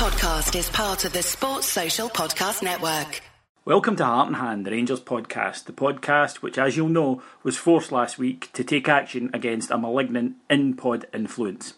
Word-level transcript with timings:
podcast 0.00 0.58
is 0.58 0.70
part 0.70 1.04
of 1.04 1.12
the 1.12 1.22
Sports 1.22 1.66
Social 1.66 2.08
Podcast 2.08 2.62
Network. 2.62 3.20
Welcome 3.66 3.96
to 3.96 4.04
Heart 4.06 4.28
and 4.28 4.36
Hand, 4.36 4.64
the 4.64 4.70
Rangers 4.70 4.98
podcast, 4.98 5.64
the 5.64 5.74
podcast 5.74 6.36
which, 6.36 6.56
as 6.56 6.74
you'll 6.74 6.88
know, 6.88 7.22
was 7.42 7.58
forced 7.58 7.92
last 7.92 8.16
week 8.16 8.50
to 8.54 8.64
take 8.64 8.88
action 8.88 9.28
against 9.34 9.70
a 9.70 9.76
malignant 9.76 10.36
in 10.48 10.72
pod 10.72 11.06
influence. 11.12 11.74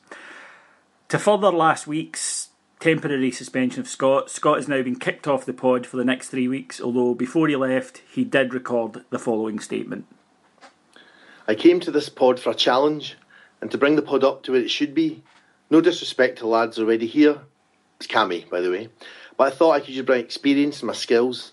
To 1.09 1.19
further 1.19 1.51
last 1.51 1.89
week's 1.89 2.51
temporary 2.79 3.33
suspension 3.33 3.81
of 3.81 3.89
Scott, 3.89 4.31
Scott 4.31 4.59
has 4.59 4.69
now 4.69 4.83
been 4.83 5.01
kicked 5.01 5.27
off 5.27 5.45
the 5.45 5.53
pod 5.53 5.85
for 5.85 5.97
the 5.97 6.05
next 6.05 6.29
three 6.29 6.47
weeks, 6.47 6.81
although 6.81 7.15
before 7.15 7.49
he 7.49 7.57
left, 7.57 8.03
he 8.09 8.23
did 8.23 8.55
record 8.55 9.05
the 9.11 9.19
following 9.19 9.59
statement. 9.59 10.07
I 11.49 11.57
came 11.57 11.81
to 11.81 11.91
this 11.91 12.09
pod 12.09 12.39
for 12.39 12.51
a 12.51 12.55
challenge 12.55 13.17
and 13.61 13.69
to 13.73 13.79
bring 13.79 13.97
the 13.97 14.01
pod 14.01 14.23
up 14.23 14.45
to 14.45 14.53
where 14.53 14.61
it 14.61 14.71
should 14.71 14.95
be. 14.95 15.25
No 15.71 15.81
disrespect 15.81 16.39
to 16.39 16.47
lads 16.47 16.79
already 16.79 17.09
here. 17.09 17.41
It's 18.03 18.13
Cammy, 18.13 18.51
by 18.51 18.61
the 18.61 18.69
way. 18.69 18.89
But 19.37 19.53
I 19.53 19.55
thought 19.55 19.71
I 19.71 19.79
could 19.79 19.95
just 19.95 20.07
bring 20.07 20.19
experience 20.19 20.81
and 20.81 20.89
my 20.89 20.93
skills. 20.93 21.53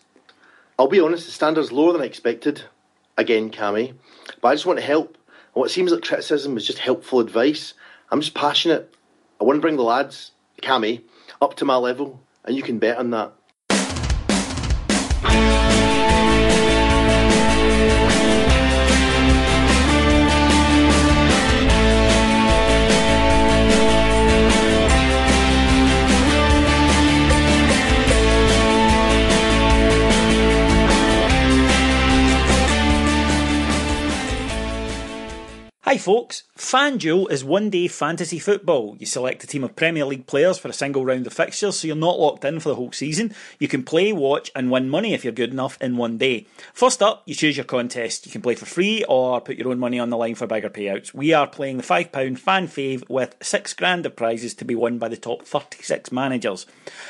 I'll 0.80 0.88
be 0.88 1.00
honest, 1.00 1.28
the 1.28 1.32
standard's 1.32 1.72
lower 1.72 1.94
than 1.94 2.02
I 2.02 2.06
expected. 2.06 2.64
Again, 3.20 3.52
Cammy. 3.52 3.94
But 4.42 4.48
I 4.48 4.56
just 4.56 4.66
want 4.66 4.80
to 4.80 4.86
help. 4.86 5.16
And 5.54 5.62
what 5.62 5.70
seems 5.70 5.92
like 5.92 6.02
criticism 6.02 6.58
is 6.58 6.66
just 6.66 6.80
helpful 6.80 7.20
advice. 7.20 7.76
I'm 8.10 8.22
just 8.22 8.34
passionate. 8.34 8.92
I 9.40 9.44
want 9.44 9.58
to 9.58 9.62
bring 9.62 9.76
the 9.76 9.84
lads, 9.84 10.32
Cammy, 10.60 11.04
up 11.40 11.56
to 11.58 11.66
my 11.66 11.76
level, 11.76 12.20
and 12.44 12.56
you 12.56 12.64
can 12.64 12.80
bet 12.80 12.98
on 12.98 13.12
that. 13.12 13.32
Hi, 35.90 35.98
folks. 35.98 36.44
FanDuel 36.56 37.32
is 37.32 37.44
one 37.44 37.72
day 37.72 37.88
fantasy 37.88 38.38
football. 38.38 38.96
You 39.00 39.08
select 39.08 39.44
a 39.44 39.48
team 39.48 39.64
of 39.64 39.76
Premier 39.76 40.06
League 40.06 40.28
players 40.28 40.60
for 40.60 40.68
a 40.68 40.74
single 40.74 41.04
round 41.04 41.26
of 41.26 41.34
fixtures, 41.34 41.80
so 41.80 41.88
you're 41.88 41.96
not 41.96 42.20
locked 42.20 42.46
in 42.46 42.60
for 42.60 42.70
the 42.70 42.76
whole 42.76 42.92
season. 42.92 43.34
You 43.58 43.68
can 43.68 43.82
play, 43.82 44.14
watch, 44.14 44.52
and 44.56 44.70
win 44.70 44.88
money 44.88 45.16
if 45.16 45.24
you're 45.24 45.34
good 45.34 45.52
enough 45.52 45.82
in 45.82 45.98
one 45.98 46.20
day. 46.20 46.46
First 46.74 47.02
up, 47.02 47.24
you 47.26 47.34
choose 47.34 47.58
your 47.58 47.64
contest. 47.64 48.28
You 48.28 48.32
can 48.32 48.44
play 48.44 48.54
for 48.54 48.68
free 48.68 49.04
or 49.10 49.42
put 49.42 49.58
your 49.58 49.70
own 49.70 49.80
money 49.80 49.98
on 49.98 50.12
the 50.12 50.18
line 50.18 50.36
for 50.36 50.46
bigger 50.46 50.70
payouts. 50.70 51.12
We 51.12 51.34
are 51.34 51.48
playing 51.48 51.78
the 51.78 51.84
£5 51.84 52.38
fan 52.38 52.68
fave 52.68 53.10
with 53.10 53.36
six 53.42 53.74
grand 53.74 54.06
of 54.06 54.16
prizes 54.16 54.54
to 54.56 54.66
be 54.66 54.76
won 54.76 55.00
by 55.00 55.08
the 55.08 55.18
top 55.18 55.44
36 55.44 56.12
managers. 56.12 56.68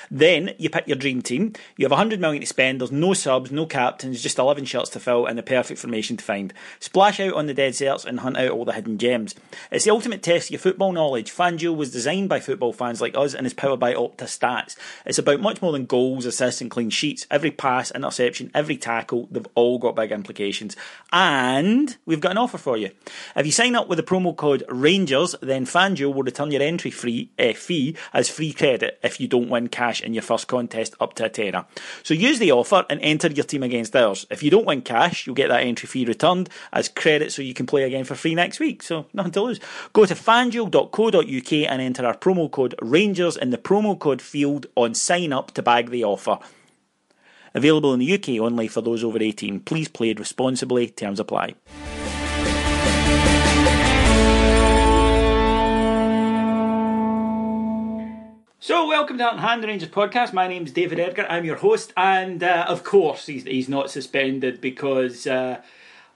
Then 0.10 0.52
you 0.58 0.70
pick 0.70 0.88
your 0.88 0.96
dream 0.96 1.22
team. 1.22 1.52
You 1.76 1.84
have 1.84 1.92
100 1.92 2.22
million 2.22 2.42
to 2.42 2.48
spend. 2.48 2.80
There's 2.80 2.94
no 2.94 3.14
subs, 3.14 3.52
no 3.52 3.66
captains, 3.66 4.24
just 4.24 4.40
11 4.40 4.64
shirts 4.66 4.92
to 4.92 5.02
fill, 5.02 5.26
and 5.26 5.38
the 5.38 5.44
perfect 5.44 5.82
formation 5.82 6.16
to 6.16 6.24
find. 6.24 6.54
Splash 6.80 7.20
out 7.20 7.34
on 7.34 7.48
the 7.48 7.54
deserts 7.54 8.06
and 8.06 8.22
hunt 8.22 8.38
out 8.38 8.52
all 8.52 8.69
the 8.70 8.76
hidden 8.76 8.98
gems. 8.98 9.36
It's 9.72 9.86
the 9.86 9.92
ultimate 9.92 10.24
test 10.24 10.48
of 10.48 10.52
your 10.52 10.60
football 10.60 10.92
knowledge. 10.92 11.32
FanDuel 11.32 11.76
was 11.76 11.92
designed 11.92 12.30
by 12.30 12.40
football 12.40 12.72
fans 12.72 13.02
like 13.02 13.18
us 13.18 13.34
and 13.34 13.46
is 13.46 13.54
powered 13.54 13.80
by 13.80 13.94
Opta 13.94 14.26
Stats. 14.26 14.76
It's 15.06 15.18
about 15.18 15.42
much 15.42 15.62
more 15.62 15.72
than 15.72 15.86
goals, 15.86 16.26
assists, 16.26 16.62
and 16.62 16.72
clean 16.72 16.90
sheets. 16.90 17.26
Every 17.32 17.52
pass, 17.52 17.92
interception, 17.92 18.52
every 18.54 18.78
tackle, 18.78 19.28
they've 19.32 19.48
all 19.56 19.80
got 19.80 19.96
big 19.96 20.12
implications. 20.12 20.76
And 21.12 21.98
we've 22.06 22.22
got 22.22 22.32
an 22.32 22.38
offer 22.38 22.58
for 22.58 22.78
you. 22.78 22.92
If 23.36 23.46
you 23.46 23.52
sign 23.52 23.76
up 23.76 23.88
with 23.88 23.98
the 23.98 24.04
promo 24.04 24.36
code 24.36 24.64
Rangers, 24.70 25.36
then 25.42 25.66
FanDuel 25.66 26.14
will 26.14 26.24
return 26.24 26.52
your 26.52 26.62
entry 26.62 26.92
free 26.92 27.32
uh, 27.40 27.54
fee 27.54 27.96
as 28.14 28.30
free 28.30 28.54
credit 28.54 29.00
if 29.04 29.20
you 29.20 29.28
don't 29.28 29.50
win 29.50 29.68
cash 29.68 30.02
in 30.02 30.14
your 30.14 30.24
first 30.24 30.48
contest 30.48 30.96
up 31.00 31.14
to 31.16 31.26
a 31.26 31.30
tenner. 31.30 31.66
So 32.04 32.14
use 32.14 32.40
the 32.40 32.52
offer 32.52 32.86
and 32.90 33.00
enter 33.02 33.28
your 33.28 33.46
team 33.46 33.64
against 33.64 33.96
ours. 33.96 34.28
If 34.30 34.44
you 34.44 34.52
don't 34.52 34.66
win 34.66 34.82
cash, 34.82 35.26
you'll 35.26 35.36
get 35.36 35.50
that 35.50 35.62
entry 35.62 35.88
fee 35.88 36.06
returned 36.06 36.50
as 36.72 36.90
credit 36.90 37.32
so 37.32 37.42
you 37.42 37.54
can 37.54 37.66
play 37.66 37.84
again 37.84 38.04
for 38.04 38.16
free 38.16 38.36
next 38.36 38.59
week. 38.60 38.84
So 38.84 39.06
nothing 39.14 39.32
to 39.34 39.42
lose. 39.42 39.60
Go 39.94 40.06
to 40.06 40.16
fanduel.co.uk 40.16 41.52
and 41.54 41.82
enter 41.82 42.06
our 42.06 42.18
promo 42.18 42.52
code 42.52 42.76
Rangers 42.82 43.38
in 43.38 43.50
the 43.50 43.58
promo 43.58 43.98
code 43.98 44.22
field 44.22 44.68
on 44.76 44.94
sign 44.94 45.34
up 45.34 45.52
to 45.52 45.62
bag 45.62 45.90
the 45.90 46.04
offer. 46.04 46.40
Available 47.54 47.94
in 47.94 48.00
the 48.00 48.14
UK 48.14 48.40
only 48.40 48.68
for 48.68 48.82
those 48.82 49.04
over 49.04 49.22
18. 49.22 49.62
Please 49.62 49.88
play 49.88 50.14
responsibly. 50.14 50.88
Terms 50.88 51.20
apply. 51.20 51.56
So, 58.62 58.88
welcome 58.88 59.18
to 59.18 59.32
and 59.32 59.40
Hand 59.40 59.64
the 59.64 59.68
Rangers 59.68 59.90
podcast. 59.90 60.32
My 60.32 60.48
name's 60.48 60.72
David 60.72 61.00
Edgar. 61.00 61.26
I'm 61.28 61.44
your 61.44 61.56
host, 61.56 61.92
and 61.98 62.44
uh, 62.44 62.66
of 62.68 62.84
course, 62.84 63.26
he's, 63.26 63.44
he's 63.46 63.68
not 63.68 63.90
suspended 63.90 64.62
because, 64.62 65.26
uh, 65.26 65.62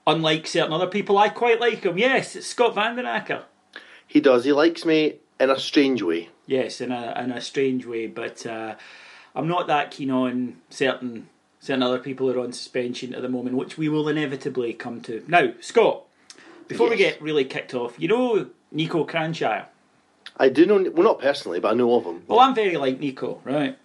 unlike 0.06 0.46
certain 0.46 0.72
other 0.72 0.86
people, 0.86 1.18
I 1.18 1.28
quite 1.28 1.60
like 1.60 1.84
him. 1.84 1.98
Yes, 1.98 2.36
it's 2.36 2.46
Scott 2.46 2.74
Vandenacker. 2.74 3.42
He 4.06 4.20
does. 4.20 4.44
He 4.44 4.52
likes 4.52 4.84
me 4.84 5.16
in 5.40 5.50
a 5.50 5.58
strange 5.58 6.02
way. 6.02 6.28
Yes, 6.46 6.80
in 6.80 6.92
a 6.92 7.14
in 7.22 7.30
a 7.30 7.40
strange 7.40 7.86
way, 7.86 8.06
but 8.06 8.44
uh, 8.46 8.74
I'm 9.34 9.48
not 9.48 9.66
that 9.66 9.90
keen 9.90 10.10
on 10.10 10.56
certain 10.70 11.28
certain 11.60 11.82
other 11.82 11.98
people 11.98 12.30
who 12.30 12.38
are 12.38 12.44
on 12.44 12.52
suspension 12.52 13.14
at 13.14 13.22
the 13.22 13.28
moment, 13.28 13.56
which 13.56 13.78
we 13.78 13.88
will 13.88 14.08
inevitably 14.08 14.74
come 14.74 15.00
to. 15.00 15.24
Now, 15.26 15.52
Scott, 15.60 16.02
before 16.68 16.90
we 16.90 16.96
get 16.96 17.20
really 17.22 17.44
kicked 17.44 17.72
off, 17.72 17.98
you 17.98 18.08
know 18.08 18.50
Niko 18.74 19.08
Kranjcar. 19.08 19.66
I 20.36 20.48
do 20.48 20.66
know, 20.66 20.90
well, 20.90 21.04
not 21.04 21.20
personally, 21.20 21.60
but 21.60 21.72
I 21.72 21.74
know 21.74 21.94
of 21.94 22.04
him. 22.04 22.24
Well, 22.26 22.40
I'm 22.40 22.54
very 22.54 22.76
like 22.76 22.98
Nico, 22.98 23.40
right? 23.44 23.78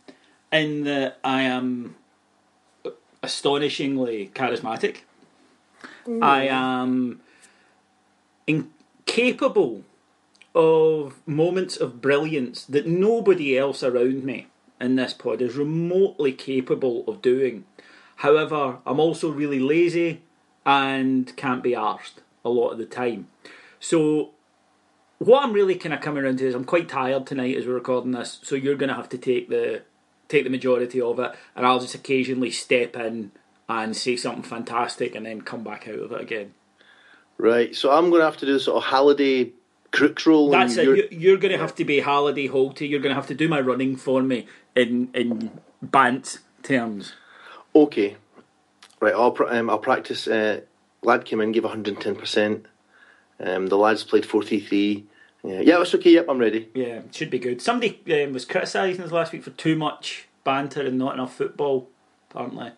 In 0.52 0.84
that 0.86 1.20
I 1.24 1.44
am 1.44 1.96
astonishingly 3.22 4.32
charismatic. 4.34 4.98
I 6.22 6.48
am 6.48 7.22
incapable 8.48 9.84
of 10.56 11.16
moments 11.28 11.78
of 11.78 12.02
brilliance 12.02 12.66
that 12.66 12.88
nobody 12.88 13.58
else 13.58 13.84
around 13.84 14.24
me 14.24 14.48
in 14.82 14.96
this 14.96 15.14
pod 15.14 15.42
is 15.42 15.56
remotely 15.56 16.32
capable 16.32 17.04
of 17.08 17.22
doing. 17.22 17.66
However, 18.18 18.80
I'm 18.86 19.00
also 19.00 19.30
really 19.32 19.60
lazy 19.60 20.22
and 20.66 21.36
can't 21.38 21.64
be 21.64 21.72
arsed 21.72 22.20
a 22.44 22.50
lot 22.50 22.72
of 22.72 22.78
the 22.78 22.86
time. 22.86 23.28
So 23.80 24.32
what 25.20 25.44
I'm 25.44 25.54
really 25.54 25.76
kind 25.76 25.94
of 25.94 26.02
coming 26.02 26.24
around 26.24 26.40
to 26.40 26.48
is 26.48 26.56
I'm 26.56 26.66
quite 26.66 26.90
tired 26.90 27.28
tonight 27.28 27.58
as 27.58 27.68
we're 27.68 27.74
recording 27.74 28.12
this, 28.12 28.40
so 28.42 28.56
you're 28.56 28.76
going 28.76 28.90
to 28.90 28.96
have 28.96 29.10
to 29.10 29.18
take 29.18 29.50
the 29.50 29.84
take 30.28 30.44
the 30.44 30.50
majority 30.50 31.02
of 31.02 31.20
it, 31.20 31.32
and 31.56 31.66
I'll 31.66 31.80
just 31.80 31.96
occasionally 31.96 32.52
step 32.52 32.96
in 32.96 33.32
and 33.70 33.96
say 33.96 34.16
something 34.16 34.44
fantastic, 34.44 35.16
and 35.16 35.26
then 35.26 35.42
come 35.42 35.64
back 35.64 35.88
out 35.88 36.00
of 36.00 36.12
it 36.12 36.22
again. 36.22 36.54
Right, 37.38 37.76
so 37.76 37.92
I'm 37.92 38.10
going 38.10 38.20
to 38.22 38.26
have 38.26 38.38
to 38.38 38.46
do 38.46 38.60
sort 38.60 38.78
of 38.78 38.84
holiday 38.90 39.52
crooks 39.92 40.26
role. 40.26 40.50
That's 40.50 40.76
it. 40.76 40.84
you're- 40.86 40.98
You- 41.12 41.18
You're 41.20 41.38
going 41.38 41.52
to 41.54 41.58
have 41.58 41.76
to 41.76 41.86
be 41.86 42.00
Halliday 42.02 42.48
Holty. 42.50 42.90
You're 42.90 43.00
going 43.00 43.12
to 43.12 43.16
have 43.16 43.28
to 43.28 43.36
do 43.36 43.48
my 43.48 43.60
running 43.62 43.96
for 43.96 44.22
me 44.22 44.48
in 44.76 45.10
in 45.14 45.52
bant 45.82 46.40
terms. 46.64 47.14
Okay. 47.76 48.18
Right, 49.00 49.14
I'll, 49.14 49.36
um, 49.48 49.70
I'll 49.70 49.80
practice. 49.80 50.28
Uh, 50.28 50.62
lad 51.04 51.24
came 51.24 51.40
in, 51.40 51.54
gave 51.54 51.64
110%. 51.64 52.66
Um, 53.40 53.68
the 53.68 53.78
lads 53.78 54.04
played 54.04 54.24
4-3-3. 54.26 55.04
Yeah, 55.46 55.62
yeah, 55.62 55.78
that's 55.78 55.96
okay. 55.96 56.12
Yep, 56.12 56.26
I'm 56.28 56.38
ready. 56.40 56.68
Yeah, 56.74 56.96
it 56.98 57.16
should 57.16 57.30
be 57.30 57.40
good. 57.40 57.62
Somebody 57.62 58.02
um, 58.22 58.34
was 58.34 58.44
criticising 58.44 59.02
us 59.02 59.14
last 59.14 59.32
week 59.32 59.44
for 59.44 59.52
too 59.52 59.78
much 59.78 60.28
banter 60.44 60.82
and 60.82 60.98
not 60.98 61.14
enough 61.14 61.34
football. 61.38 61.88
Apparently. 62.30 62.72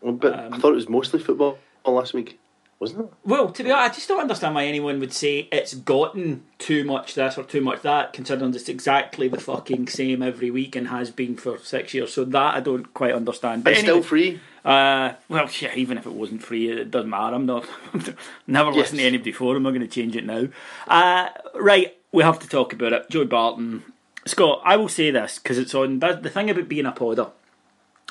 Well, 0.00 0.12
But 0.14 0.38
Um, 0.38 0.54
I 0.54 0.58
thought 0.58 0.72
it 0.72 0.76
was 0.76 0.88
mostly 0.88 1.20
football 1.20 1.58
last 1.84 2.14
week, 2.14 2.38
wasn't 2.78 3.00
it? 3.06 3.12
Well, 3.24 3.50
to 3.50 3.62
be 3.64 3.70
honest, 3.70 3.90
I 3.92 3.94
just 3.94 4.08
don't 4.08 4.20
understand 4.20 4.54
why 4.54 4.64
anyone 4.66 5.00
would 5.00 5.12
say 5.12 5.48
it's 5.52 5.74
gotten 5.74 6.44
too 6.58 6.84
much 6.84 7.14
this 7.14 7.36
or 7.36 7.44
too 7.44 7.60
much 7.60 7.82
that, 7.82 8.12
considering 8.12 8.54
it's 8.54 8.68
exactly 8.68 9.28
the 9.28 9.40
fucking 9.40 9.88
same 9.88 10.22
every 10.22 10.50
week 10.50 10.76
and 10.76 10.88
has 10.88 11.10
been 11.10 11.36
for 11.36 11.58
six 11.58 11.92
years. 11.94 12.12
So 12.12 12.24
that 12.24 12.54
I 12.54 12.60
don't 12.60 12.92
quite 12.94 13.12
understand. 13.14 13.64
But 13.64 13.72
It's 13.74 13.82
anyway, 13.82 14.00
still 14.00 14.08
free. 14.08 14.40
Uh, 14.64 15.14
well, 15.28 15.48
yeah, 15.60 15.74
even 15.74 15.96
if 15.96 16.06
it 16.06 16.12
wasn't 16.12 16.42
free, 16.42 16.68
it 16.70 16.90
doesn't 16.90 17.08
matter. 17.10 17.34
I'm 17.34 17.46
not 17.46 17.66
never 18.46 18.70
listened 18.72 18.98
to 18.98 19.02
Yes. 19.04 19.08
anybody 19.08 19.30
before. 19.30 19.56
I'm 19.56 19.62
not 19.62 19.70
going 19.70 19.80
to 19.80 19.88
change 19.88 20.16
it 20.16 20.26
now. 20.26 20.48
Uh, 20.86 21.28
right, 21.54 21.96
we 22.12 22.22
have 22.22 22.38
to 22.40 22.48
talk 22.48 22.72
about 22.74 22.92
it. 22.92 23.08
Joe 23.10 23.24
Barton, 23.24 23.82
Scott. 24.26 24.60
I 24.64 24.76
will 24.76 24.88
say 24.88 25.10
this 25.10 25.38
because 25.38 25.56
it's 25.58 25.74
on. 25.74 25.98
The 26.00 26.28
thing 26.30 26.50
about 26.50 26.68
being 26.68 26.84
a 26.86 26.92
podder 26.92 27.30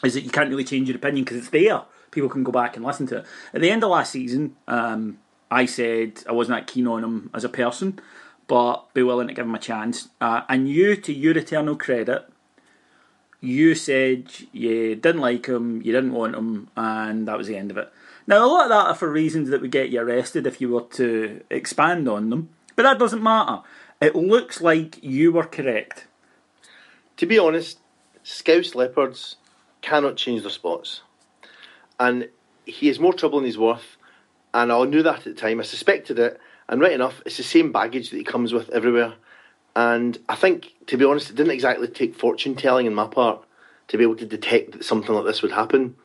is 0.03 0.13
that 0.13 0.21
you 0.21 0.29
can't 0.29 0.49
really 0.49 0.63
change 0.63 0.87
your 0.87 0.97
opinion 0.97 1.25
because 1.25 1.37
it's 1.37 1.49
there. 1.49 1.81
People 2.11 2.29
can 2.29 2.43
go 2.43 2.51
back 2.51 2.75
and 2.75 2.85
listen 2.85 3.07
to 3.07 3.17
it. 3.17 3.25
At 3.53 3.61
the 3.61 3.69
end 3.69 3.83
of 3.83 3.89
last 3.89 4.11
season, 4.11 4.55
um, 4.67 5.19
I 5.51 5.65
said 5.65 6.23
I 6.27 6.31
wasn't 6.31 6.59
that 6.59 6.71
keen 6.71 6.87
on 6.87 7.03
him 7.03 7.29
as 7.33 7.43
a 7.43 7.49
person, 7.49 7.99
but 8.47 8.93
be 8.93 9.03
willing 9.03 9.27
to 9.27 9.33
give 9.33 9.45
him 9.45 9.55
a 9.55 9.59
chance. 9.59 10.09
Uh, 10.19 10.41
and 10.49 10.69
you, 10.69 10.95
to 10.95 11.13
your 11.13 11.37
eternal 11.37 11.75
credit, 11.75 12.27
you 13.41 13.75
said 13.75 14.25
you 14.51 14.95
didn't 14.95 15.21
like 15.21 15.45
him, 15.45 15.81
you 15.81 15.91
didn't 15.91 16.13
want 16.13 16.35
him, 16.35 16.69
and 16.75 17.27
that 17.27 17.37
was 17.37 17.47
the 17.47 17.57
end 17.57 17.71
of 17.71 17.77
it. 17.77 17.91
Now, 18.27 18.45
a 18.45 18.47
lot 18.47 18.63
of 18.63 18.69
that 18.69 18.87
are 18.87 18.95
for 18.95 19.09
reasons 19.09 19.49
that 19.49 19.61
would 19.61 19.71
get 19.71 19.89
you 19.89 20.01
arrested 20.01 20.45
if 20.45 20.61
you 20.61 20.69
were 20.69 20.81
to 20.93 21.41
expand 21.49 22.07
on 22.07 22.29
them, 22.29 22.49
but 22.75 22.83
that 22.83 22.99
doesn't 22.99 23.23
matter. 23.23 23.61
It 24.01 24.15
looks 24.15 24.61
like 24.61 25.03
you 25.03 25.31
were 25.31 25.45
correct. 25.45 26.07
To 27.17 27.25
be 27.25 27.39
honest, 27.39 27.79
Scouse 28.23 28.75
Leopards 28.75 29.37
cannot 29.81 30.17
change 30.17 30.41
their 30.41 30.51
spots. 30.51 31.01
And 31.99 32.29
he 32.65 32.87
has 32.87 32.99
more 32.99 33.13
trouble 33.13 33.39
than 33.39 33.45
he's 33.45 33.57
worth. 33.57 33.97
And 34.53 34.71
I 34.71 34.83
knew 34.85 35.03
that 35.03 35.19
at 35.19 35.23
the 35.23 35.33
time. 35.33 35.59
I 35.59 35.63
suspected 35.63 36.19
it. 36.19 36.39
And 36.67 36.81
right 36.81 36.91
enough, 36.91 37.21
it's 37.25 37.37
the 37.37 37.43
same 37.43 37.71
baggage 37.71 38.09
that 38.09 38.17
he 38.17 38.23
comes 38.23 38.53
with 38.53 38.69
everywhere. 38.69 39.15
And 39.75 40.17
I 40.27 40.35
think, 40.35 40.73
to 40.87 40.97
be 40.97 41.05
honest, 41.05 41.29
it 41.29 41.35
didn't 41.35 41.51
exactly 41.51 41.87
take 41.87 42.15
fortune 42.15 42.55
telling 42.55 42.87
on 42.87 42.93
my 42.93 43.07
part 43.07 43.43
to 43.87 43.97
be 43.97 44.03
able 44.03 44.15
to 44.17 44.25
detect 44.25 44.73
that 44.73 44.85
something 44.85 45.13
like 45.13 45.25
this 45.25 45.41
would 45.41 45.51
happen. 45.51 45.95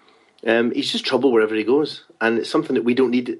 Um, 0.47 0.70
he's 0.73 0.93
just 0.93 1.05
trouble 1.05 1.32
wherever 1.32 1.55
he 1.55 1.65
goes. 1.65 2.05
And 2.20 2.38
it's 2.38 2.50
something 2.50 2.75
that 2.75 2.85
we 2.85 2.94
don't 2.94 3.11
need. 3.11 3.38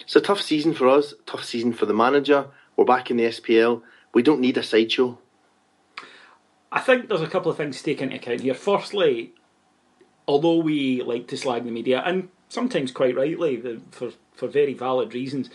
It's 0.00 0.16
a 0.16 0.20
tough 0.20 0.40
season 0.40 0.74
for 0.74 0.88
us, 0.88 1.14
tough 1.26 1.44
season 1.44 1.72
for 1.72 1.86
the 1.86 1.94
manager. 1.94 2.46
We're 2.76 2.84
back 2.84 3.10
in 3.10 3.16
the 3.16 3.24
SPL. 3.24 3.82
We 4.12 4.22
don't 4.22 4.40
need 4.40 4.56
a 4.58 4.62
sideshow. 4.62 5.18
I 6.70 6.80
think 6.80 7.08
there's 7.08 7.20
a 7.20 7.28
couple 7.28 7.50
of 7.50 7.56
things 7.56 7.78
to 7.78 7.84
take 7.84 8.02
into 8.02 8.16
account 8.16 8.40
here. 8.40 8.54
Firstly, 8.54 9.32
although 10.26 10.58
we 10.58 11.02
like 11.02 11.28
to 11.28 11.36
slag 11.36 11.64
the 11.64 11.70
media, 11.70 12.02
and 12.04 12.28
sometimes 12.48 12.92
quite 12.92 13.16
rightly 13.16 13.62
for, 13.90 14.10
for 14.34 14.48
very 14.48 14.74
valid 14.74 15.14
reasons, 15.14 15.50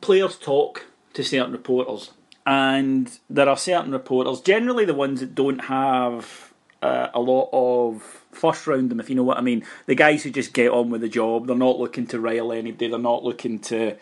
players 0.00 0.36
talk 0.36 0.86
to 1.14 1.22
certain 1.22 1.52
reporters, 1.52 2.12
and 2.46 3.18
there 3.28 3.48
are 3.48 3.56
certain 3.56 3.92
reporters, 3.92 4.40
generally 4.40 4.84
the 4.84 4.94
ones 4.94 5.20
that 5.20 5.34
don't 5.34 5.64
have 5.66 6.52
uh, 6.82 7.08
a 7.12 7.20
lot 7.20 7.48
of 7.52 8.02
first 8.32 8.66
round 8.66 8.90
them, 8.90 9.00
if 9.00 9.10
you 9.10 9.16
know 9.16 9.24
what 9.24 9.38
I 9.38 9.42
mean. 9.42 9.64
The 9.86 9.94
guys 9.94 10.22
who 10.22 10.30
just 10.30 10.52
get 10.52 10.70
on 10.70 10.90
with 10.90 11.00
the 11.00 11.08
job, 11.08 11.46
they're 11.46 11.56
not 11.56 11.78
looking 11.78 12.06
to 12.08 12.20
rile 12.20 12.52
anybody, 12.52 12.88
they're 12.88 12.98
not 12.98 13.24
looking 13.24 13.58
to 13.60 13.96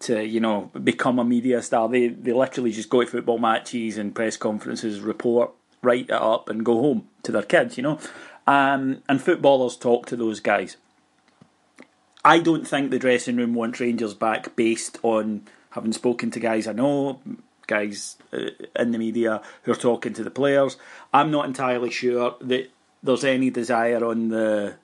to 0.00 0.24
you 0.26 0.40
know 0.40 0.70
become 0.82 1.18
a 1.18 1.24
media 1.24 1.62
star. 1.62 1.88
They 1.88 2.08
they 2.08 2.32
literally 2.32 2.72
just 2.72 2.90
go 2.90 3.02
to 3.02 3.10
football 3.10 3.38
matches 3.38 3.98
and 3.98 4.14
press 4.14 4.36
conferences, 4.36 5.00
report, 5.00 5.52
write 5.82 6.06
it 6.06 6.12
up, 6.12 6.48
and 6.48 6.64
go 6.64 6.80
home 6.80 7.08
to 7.24 7.32
their 7.32 7.42
kids. 7.42 7.76
You 7.76 7.82
know, 7.82 7.98
um, 8.46 9.02
and 9.08 9.20
footballers 9.20 9.76
talk 9.76 10.06
to 10.06 10.16
those 10.16 10.40
guys. 10.40 10.76
I 12.24 12.38
don't 12.38 12.66
think 12.66 12.90
the 12.90 12.98
dressing 12.98 13.36
room 13.36 13.54
wants 13.54 13.80
Rangers 13.80 14.14
back 14.14 14.54
based 14.54 14.98
on 15.02 15.42
having 15.70 15.92
spoken 15.92 16.30
to 16.30 16.40
guys 16.40 16.66
I 16.66 16.72
know, 16.72 17.20
guys 17.66 18.16
uh, 18.32 18.50
in 18.78 18.92
the 18.92 18.98
media 18.98 19.42
who 19.62 19.72
are 19.72 19.76
talking 19.76 20.12
to 20.14 20.24
the 20.24 20.30
players. 20.30 20.76
I'm 21.12 21.30
not 21.30 21.46
entirely 21.46 21.90
sure 21.90 22.36
that 22.40 22.70
there's 23.02 23.24
any 23.24 23.50
desire 23.50 24.04
on 24.04 24.28
the 24.28 24.76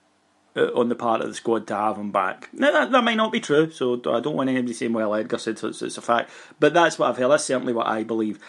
uh, 0.56 0.72
on 0.74 0.88
the 0.88 0.94
part 0.94 1.20
of 1.20 1.28
the 1.28 1.34
squad 1.34 1.66
to 1.68 1.76
have 1.76 1.96
him 1.96 2.10
back. 2.10 2.48
Now, 2.52 2.72
that, 2.72 2.90
that 2.90 3.04
might 3.04 3.16
not 3.16 3.30
be 3.30 3.40
true, 3.40 3.70
so 3.70 3.94
I 3.94 4.20
don't 4.20 4.34
want 4.34 4.50
anybody 4.50 4.72
saying, 4.72 4.92
well, 4.92 5.14
Edgar 5.14 5.38
said 5.38 5.58
so 5.58 5.68
it's, 5.68 5.82
it's 5.82 5.98
a 5.98 6.02
fact. 6.02 6.30
But 6.58 6.74
that's 6.74 6.98
what 6.98 7.08
I've 7.10 7.18
heard. 7.18 7.30
That's 7.30 7.44
certainly 7.44 7.72
what 7.72 7.86
I 7.86 8.02
believe. 8.02 8.40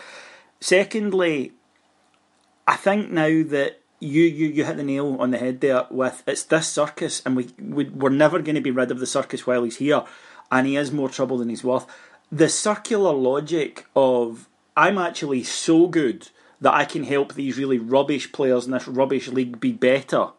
Secondly, 0.59 1.53
I 2.69 2.75
think 2.75 3.11
now 3.11 3.43
that 3.43 3.81
you, 3.99 4.23
you, 4.23 4.47
you 4.47 4.63
hit 4.63 4.77
the 4.77 4.83
nail 4.83 5.17
on 5.19 5.31
the 5.31 5.37
head 5.37 5.59
there 5.59 5.87
with 5.89 6.23
it's 6.25 6.43
this 6.43 6.67
circus, 6.67 7.21
and 7.25 7.35
we, 7.35 7.49
we 7.59 7.85
we're 7.85 8.09
never 8.09 8.39
going 8.39 8.55
to 8.55 8.61
be 8.61 8.71
rid 8.71 8.91
of 8.91 8.99
the 8.99 9.05
circus 9.05 9.45
while 9.45 9.63
he's 9.63 9.77
here, 9.77 10.03
and 10.51 10.67
he 10.67 10.77
is 10.77 10.91
more 10.91 11.09
trouble 11.09 11.37
than 11.39 11.49
he's 11.49 11.63
worth. 11.63 11.85
The 12.31 12.47
circular 12.47 13.11
logic 13.11 13.87
of 13.95 14.47
I'm 14.77 14.97
actually 14.97 15.43
so 15.43 15.87
good 15.87 16.29
that 16.61 16.73
I 16.73 16.85
can 16.85 17.03
help 17.03 17.33
these 17.33 17.57
really 17.57 17.79
rubbish 17.79 18.31
players 18.31 18.65
in 18.65 18.71
this 18.71 18.87
rubbish 18.87 19.27
league 19.27 19.59
be 19.59 19.73
better 19.73 20.29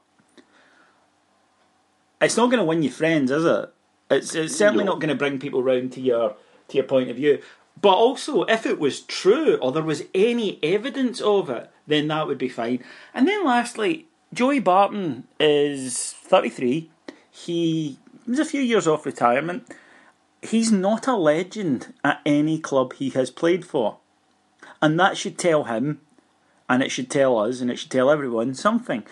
it's 2.21 2.37
not 2.37 2.51
going 2.51 2.59
to 2.59 2.65
win 2.65 2.83
you 2.83 2.91
friends, 2.91 3.31
is 3.31 3.45
it? 3.45 3.73
It's, 4.11 4.35
it's 4.35 4.57
certainly 4.57 4.85
no. 4.85 4.93
not 4.93 5.01
going 5.01 5.09
to 5.09 5.15
bring 5.15 5.39
people 5.39 5.63
round 5.63 5.93
to 5.93 6.01
your 6.01 6.35
to 6.69 6.77
your 6.77 6.87
point 6.87 7.11
of 7.11 7.17
view. 7.17 7.41
But 7.81 7.95
also, 7.95 8.45
if 8.45 8.67
it 8.67 8.79
was 8.79 9.01
true 9.01 9.57
or 9.57 9.73
there 9.73 9.83
was 9.83 10.05
any 10.15 10.59
evidence 10.63 11.21
of 11.21 11.49
it, 11.51 11.71
then 11.87 12.09
that 12.09 12.27
would 12.27 12.39
be 12.39 12.49
fine. 12.49 12.85
And 13.15 13.27
then 13.27 13.45
lastly, 13.45 14.07
Joey 14.33 14.61
Barton 14.61 15.25
is 15.39 16.13
33. 16.13 16.91
He 17.31 17.99
was 18.27 18.39
a 18.39 18.45
few 18.45 18.61
years 18.61 18.87
off 18.87 19.07
retirement. 19.07 19.67
He's 20.43 20.71
not 20.71 21.07
a 21.07 21.17
legend 21.17 21.95
at 22.05 22.21
any 22.25 22.59
club 22.59 22.95
he 22.95 23.11
has 23.11 23.31
played 23.31 23.65
for. 23.65 23.99
And 24.83 24.99
that 25.01 25.17
should 25.17 25.39
tell 25.39 25.65
him, 25.65 26.01
and 26.69 26.83
it 26.83 26.91
should 26.91 27.11
tell 27.11 27.39
us, 27.39 27.61
and 27.61 27.71
it 27.71 27.79
should 27.79 27.91
tell 27.91 28.11
everyone 28.11 28.55
something. 28.55 29.05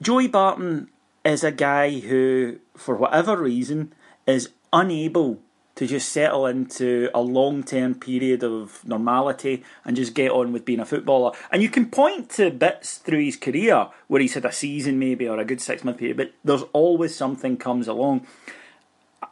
Joey 0.00 0.28
Barton 0.28 0.88
is 1.24 1.44
a 1.44 1.52
guy 1.52 2.00
who, 2.00 2.58
for 2.76 2.96
whatever 2.96 3.36
reason, 3.36 3.92
is 4.26 4.50
unable 4.72 5.40
to 5.80 5.86
just 5.86 6.10
settle 6.10 6.44
into 6.44 7.08
a 7.14 7.22
long 7.22 7.62
term 7.62 7.94
period 7.94 8.44
of 8.44 8.86
normality 8.86 9.64
and 9.82 9.96
just 9.96 10.12
get 10.12 10.30
on 10.30 10.52
with 10.52 10.66
being 10.66 10.78
a 10.78 10.84
footballer. 10.84 11.32
And 11.50 11.62
you 11.62 11.70
can 11.70 11.86
point 11.86 12.28
to 12.32 12.50
bits 12.50 12.98
through 12.98 13.24
his 13.24 13.38
career 13.38 13.88
where 14.06 14.20
he's 14.20 14.34
had 14.34 14.44
a 14.44 14.52
season 14.52 14.98
maybe 14.98 15.26
or 15.26 15.38
a 15.38 15.44
good 15.46 15.62
six 15.62 15.82
month 15.82 15.96
period, 15.96 16.18
but 16.18 16.34
there's 16.44 16.64
always 16.74 17.16
something 17.16 17.56
comes 17.56 17.88
along. 17.88 18.26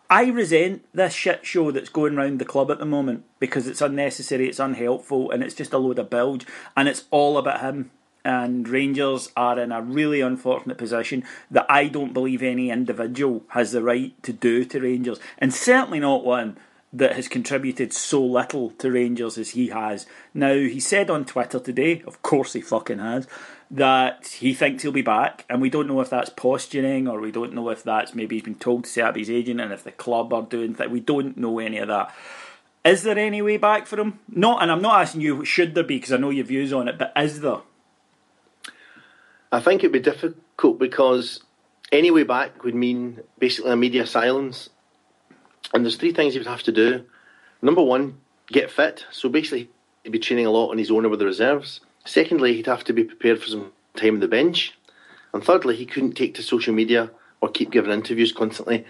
I 0.09 0.25
resent 0.29 0.87
this 0.95 1.13
shit 1.13 1.45
show 1.45 1.71
that's 1.71 1.91
going 1.91 2.17
around 2.17 2.39
the 2.39 2.47
club 2.47 2.71
at 2.71 2.79
the 2.79 2.87
moment 2.87 3.27
because 3.41 3.67
it's 3.67 3.83
unnecessary, 3.83 4.49
it's 4.49 4.59
unhelpful, 4.59 5.31
and 5.31 5.43
it's 5.43 5.55
just 5.55 5.75
a 5.75 5.79
load 5.79 5.99
of 5.99 6.09
bilge, 6.09 6.47
and 6.75 6.89
it's 6.89 7.05
all 7.11 7.37
about 7.37 7.61
him 7.61 7.91
and 8.29 8.69
Rangers 8.69 9.33
are 9.39 9.59
in 9.59 9.73
a 9.73 9.81
really 9.81 10.21
unfortunate 10.21 10.77
position 10.77 11.25
that 11.51 11.65
I 11.71 11.89
don't 11.89 12.13
believe 12.13 12.43
any 12.43 12.69
individual 12.69 13.43
has 13.49 13.73
the 13.73 13.83
right 13.83 14.23
to 14.23 14.35
do 14.35 14.67
to 14.67 14.81
Rangers, 14.81 15.19
and 15.39 15.55
certainly 15.55 15.99
not 15.99 16.27
one 16.27 16.59
that 16.93 17.17
has 17.17 17.27
contributed 17.27 17.95
so 17.95 18.23
little 18.23 18.71
to 18.73 18.93
Rangers 18.93 19.39
as 19.39 19.51
he 19.51 19.69
has. 19.69 20.07
Now, 20.35 20.53
he 20.53 20.79
said 20.79 21.09
on 21.09 21.25
Twitter 21.25 21.59
today, 21.59 22.03
of 22.07 22.21
course 22.21 22.53
he 22.53 22.61
fucking 22.61 22.99
has, 22.99 23.27
that 23.71 24.27
he 24.27 24.53
thinks 24.53 24.83
he'll 24.83 24.93
be 24.93 25.01
back, 25.01 25.47
and 25.49 25.63
we 25.63 25.71
don't 25.71 25.89
know 25.89 26.03
if 26.03 26.11
that's 26.11 26.29
posturing 26.29 27.09
or 27.09 27.21
we 27.21 27.33
don't 27.33 27.55
know 27.55 27.71
if 27.71 27.83
that's 27.83 28.15
maybe 28.15 28.37
he's 28.37 28.45
been 28.45 28.57
told 28.57 28.85
to 28.85 28.91
set 28.91 29.05
up 29.05 29.17
his 29.17 29.31
agent 29.31 29.59
and 29.59 29.73
if 29.73 29.85
the 29.85 29.93
club 29.93 30.35
are 30.35 30.43
doing 30.43 30.75
that. 30.75 30.91
We 30.91 31.01
don't 31.01 31.39
know 31.39 31.61
any 31.61 31.79
of 31.79 31.89
that. 31.89 32.15
Is 32.85 33.05
there 33.05 33.19
any 33.19 33.41
way 33.41 33.57
back 33.57 33.87
for 33.87 33.99
him? 33.99 34.19
No, 34.29 34.59
and 34.59 34.71
I'm 34.71 34.83
not 34.83 35.01
asking 35.01 35.23
you 35.23 35.47
should 35.47 35.75
there 35.75 35.83
be 35.83 35.97
because 35.97 36.13
I 36.13 36.19
know 36.19 36.29
your 36.29 36.45
views 36.45 36.75
on 36.75 36.89
it, 36.89 36.99
but 36.99 37.15
is 37.17 37.41
there? 37.41 37.61
I 39.51 39.61
think 39.61 39.83
it'd 39.83 39.93
be 39.93 40.01
difficult 40.01 40.79
because 40.79 41.41
any 41.91 42.11
way 42.11 42.23
back 42.23 42.65
would 42.65 42.75
mean 42.75 43.21
basically 43.39 43.73
a 43.73 43.77
media 43.77 44.07
silence. 44.07 44.69
And 45.73 45.85
there's 45.85 45.97
three 45.97 46.13
things 46.13 46.35
he 46.35 46.41
would 46.41 46.47
have 46.47 46.63
to 46.65 46.73
do. 46.73 47.05
Number 47.63 47.83
one, 47.83 48.19
get 48.49 48.71
fit. 48.71 49.07
So 49.11 49.29
basically, 49.29 49.71
he'd 50.05 50.13
be 50.13 50.19
training 50.19 50.47
a 50.47 50.51
lot 50.51 50.71
on 50.71 50.79
his 50.79 50.91
own 50.91 51.07
or 51.07 51.09
with 51.09 51.19
the 51.19 51.25
reserves. 51.25 51.81
Secondly, 52.05 52.55
he'd 52.55 52.67
have 52.67 52.85
to 52.85 52.93
be 52.93 53.05
prepared 53.05 53.41
for 53.41 53.49
some 53.49 53.73
time 53.97 54.15
on 54.15 54.21
the 54.21 54.29
bench. 54.29 54.79
And 55.33 55.43
thirdly, 55.43 55.77
he 55.77 55.87
couldn't 55.87 56.13
take 56.13 56.35
to 56.35 56.43
social 56.43 56.75
media 56.75 57.11
or 57.41 57.49
keep 57.49 57.71
giving 57.71 57.93
interviews 57.93 58.33
constantly. 58.33 58.85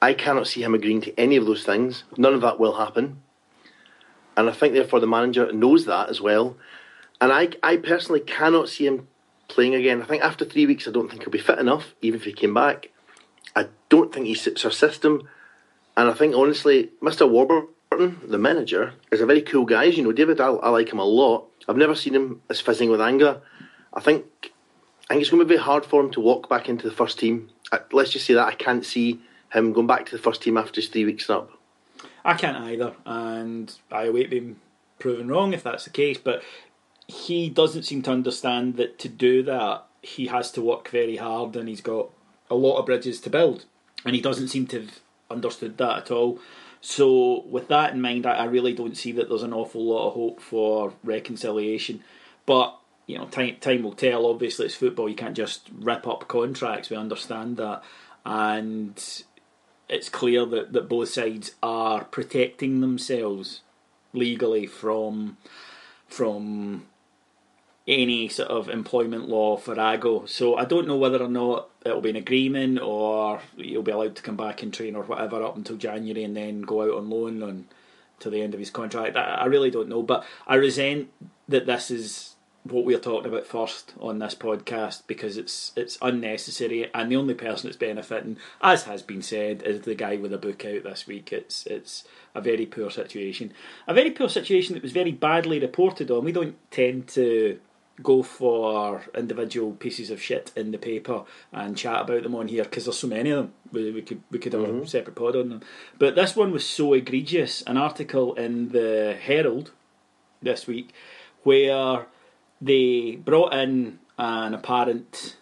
I 0.00 0.14
cannot 0.14 0.46
see 0.46 0.62
him 0.62 0.74
agreeing 0.74 1.00
to 1.02 1.20
any 1.20 1.36
of 1.36 1.46
those 1.46 1.64
things. 1.64 2.04
None 2.16 2.34
of 2.34 2.40
that 2.42 2.60
will 2.60 2.76
happen. 2.76 3.20
And 4.36 4.48
I 4.48 4.52
think, 4.52 4.72
therefore, 4.72 5.00
the 5.00 5.06
manager 5.06 5.52
knows 5.52 5.84
that 5.86 6.08
as 6.08 6.20
well. 6.20 6.56
And 7.20 7.32
I, 7.32 7.50
I 7.62 7.76
personally 7.76 8.20
cannot 8.20 8.68
see 8.68 8.86
him 8.86 9.08
playing 9.48 9.74
again. 9.74 10.02
I 10.02 10.06
think 10.06 10.22
after 10.22 10.44
three 10.44 10.66
weeks, 10.66 10.86
I 10.86 10.90
don't 10.90 11.08
think 11.08 11.22
he'll 11.22 11.30
be 11.30 11.38
fit 11.38 11.58
enough, 11.58 11.94
even 12.02 12.20
if 12.20 12.24
he 12.24 12.32
came 12.32 12.54
back. 12.54 12.90
I 13.56 13.66
don't 13.88 14.12
think 14.12 14.26
he 14.26 14.34
suits 14.34 14.64
our 14.64 14.70
system. 14.70 15.28
And 15.96 16.08
I 16.08 16.14
think, 16.14 16.34
honestly, 16.36 16.90
Mr. 17.02 17.28
Warburton, 17.28 18.20
the 18.28 18.38
manager, 18.38 18.94
is 19.10 19.20
a 19.20 19.26
very 19.26 19.42
cool 19.42 19.64
guy. 19.64 19.84
You 19.84 20.04
know, 20.04 20.12
David, 20.12 20.40
I, 20.40 20.48
I 20.48 20.68
like 20.68 20.92
him 20.92 20.98
a 20.98 21.04
lot. 21.04 21.46
I've 21.68 21.76
never 21.76 21.94
seen 21.94 22.14
him 22.14 22.42
as 22.48 22.60
fizzing 22.60 22.90
with 22.90 23.00
anger. 23.00 23.40
I 23.92 24.00
think 24.00 24.24
I 25.08 25.14
think 25.14 25.22
it's 25.22 25.30
going 25.30 25.42
to 25.42 25.48
be 25.48 25.56
hard 25.56 25.86
for 25.86 26.02
him 26.02 26.10
to 26.12 26.20
walk 26.20 26.48
back 26.48 26.68
into 26.68 26.88
the 26.88 26.94
first 26.94 27.18
team. 27.18 27.50
Let's 27.92 28.10
just 28.10 28.26
say 28.26 28.34
that 28.34 28.46
I 28.46 28.54
can't 28.54 28.84
see 28.84 29.20
him 29.52 29.72
going 29.72 29.86
back 29.86 30.06
to 30.06 30.16
the 30.16 30.22
first 30.22 30.42
team 30.42 30.58
after 30.58 30.80
his 30.80 30.90
three 30.90 31.06
weeks 31.06 31.30
up. 31.30 31.50
I 32.24 32.34
can't 32.34 32.58
either, 32.58 32.94
and 33.06 33.74
I 33.90 34.04
await 34.04 34.28
being 34.28 34.56
proven 34.98 35.28
wrong 35.28 35.54
if 35.54 35.62
that's 35.62 35.84
the 35.84 35.90
case. 35.90 36.18
But 36.18 36.42
he 37.08 37.48
doesn't 37.48 37.84
seem 37.84 38.02
to 38.02 38.12
understand 38.12 38.76
that 38.76 38.98
to 39.00 39.08
do 39.08 39.42
that 39.42 39.86
he 40.02 40.26
has 40.26 40.52
to 40.52 40.62
work 40.62 40.90
very 40.90 41.16
hard 41.16 41.56
and 41.56 41.68
he's 41.68 41.80
got 41.80 42.10
a 42.50 42.54
lot 42.54 42.78
of 42.78 42.86
bridges 42.86 43.20
to 43.20 43.30
build. 43.30 43.64
And 44.04 44.14
he 44.14 44.20
doesn't 44.20 44.48
seem 44.48 44.66
to 44.68 44.82
have 44.82 45.00
understood 45.30 45.76
that 45.78 45.98
at 45.98 46.10
all. 46.10 46.38
So 46.80 47.42
with 47.48 47.68
that 47.68 47.92
in 47.92 48.00
mind 48.00 48.26
I, 48.26 48.44
really 48.44 48.72
don't 48.72 48.96
see 48.96 49.12
that 49.12 49.28
there's 49.28 49.42
an 49.42 49.52
awful 49.52 49.84
lot 49.84 50.08
of 50.08 50.14
hope 50.14 50.40
for 50.40 50.92
reconciliation. 51.02 52.04
But 52.46 52.78
you 53.06 53.18
know 53.18 53.26
time 53.26 53.56
time 53.60 53.82
will 53.82 53.92
tell. 53.92 54.26
Obviously 54.26 54.66
it's 54.66 54.74
football. 54.74 55.08
You 55.08 55.16
can't 55.16 55.36
just 55.36 55.68
rip 55.72 56.06
up 56.06 56.28
contracts. 56.28 56.90
We 56.90 56.96
understand 56.96 57.56
that. 57.56 57.82
And 58.24 59.02
it's 59.88 60.10
clear 60.10 60.44
that, 60.44 60.72
that 60.74 60.88
both 60.88 61.08
sides 61.08 61.54
are 61.62 62.04
protecting 62.04 62.80
themselves 62.80 63.62
legally 64.12 64.66
from 64.66 65.38
from 66.06 66.86
any 67.88 68.28
sort 68.28 68.50
of 68.50 68.68
employment 68.68 69.28
law 69.28 69.56
for 69.56 69.72
Ago. 69.72 70.26
So 70.26 70.56
I 70.56 70.66
don't 70.66 70.86
know 70.86 70.98
whether 70.98 71.22
or 71.22 71.28
not 71.28 71.70
it'll 71.84 72.02
be 72.02 72.10
an 72.10 72.16
agreement 72.16 72.80
or 72.80 73.40
he'll 73.56 73.82
be 73.82 73.92
allowed 73.92 74.14
to 74.16 74.22
come 74.22 74.36
back 74.36 74.62
and 74.62 74.72
train 74.72 74.94
or 74.94 75.02
whatever 75.04 75.42
up 75.42 75.56
until 75.56 75.76
January 75.76 76.22
and 76.22 76.36
then 76.36 76.60
go 76.60 76.82
out 76.82 76.98
on 76.98 77.08
loan 77.08 77.42
on 77.42 77.64
to 78.20 78.28
the 78.28 78.42
end 78.42 78.52
of 78.52 78.60
his 78.60 78.70
contract. 78.70 79.16
I, 79.16 79.22
I 79.22 79.44
really 79.46 79.70
don't 79.70 79.88
know, 79.88 80.02
but 80.02 80.24
I 80.46 80.56
resent 80.56 81.08
that 81.48 81.64
this 81.64 81.90
is 81.90 82.34
what 82.64 82.84
we're 82.84 82.98
talking 82.98 83.32
about 83.32 83.46
first 83.46 83.94
on 84.00 84.18
this 84.18 84.34
podcast 84.34 85.02
because 85.06 85.38
it's 85.38 85.72
it's 85.74 85.96
unnecessary 86.02 86.90
and 86.92 87.10
the 87.10 87.16
only 87.16 87.32
person 87.32 87.68
that's 87.68 87.78
benefiting, 87.78 88.36
as 88.60 88.82
has 88.84 89.00
been 89.00 89.22
said, 89.22 89.62
is 89.62 89.82
the 89.82 89.94
guy 89.94 90.16
with 90.16 90.34
a 90.34 90.38
book 90.38 90.62
out 90.66 90.82
this 90.82 91.06
week. 91.06 91.32
It's 91.32 91.64
it's 91.66 92.04
a 92.34 92.42
very 92.42 92.66
poor 92.66 92.90
situation, 92.90 93.52
a 93.86 93.94
very 93.94 94.10
poor 94.10 94.28
situation 94.28 94.74
that 94.74 94.82
was 94.82 94.92
very 94.92 95.12
badly 95.12 95.58
reported 95.58 96.10
on. 96.10 96.24
We 96.24 96.32
don't 96.32 96.56
tend 96.70 97.08
to 97.08 97.58
go 98.02 98.22
for 98.22 99.02
individual 99.16 99.72
pieces 99.72 100.10
of 100.10 100.22
shit 100.22 100.52
in 100.54 100.70
the 100.70 100.78
paper 100.78 101.24
and 101.52 101.76
chat 101.76 102.02
about 102.02 102.22
them 102.22 102.34
on 102.34 102.48
here 102.48 102.64
because 102.64 102.84
there's 102.84 102.98
so 102.98 103.06
many 103.06 103.30
of 103.30 103.36
them. 103.38 103.52
We, 103.72 103.90
we 103.92 104.02
could 104.02 104.22
we 104.30 104.38
could 104.38 104.52
have 104.52 104.62
mm-hmm. 104.62 104.82
a 104.82 104.86
separate 104.86 105.16
pod 105.16 105.36
on 105.36 105.48
them. 105.48 105.60
But 105.98 106.14
this 106.14 106.36
one 106.36 106.52
was 106.52 106.64
so 106.64 106.94
egregious. 106.94 107.62
An 107.62 107.76
article 107.76 108.34
in 108.34 108.70
the 108.70 109.16
Herald 109.20 109.72
this 110.42 110.66
week 110.66 110.92
where 111.42 112.06
they 112.60 113.16
brought 113.16 113.54
in 113.54 113.98
an 114.18 114.54
apparent 114.54 115.36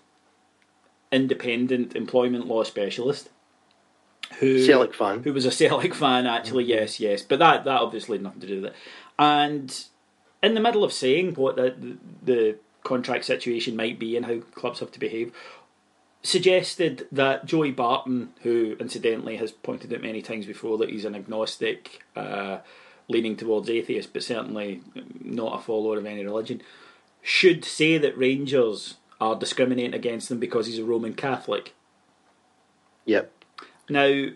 independent 1.12 1.94
employment 1.94 2.46
law 2.46 2.64
specialist 2.64 3.30
who 4.40 4.64
Celtic 4.64 4.92
fan. 4.94 5.22
who 5.22 5.32
was 5.32 5.46
a 5.46 5.50
Celtic 5.50 5.94
fan 5.94 6.26
actually 6.26 6.64
mm-hmm. 6.64 6.80
yes 6.80 7.00
yes 7.00 7.22
but 7.22 7.38
that 7.38 7.64
that 7.64 7.80
obviously 7.80 8.18
had 8.18 8.24
nothing 8.24 8.40
to 8.40 8.46
do 8.46 8.56
with 8.56 8.64
it 8.66 8.76
and 9.18 9.86
in 10.46 10.54
the 10.54 10.60
middle 10.60 10.84
of 10.84 10.92
saying 10.92 11.34
what 11.34 11.56
the, 11.56 11.98
the, 12.22 12.56
contract 12.84 13.24
situation 13.24 13.74
might 13.74 13.98
be 13.98 14.16
and 14.16 14.26
how 14.26 14.38
clubs 14.54 14.78
have 14.78 14.92
to 14.92 15.00
behave 15.00 15.32
suggested 16.22 17.08
that 17.10 17.44
Joey 17.44 17.72
Barton 17.72 18.28
who 18.42 18.76
incidentally 18.78 19.38
has 19.38 19.50
pointed 19.50 19.92
out 19.92 20.02
many 20.02 20.22
times 20.22 20.46
before 20.46 20.78
that 20.78 20.90
he's 20.90 21.04
an 21.04 21.16
agnostic 21.16 22.04
uh, 22.14 22.58
leaning 23.08 23.34
towards 23.34 23.68
atheist 23.68 24.12
but 24.12 24.22
certainly 24.22 24.82
not 25.20 25.58
a 25.58 25.62
follower 25.62 25.98
of 25.98 26.06
any 26.06 26.24
religion 26.24 26.62
should 27.22 27.64
say 27.64 27.98
that 27.98 28.16
Rangers 28.16 28.98
are 29.20 29.34
discriminating 29.34 29.94
against 29.94 30.30
him 30.30 30.38
because 30.38 30.68
he's 30.68 30.78
a 30.78 30.84
Roman 30.84 31.12
Catholic. 31.12 31.74
Yep. 33.04 33.32
Now, 33.88 34.28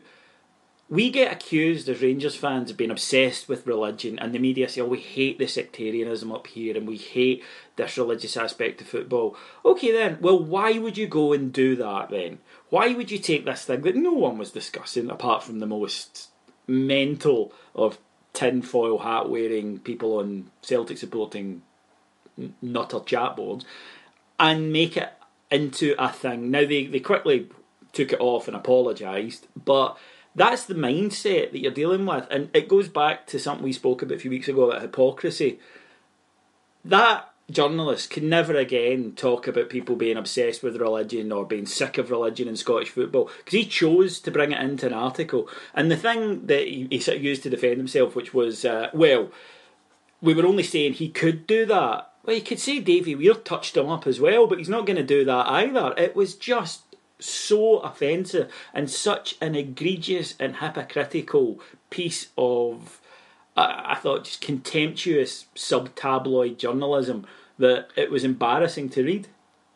we 0.90 1.08
get 1.08 1.32
accused 1.32 1.88
as 1.88 2.02
Rangers 2.02 2.34
fans 2.34 2.70
of 2.70 2.76
being 2.76 2.90
obsessed 2.90 3.48
with 3.48 3.66
religion, 3.66 4.18
and 4.18 4.34
the 4.34 4.40
media 4.40 4.68
say, 4.68 4.80
oh, 4.80 4.86
we 4.86 4.98
hate 4.98 5.38
the 5.38 5.46
sectarianism 5.46 6.32
up 6.32 6.48
here 6.48 6.76
and 6.76 6.86
we 6.86 6.96
hate 6.96 7.44
this 7.76 7.96
religious 7.96 8.36
aspect 8.36 8.80
of 8.80 8.88
football. 8.88 9.36
Okay, 9.64 9.92
then, 9.92 10.18
well, 10.20 10.38
why 10.38 10.78
would 10.78 10.98
you 10.98 11.06
go 11.06 11.32
and 11.32 11.52
do 11.52 11.76
that 11.76 12.10
then? 12.10 12.38
Why 12.70 12.92
would 12.92 13.10
you 13.10 13.18
take 13.18 13.44
this 13.44 13.64
thing 13.64 13.82
that 13.82 13.96
no 13.96 14.12
one 14.12 14.36
was 14.36 14.50
discussing 14.50 15.10
apart 15.10 15.44
from 15.44 15.60
the 15.60 15.66
most 15.66 16.28
mental 16.66 17.52
of 17.74 17.98
tinfoil 18.32 18.98
hat 18.98 19.28
wearing 19.28 19.78
people 19.78 20.18
on 20.18 20.50
Celtic 20.62 20.98
supporting 20.98 21.62
nutter 22.62 23.00
chat 23.00 23.36
boards 23.36 23.64
and 24.38 24.72
make 24.72 24.96
it 24.96 25.12
into 25.50 25.94
a 25.98 26.08
thing. 26.08 26.50
Now 26.50 26.64
they, 26.64 26.86
they 26.86 27.00
quickly 27.00 27.48
took 27.92 28.12
it 28.12 28.20
off 28.20 28.46
and 28.46 28.56
apologised, 28.56 29.46
but 29.62 29.98
that's 30.34 30.64
the 30.64 30.74
mindset 30.74 31.52
that 31.52 31.60
you're 31.60 31.72
dealing 31.72 32.06
with, 32.06 32.26
and 32.30 32.50
it 32.54 32.68
goes 32.68 32.88
back 32.88 33.26
to 33.28 33.38
something 33.38 33.64
we 33.64 33.72
spoke 33.72 34.02
about 34.02 34.16
a 34.16 34.20
few 34.20 34.30
weeks 34.30 34.48
ago 34.48 34.70
about 34.70 34.82
hypocrisy. 34.82 35.58
That 36.84 37.30
journalist 37.50 38.10
can 38.10 38.28
never 38.28 38.54
again 38.54 39.12
talk 39.16 39.48
about 39.48 39.68
people 39.68 39.96
being 39.96 40.16
obsessed 40.16 40.62
with 40.62 40.80
religion 40.80 41.32
or 41.32 41.44
being 41.44 41.66
sick 41.66 41.98
of 41.98 42.10
religion 42.10 42.46
in 42.46 42.54
Scottish 42.54 42.90
football 42.90 43.28
because 43.38 43.54
he 43.54 43.64
chose 43.66 44.20
to 44.20 44.30
bring 44.30 44.52
it 44.52 44.60
into 44.60 44.86
an 44.86 44.92
article. 44.92 45.48
And 45.74 45.90
the 45.90 45.96
thing 45.96 46.46
that 46.46 46.68
he, 46.68 46.86
he 46.90 47.00
sort 47.00 47.16
of 47.16 47.24
used 47.24 47.42
to 47.42 47.50
defend 47.50 47.78
himself, 47.78 48.14
which 48.14 48.32
was, 48.32 48.64
uh, 48.64 48.90
well, 48.94 49.30
we 50.22 50.32
were 50.32 50.46
only 50.46 50.62
saying 50.62 50.94
he 50.94 51.08
could 51.08 51.46
do 51.46 51.66
that 51.66 52.10
well, 52.24 52.36
you 52.36 52.42
could 52.42 52.60
say 52.60 52.80
Davy 52.80 53.14
Weir 53.14 53.34
touched 53.34 53.76
him 53.76 53.88
up 53.88 54.06
as 54.06 54.20
well, 54.20 54.46
but 54.46 54.58
he's 54.58 54.68
not 54.68 54.86
going 54.86 54.96
to 54.98 55.02
do 55.02 55.24
that 55.24 55.46
either. 55.48 55.94
It 55.96 56.14
was 56.14 56.34
just 56.34 56.82
so 57.20 57.78
offensive 57.78 58.52
and 58.74 58.90
such 58.90 59.36
an 59.40 59.54
egregious 59.54 60.34
and 60.40 60.56
hypocritical 60.56 61.60
piece 61.90 62.28
of, 62.36 63.00
I, 63.56 63.92
I 63.92 63.94
thought, 63.96 64.24
just 64.24 64.40
contemptuous 64.40 65.46
sub 65.54 65.94
tabloid 65.94 66.58
journalism 66.58 67.26
that 67.58 67.88
it 67.96 68.10
was 68.10 68.24
embarrassing 68.24 68.88
to 68.90 69.04
read. 69.04 69.28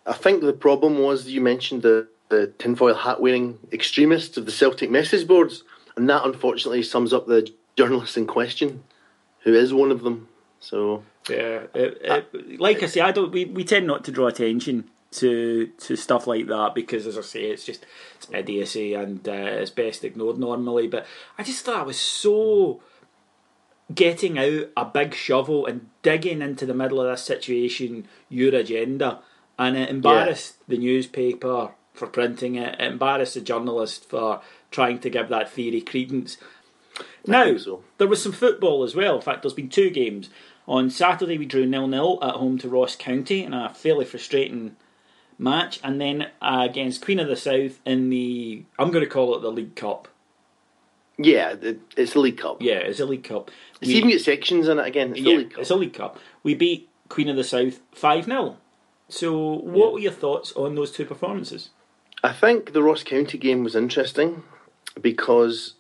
I 0.07 0.13
think 0.13 0.43
the 0.43 0.53
problem 0.53 0.99
was 0.99 1.29
you 1.29 1.41
mentioned 1.41 1.83
the, 1.83 2.09
the 2.29 2.49
tinfoil 2.59 2.95
hat 2.95 3.21
wearing 3.21 3.59
extremists 3.73 4.37
of 4.37 4.47
the 4.47 4.53
Celtic 4.53 4.91
message 4.91 5.27
boards, 5.27 5.65
and 5.97 6.09
that 6.11 6.25
unfortunately 6.25 6.83
sums 6.83 7.13
up 7.13 7.27
the 7.27 7.51
journalist 7.77 8.17
in 8.17 8.27
question, 8.27 8.83
who 9.41 9.55
is 9.55 9.73
one 9.73 9.91
of 9.91 10.03
them. 10.03 10.29
So 10.61 11.05
yeah, 11.29 11.65
it, 11.75 12.01
it, 12.03 12.61
like 12.61 12.83
I 12.83 12.87
say, 12.87 13.01
I 13.01 13.13
don't. 13.13 13.33
We, 13.33 13.45
we 13.45 13.65
tend 13.65 13.87
not 13.87 14.05
to 14.05 14.13
draw 14.13 14.27
attention 14.27 14.91
to 15.15 15.67
to 15.67 15.97
stuff 15.97 16.27
like 16.27 16.47
that 16.47 16.75
because, 16.75 17.07
as 17.07 17.17
I 17.17 17.23
say, 17.23 17.45
it's 17.45 17.65
just 17.65 17.87
it's 18.17 18.29
idiocy 18.33 18.95
and 18.95 19.27
uh, 19.29 19.33
it's 19.33 19.71
best 19.71 20.05
ignored 20.05 20.39
normally. 20.39 20.89
But 20.89 21.07
I 21.39 21.43
just 21.43 21.65
thought 21.65 21.83
it 21.83 21.87
was 21.87 21.99
so 21.99 22.81
getting 23.95 24.39
out 24.39 24.71
a 24.77 24.85
big 24.85 25.15
shovel 25.15 25.67
and 25.67 25.89
digging 26.03 26.43
into 26.43 26.67
the 26.67 26.75
middle 26.75 27.01
of 27.01 27.11
this 27.11 27.23
situation 27.23 28.09
your 28.29 28.55
agenda, 28.55 29.21
and 29.59 29.77
it 29.77 29.91
embarrassed 29.91 30.57
yeah. 30.61 30.77
the 30.77 30.83
newspaper 30.83 31.71
for 31.93 32.07
printing 32.09 32.57
it. 32.57 32.81
It 32.81 32.93
embarrassed 32.93 33.35
the 33.35 33.41
journalist 33.41 34.09
for 34.09 34.41
trying 34.71 34.99
to 35.01 35.11
give 35.11 35.29
that 35.29 35.51
theory 35.51 35.81
credence. 35.81 36.39
now, 37.27 37.57
so. 37.57 37.85
there 37.99 38.09
was 38.09 38.23
some 38.23 38.33
football 38.33 38.83
as 38.83 38.95
well. 38.95 39.17
In 39.17 39.23
fact, 39.23 39.43
there's 39.43 39.55
been 39.55 39.69
two 39.69 39.91
games. 39.91 40.29
On 40.67 40.89
Saturday, 40.89 41.37
we 41.37 41.45
drew 41.45 41.67
nil 41.67 41.87
nil 41.87 42.19
at 42.23 42.37
home 42.37 42.59
to 42.59 42.69
Ross 42.69 42.97
County 42.97 43.45
in 43.45 43.53
a 43.53 43.73
fairly 43.75 44.07
frustrating 44.07 44.77
match, 45.39 45.81
and 45.83 46.01
then 46.01 46.29
uh, 46.41 46.67
against 46.69 47.05
Queen 47.05 47.19
of 47.19 47.29
the 47.29 47.37
South 47.37 47.81
in 47.85 48.11
the 48.11 48.65
I'm 48.79 48.91
going 48.91 49.05
to 49.05 49.11
call 49.11 49.37
it 49.37 49.41
the 49.41 49.51
League 49.51 49.77
Cup. 49.77 50.09
Yeah, 51.17 51.55
it's 51.97 52.15
the 52.15 52.21
League 52.21 52.39
Cup. 52.39 52.61
Yeah, 52.61 52.79
it's 52.79 53.01
a 53.01 53.07
League 53.07 53.25
Cup. 53.25 53.51
It's 53.81 53.89
we, 53.89 53.95
even 53.95 54.11
got 54.11 54.21
sections 54.21 54.67
in 54.67 54.79
it 54.79 54.87
again. 54.87 55.13
It's 55.13 55.21
yeah, 55.21 55.43
It's 55.59 55.71
a 55.71 55.77
League 55.77 55.95
Cup. 55.95 56.19
We 56.43 56.55
beat 56.55 56.89
Queen 57.09 57.29
of 57.29 57.37
the 57.37 57.45
South 57.45 57.81
five 57.93 58.25
0 58.25 58.57
So, 59.09 59.39
what 59.39 59.89
yeah. 59.89 59.93
were 59.93 59.99
your 60.01 60.13
thoughts 60.13 60.53
on 60.53 60.75
those 60.75 60.91
two 60.91 61.05
performances? 61.05 61.71
I 62.23 62.33
think 62.33 62.73
the 62.73 62.83
Ross 62.83 63.03
County 63.03 63.39
game 63.39 63.63
was 63.63 63.77
interesting 63.77 64.43
because 65.01 65.75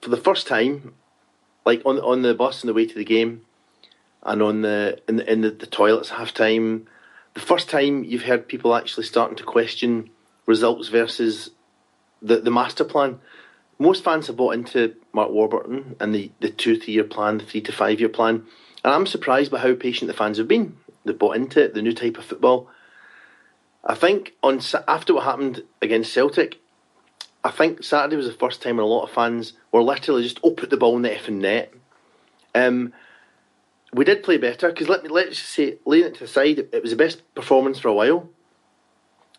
for 0.00 0.10
the 0.10 0.16
first 0.16 0.46
time, 0.46 0.94
like 1.64 1.82
on 1.84 1.98
on 1.98 2.22
the 2.22 2.34
bus 2.34 2.62
on 2.62 2.68
the 2.68 2.74
way 2.74 2.86
to 2.86 2.94
the 2.94 3.04
game, 3.04 3.42
and 4.22 4.42
on 4.42 4.62
the 4.62 5.00
in 5.08 5.16
the, 5.16 5.32
in 5.32 5.40
the, 5.40 5.50
the 5.50 5.66
toilets 5.66 6.10
half 6.10 6.32
time. 6.32 6.86
The 7.34 7.40
first 7.40 7.68
time 7.68 8.04
you've 8.04 8.22
heard 8.22 8.48
people 8.48 8.74
actually 8.74 9.04
starting 9.04 9.36
to 9.36 9.44
question 9.44 10.10
results 10.46 10.88
versus 10.88 11.50
the 12.22 12.40
the 12.40 12.50
master 12.50 12.84
plan. 12.84 13.20
Most 13.78 14.04
fans 14.04 14.28
have 14.28 14.36
bought 14.36 14.54
into 14.54 14.94
Mark 15.12 15.30
Warburton 15.30 15.96
and 15.98 16.14
the, 16.14 16.30
the 16.38 16.48
two 16.48 16.76
to 16.76 16.92
year 16.92 17.02
plan, 17.02 17.38
the 17.38 17.44
three 17.44 17.60
to 17.62 17.72
five 17.72 17.98
year 17.98 18.08
plan, 18.08 18.46
and 18.84 18.94
I'm 18.94 19.06
surprised 19.06 19.50
by 19.50 19.58
how 19.58 19.74
patient 19.74 20.08
the 20.08 20.16
fans 20.16 20.38
have 20.38 20.46
been. 20.46 20.76
They've 21.04 21.18
bought 21.18 21.36
into 21.36 21.62
it, 21.62 21.74
the 21.74 21.82
new 21.82 21.92
type 21.92 22.16
of 22.16 22.24
football. 22.24 22.68
I 23.84 23.94
think 23.94 24.34
on 24.42 24.60
after 24.88 25.14
what 25.14 25.24
happened 25.24 25.64
against 25.82 26.12
Celtic, 26.12 26.60
I 27.42 27.50
think 27.50 27.82
Saturday 27.82 28.16
was 28.16 28.26
the 28.26 28.32
first 28.32 28.62
time 28.62 28.76
when 28.76 28.84
a 28.84 28.88
lot 28.88 29.04
of 29.04 29.10
fans 29.10 29.52
were 29.70 29.82
literally 29.82 30.22
just, 30.22 30.40
oh, 30.42 30.52
put 30.52 30.70
the 30.70 30.78
ball 30.78 30.96
in 30.96 31.02
the 31.02 31.10
effing 31.10 31.40
net. 31.40 31.74
Um, 32.54 32.94
we 33.94 34.04
did 34.04 34.22
play 34.22 34.36
better 34.36 34.68
because 34.68 34.88
let 34.88 35.02
me 35.02 35.08
let's 35.08 35.36
just 35.36 35.50
say, 35.50 35.78
laying 35.86 36.04
it 36.04 36.14
to 36.14 36.20
the 36.20 36.26
side, 36.26 36.58
it 36.58 36.82
was 36.82 36.90
the 36.90 36.96
best 36.96 37.22
performance 37.34 37.78
for 37.78 37.88
a 37.88 37.94
while. 37.94 38.28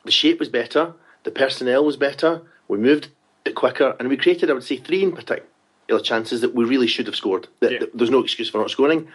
The 0.05 0.11
shape 0.11 0.39
was 0.39 0.49
better, 0.49 0.93
the 1.23 1.31
personnel 1.31 1.83
was 1.83 1.97
better. 1.97 2.41
We 2.67 2.77
moved 2.77 3.09
it 3.43 3.55
quicker, 3.55 3.95
and 3.99 4.09
we 4.09 4.17
created, 4.17 4.49
I 4.49 4.53
would 4.53 4.63
say, 4.63 4.77
three 4.77 5.03
in 5.03 5.11
particular 5.11 6.01
chances 6.01 6.41
that 6.41 6.55
we 6.55 6.65
really 6.65 6.87
should 6.87 7.05
have 7.05 7.15
scored. 7.15 7.47
That, 7.59 7.71
yeah. 7.71 7.79
There's 7.93 8.09
no 8.09 8.23
excuse 8.23 8.49
for 8.49 8.59
not 8.59 8.71
scoring, 8.71 9.07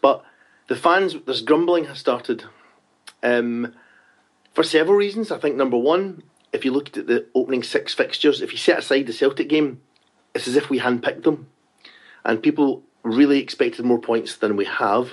but 0.00 0.24
the 0.68 0.76
fans, 0.76 1.16
there's 1.26 1.42
grumbling 1.42 1.86
has 1.86 1.98
started. 1.98 2.44
Um, 3.22 3.74
for 4.52 4.62
several 4.62 4.96
reasons. 4.96 5.30
I 5.30 5.38
think 5.38 5.56
number 5.56 5.78
one, 5.78 6.22
if 6.52 6.64
you 6.64 6.72
looked 6.72 6.96
at 6.96 7.06
the 7.06 7.26
opening 7.34 7.62
six 7.62 7.94
fixtures, 7.94 8.42
if 8.42 8.52
you 8.52 8.58
set 8.58 8.78
aside 8.78 9.06
the 9.06 9.12
Celtic 9.12 9.48
game, 9.48 9.80
it's 10.34 10.48
as 10.48 10.56
if 10.56 10.70
we 10.70 10.80
handpicked 10.80 11.22
them. 11.22 11.48
And 12.24 12.42
people 12.42 12.82
really 13.02 13.38
expected 13.38 13.84
more 13.84 14.00
points 14.00 14.36
than 14.36 14.56
we 14.56 14.64
have. 14.64 15.12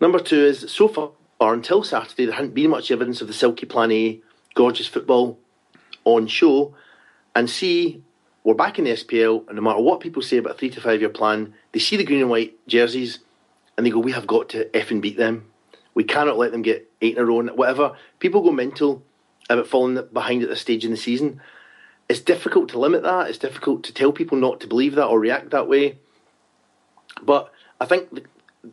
Number 0.00 0.18
two 0.18 0.44
is 0.44 0.70
so 0.70 0.88
far 0.88 1.12
until 1.40 1.82
Saturday 1.82 2.26
there 2.26 2.34
hadn't 2.34 2.54
been 2.54 2.70
much 2.70 2.90
evidence 2.90 3.20
of 3.20 3.26
the 3.26 3.34
silky 3.34 3.66
plan 3.66 3.92
A, 3.92 4.20
gorgeous 4.54 4.86
football 4.86 5.38
on 6.04 6.26
show. 6.26 6.74
And 7.34 7.48
C, 7.48 8.02
we're 8.44 8.54
back 8.54 8.78
in 8.78 8.84
the 8.84 8.92
SPL, 8.92 9.46
and 9.48 9.56
no 9.56 9.62
matter 9.62 9.80
what 9.80 10.00
people 10.00 10.22
say 10.22 10.38
about 10.38 10.54
a 10.54 10.58
three 10.58 10.70
to 10.70 10.80
five 10.80 11.00
year 11.00 11.10
plan, 11.10 11.54
they 11.72 11.78
see 11.78 11.96
the 11.96 12.04
green 12.04 12.20
and 12.20 12.30
white 12.30 12.56
jerseys 12.66 13.20
and 13.80 13.86
they 13.86 13.90
go, 13.90 13.98
We 13.98 14.12
have 14.12 14.26
got 14.26 14.50
to 14.50 14.66
effing 14.66 15.00
beat 15.00 15.16
them. 15.16 15.46
We 15.94 16.04
cannot 16.04 16.36
let 16.36 16.52
them 16.52 16.60
get 16.60 16.90
eight 17.00 17.16
in 17.16 17.22
a 17.22 17.24
row, 17.24 17.40
and 17.40 17.50
whatever. 17.52 17.96
People 18.18 18.42
go 18.42 18.52
mental 18.52 19.02
about 19.48 19.66
falling 19.66 19.98
behind 20.12 20.42
at 20.42 20.50
this 20.50 20.60
stage 20.60 20.84
in 20.84 20.90
the 20.90 20.98
season. 20.98 21.40
It's 22.06 22.20
difficult 22.20 22.68
to 22.70 22.78
limit 22.78 23.02
that. 23.04 23.28
It's 23.28 23.38
difficult 23.38 23.82
to 23.84 23.94
tell 23.94 24.12
people 24.12 24.36
not 24.36 24.60
to 24.60 24.66
believe 24.66 24.96
that 24.96 25.06
or 25.06 25.18
react 25.18 25.50
that 25.50 25.66
way. 25.66 25.98
But 27.22 27.52
I 27.80 27.86
think 27.86 28.26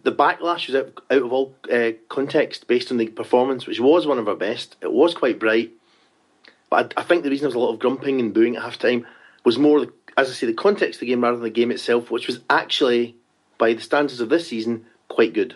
the 0.03 0.11
backlash 0.11 0.67
was 0.67 0.75
out, 0.75 1.01
out 1.09 1.21
of 1.23 1.31
all 1.31 1.55
uh, 1.71 1.91
context 2.09 2.67
based 2.67 2.91
on 2.91 2.97
the 2.97 3.07
performance, 3.07 3.65
which 3.65 3.79
was 3.79 4.05
one 4.05 4.19
of 4.19 4.27
our 4.27 4.35
best. 4.35 4.75
It 4.81 4.91
was 4.91 5.13
quite 5.13 5.39
bright, 5.39 5.71
but 6.69 6.93
I, 6.97 7.01
I 7.01 7.03
think 7.03 7.23
the 7.23 7.29
reason 7.29 7.43
there 7.43 7.49
was 7.49 7.55
a 7.55 7.59
lot 7.59 7.73
of 7.73 7.79
grumping 7.79 8.19
and 8.19 8.33
booing 8.33 8.55
at 8.55 8.63
half 8.63 8.77
time 8.77 9.05
was 9.43 9.57
more, 9.57 9.81
the, 9.81 9.93
as 10.17 10.29
I 10.29 10.33
say, 10.33 10.47
the 10.47 10.53
context 10.53 10.97
of 10.97 10.99
the 11.01 11.05
game 11.07 11.23
rather 11.23 11.37
than 11.37 11.45
the 11.45 11.49
game 11.49 11.71
itself, 11.71 12.11
which 12.11 12.27
was 12.27 12.41
actually, 12.49 13.15
by 13.57 13.73
the 13.73 13.81
standards 13.81 14.19
of 14.19 14.29
this 14.29 14.47
season, 14.47 14.85
quite 15.07 15.33
good. 15.33 15.55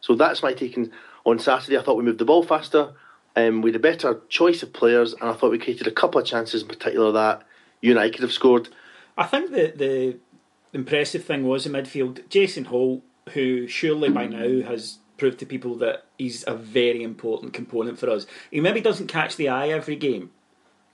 So 0.00 0.14
that's 0.14 0.42
my 0.42 0.52
take 0.52 0.78
on 1.24 1.38
Saturday. 1.38 1.78
I 1.78 1.82
thought 1.82 1.96
we 1.96 2.04
moved 2.04 2.18
the 2.18 2.24
ball 2.24 2.42
faster. 2.42 2.94
Um, 3.36 3.62
we 3.62 3.70
had 3.70 3.76
a 3.76 3.80
better 3.80 4.20
choice 4.28 4.62
of 4.62 4.72
players, 4.72 5.12
and 5.12 5.30
I 5.30 5.32
thought 5.34 5.52
we 5.52 5.58
created 5.58 5.86
a 5.86 5.92
couple 5.92 6.20
of 6.20 6.26
chances, 6.26 6.62
in 6.62 6.68
particular 6.68 7.12
that 7.12 7.44
you 7.80 7.92
and 7.92 8.00
I 8.00 8.10
could 8.10 8.22
have 8.22 8.32
scored. 8.32 8.68
I 9.16 9.24
think 9.24 9.50
the 9.50 9.72
the 9.76 10.16
impressive 10.72 11.24
thing 11.24 11.46
was 11.46 11.66
in 11.66 11.72
midfield, 11.72 12.28
Jason 12.28 12.66
Holt, 12.66 13.02
who 13.30 13.66
surely 13.66 14.08
by 14.08 14.26
now 14.26 14.66
has 14.66 14.98
proved 15.16 15.38
to 15.40 15.46
people 15.46 15.74
that 15.76 16.04
he's 16.16 16.44
a 16.46 16.54
very 16.54 17.02
important 17.02 17.52
component 17.52 17.98
for 17.98 18.08
us. 18.08 18.26
He 18.50 18.60
maybe 18.60 18.80
doesn't 18.80 19.08
catch 19.08 19.36
the 19.36 19.48
eye 19.48 19.68
every 19.68 19.96
game, 19.96 20.30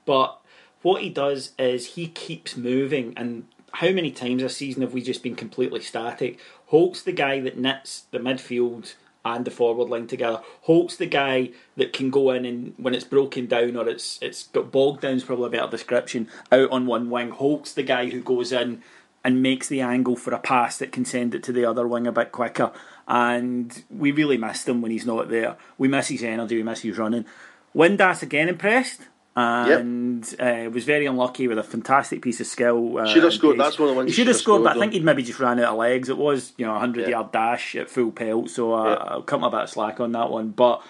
but 0.05 0.39
what 0.81 1.01
he 1.01 1.09
does 1.09 1.53
is 1.57 1.95
he 1.95 2.07
keeps 2.07 2.57
moving. 2.57 3.13
And 3.15 3.47
how 3.73 3.91
many 3.91 4.11
times 4.11 4.41
this 4.41 4.57
season 4.57 4.81
have 4.81 4.93
we 4.93 5.01
just 5.01 5.23
been 5.23 5.35
completely 5.35 5.81
static? 5.81 6.39
Holt's 6.67 7.01
the 7.01 7.11
guy 7.11 7.39
that 7.41 7.57
knits 7.57 8.05
the 8.11 8.19
midfield 8.19 8.95
and 9.25 9.43
the 9.43 9.51
forward 9.51 9.89
line 9.89 10.05
together. 10.05 10.41
Holt's 10.61 10.95
the 10.95 11.07
guy 11.07 11.49
that 11.75 11.91
can 11.91 12.11
go 12.11 12.29
in 12.29 12.45
and 12.45 12.75
when 12.77 12.93
it's 12.93 13.03
broken 13.03 13.47
down 13.47 13.75
or 13.75 13.89
it's 13.89 14.19
it's 14.21 14.43
got 14.47 14.71
bogged 14.71 15.01
down 15.01 15.15
is 15.15 15.23
probably 15.23 15.47
a 15.47 15.49
better 15.49 15.71
description 15.71 16.29
out 16.51 16.69
on 16.69 16.85
one 16.85 17.09
wing. 17.09 17.31
Holt's 17.31 17.73
the 17.73 17.83
guy 17.83 18.09
who 18.11 18.21
goes 18.21 18.51
in 18.51 18.83
and 19.25 19.41
makes 19.41 19.67
the 19.67 19.81
angle 19.81 20.15
for 20.15 20.33
a 20.33 20.39
pass 20.39 20.77
that 20.77 20.91
can 20.91 21.03
send 21.03 21.33
it 21.33 21.41
to 21.43 21.51
the 21.51 21.65
other 21.65 21.87
wing 21.87 22.05
a 22.05 22.11
bit 22.11 22.31
quicker. 22.31 22.71
And 23.07 23.83
we 23.89 24.11
really 24.11 24.37
missed 24.37 24.69
him 24.69 24.81
when 24.81 24.91
he's 24.91 25.05
not 25.05 25.29
there. 25.29 25.57
We 25.79 25.87
miss 25.87 26.09
his 26.09 26.23
energy, 26.23 26.57
we 26.57 26.63
miss 26.63 26.81
his 26.81 26.99
running. 26.99 27.25
Windass 27.75 28.21
again 28.21 28.47
impressed 28.47 29.01
and 29.35 30.33
yep. 30.39 30.67
uh, 30.67 30.69
was 30.69 30.85
very 30.85 31.07
unlucky 31.07 31.47
with 31.47 31.57
a 31.57 31.63
fantastic 31.63 32.21
piece 32.21 32.39
of 32.39 32.47
skill. 32.47 32.99
Uh, 32.99 33.07
should 33.07 33.23
have 33.23 33.33
scored. 33.33 33.59
That's 33.59 33.77
one 33.77 33.89
of 33.89 33.95
the 33.95 33.97
ones. 33.97 34.11
He 34.11 34.15
should 34.15 34.27
have 34.27 34.37
scored, 34.37 34.61
scored, 34.61 34.63
but 34.63 34.77
I 34.77 34.79
think 34.79 34.93
he'd 34.93 35.03
maybe 35.03 35.23
just 35.23 35.39
ran 35.39 35.59
out 35.59 35.73
of 35.73 35.79
legs. 35.79 36.07
It 36.07 36.17
was 36.17 36.53
you 36.57 36.65
know 36.65 36.75
a 36.75 36.79
hundred 36.79 37.09
yard 37.09 37.31
dash 37.31 37.75
at 37.75 37.89
full 37.89 38.11
pelt, 38.11 38.51
so 38.51 38.73
uh. 38.73 39.05
I'll 39.09 39.23
cut 39.23 39.41
my 39.41 39.49
bit 39.49 39.61
of 39.61 39.69
slack 39.69 39.99
on 39.99 40.13
that 40.13 40.29
one. 40.29 40.49
But 40.49 40.83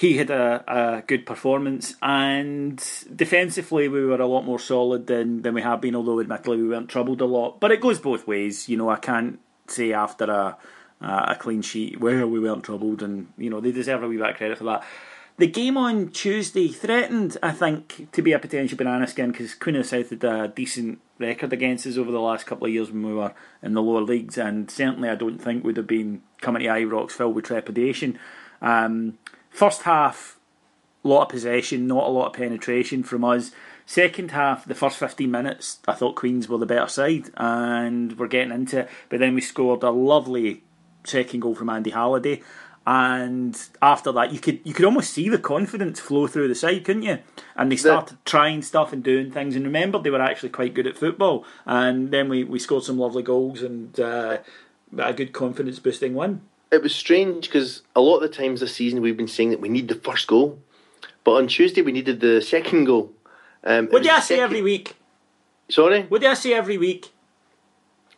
he 0.00 0.16
had 0.16 0.30
a, 0.30 0.64
a, 0.66 1.02
good 1.02 1.26
performance, 1.26 1.94
and 2.00 2.82
defensively 3.14 3.86
we 3.86 4.02
were 4.02 4.18
a 4.18 4.26
lot 4.26 4.46
more 4.46 4.58
solid 4.58 5.06
than 5.06 5.42
than 5.42 5.52
we 5.52 5.60
have 5.60 5.82
been. 5.82 5.94
Although 5.94 6.20
admittedly 6.20 6.56
we 6.56 6.68
weren't 6.68 6.88
troubled 6.88 7.20
a 7.20 7.26
lot, 7.26 7.60
but 7.60 7.70
it 7.70 7.82
goes 7.82 7.98
both 7.98 8.26
ways. 8.26 8.66
You 8.66 8.78
know, 8.78 8.88
I 8.88 8.96
can't 8.96 9.40
say 9.66 9.92
after 9.92 10.24
a 10.24 10.56
a 11.02 11.36
clean 11.38 11.60
sheet 11.60 12.00
where 12.00 12.26
we 12.26 12.40
weren't 12.40 12.64
troubled, 12.64 13.02
and 13.02 13.30
you 13.36 13.50
know 13.50 13.60
they 13.60 13.72
deserve 13.72 14.02
a 14.02 14.08
wee 14.08 14.16
bit 14.16 14.30
of 14.30 14.36
credit 14.36 14.56
for 14.56 14.64
that. 14.64 14.84
The 15.36 15.46
game 15.46 15.76
on 15.76 16.08
Tuesday 16.08 16.68
threatened, 16.68 17.36
I 17.42 17.52
think, 17.52 18.10
to 18.12 18.22
be 18.22 18.32
a 18.32 18.38
potential 18.38 18.78
banana 18.78 19.06
skin 19.06 19.32
because 19.32 19.54
Queen 19.54 19.76
of 19.76 19.82
the 19.82 19.88
South 19.88 20.10
had 20.10 20.24
a 20.24 20.48
decent 20.48 21.00
record 21.18 21.52
against 21.52 21.86
us 21.86 21.98
over 21.98 22.10
the 22.10 22.20
last 22.20 22.46
couple 22.46 22.66
of 22.66 22.72
years 22.72 22.90
when 22.90 23.06
we 23.06 23.12
were 23.12 23.34
in 23.62 23.74
the 23.74 23.82
lower 23.82 24.00
leagues, 24.00 24.38
and 24.38 24.70
certainly 24.70 25.10
I 25.10 25.14
don't 25.14 25.38
think 25.38 25.62
would 25.62 25.76
have 25.76 25.86
been 25.86 26.22
coming 26.40 26.62
to 26.62 26.68
Ibrox 26.68 27.10
filled 27.10 27.34
with 27.34 27.44
trepidation. 27.44 28.18
Um, 28.62 29.18
first 29.50 29.82
half, 29.82 30.38
a 31.04 31.08
lot 31.08 31.22
of 31.22 31.28
possession, 31.28 31.86
not 31.86 32.06
a 32.06 32.10
lot 32.10 32.28
of 32.28 32.32
penetration 32.32 33.02
from 33.02 33.24
us. 33.24 33.52
Second 33.86 34.30
half, 34.30 34.64
the 34.64 34.74
first 34.74 34.98
15 34.98 35.30
minutes, 35.30 35.80
I 35.88 35.94
thought 35.94 36.14
Queens 36.14 36.48
were 36.48 36.58
the 36.58 36.66
better 36.66 36.86
side 36.86 37.30
and 37.36 38.18
we're 38.18 38.28
getting 38.28 38.52
into 38.52 38.80
it. 38.80 38.88
But 39.08 39.18
then 39.18 39.34
we 39.34 39.40
scored 39.40 39.82
a 39.82 39.90
lovely 39.90 40.62
second 41.04 41.40
goal 41.40 41.54
from 41.54 41.70
Andy 41.70 41.90
Halliday 41.90 42.42
and 42.86 43.60
after 43.82 44.10
that, 44.12 44.32
you 44.32 44.38
could 44.38 44.60
you 44.64 44.72
could 44.72 44.86
almost 44.86 45.12
see 45.12 45.28
the 45.28 45.38
confidence 45.38 46.00
flow 46.00 46.26
through 46.26 46.48
the 46.48 46.54
side, 46.54 46.84
couldn't 46.84 47.02
you? 47.02 47.18
And 47.54 47.70
they 47.70 47.76
started 47.76 48.16
the, 48.16 48.22
trying 48.24 48.62
stuff 48.62 48.92
and 48.92 49.02
doing 49.02 49.30
things, 49.30 49.54
and 49.54 49.64
remembered 49.64 50.02
they 50.02 50.10
were 50.10 50.20
actually 50.20 50.48
quite 50.48 50.74
good 50.74 50.86
at 50.86 50.96
football. 50.96 51.44
And 51.66 52.10
then 52.10 52.28
we, 52.28 52.42
we 52.42 52.58
scored 52.58 52.84
some 52.84 52.98
lovely 52.98 53.22
goals 53.22 53.62
and 53.62 54.00
uh, 54.00 54.38
a 54.98 55.12
good 55.12 55.32
confidence 55.32 55.78
boosting 55.78 56.14
win. 56.14 56.40
It 56.72 56.82
was 56.82 56.94
strange 56.94 57.46
because 57.46 57.82
a 57.96 58.00
lot 58.00 58.16
of 58.16 58.22
the 58.22 58.28
times 58.28 58.60
this 58.60 58.74
season 58.74 59.00
we've 59.00 59.16
been 59.16 59.28
saying 59.28 59.50
that 59.50 59.60
we 59.60 59.68
need 59.68 59.88
the 59.88 59.96
first 59.96 60.26
goal, 60.28 60.58
but 61.24 61.32
on 61.32 61.48
Tuesday 61.48 61.82
we 61.82 61.92
needed 61.92 62.20
the 62.20 62.40
second 62.40 62.84
goal. 62.84 63.12
Um, 63.64 63.88
what 63.88 64.02
do 64.02 64.08
I 64.08 64.20
say 64.20 64.36
second... 64.36 64.44
every 64.44 64.62
week? 64.62 64.94
Sorry, 65.68 66.02
what 66.04 66.20
do 66.20 66.28
I 66.28 66.34
say 66.34 66.52
every 66.54 66.78
week? 66.78 67.10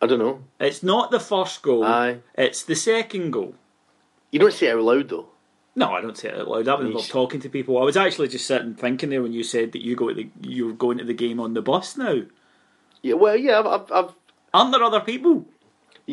I 0.00 0.06
don't 0.06 0.18
know. 0.18 0.42
It's 0.58 0.82
not 0.82 1.10
the 1.10 1.20
first 1.20 1.62
goal. 1.62 1.84
Aye. 1.84 2.18
It's 2.34 2.62
the 2.62 2.74
second 2.74 3.30
goal. 3.30 3.54
You 4.30 4.40
don't 4.40 4.52
say 4.52 4.66
it 4.66 4.76
out 4.76 4.82
loud 4.82 5.08
though. 5.08 5.28
No, 5.74 5.92
I 5.92 6.02
don't 6.02 6.18
say 6.18 6.28
it 6.28 6.38
out 6.38 6.48
loud. 6.48 6.68
I 6.68 6.74
was 6.74 7.08
talking 7.08 7.40
to 7.40 7.48
people. 7.48 7.78
I 7.78 7.84
was 7.84 7.96
actually 7.96 8.28
just 8.28 8.46
sitting 8.46 8.74
thinking 8.74 9.10
there 9.10 9.22
when 9.22 9.32
you 9.32 9.42
said 9.42 9.72
that 9.72 9.82
you 9.82 9.96
go 9.96 10.08
to 10.08 10.14
the, 10.14 10.28
you 10.42 10.66
were 10.66 10.72
going 10.72 10.98
to 10.98 11.04
the 11.04 11.14
game 11.14 11.40
on 11.40 11.54
the 11.54 11.62
bus 11.62 11.96
now. 11.96 12.22
Yeah, 13.00 13.14
well, 13.14 13.36
yeah, 13.36 13.60
I've, 13.60 13.66
I've, 13.66 13.92
I've 13.92 14.14
aren't 14.52 14.72
there 14.72 14.82
other 14.82 15.00
people? 15.00 15.46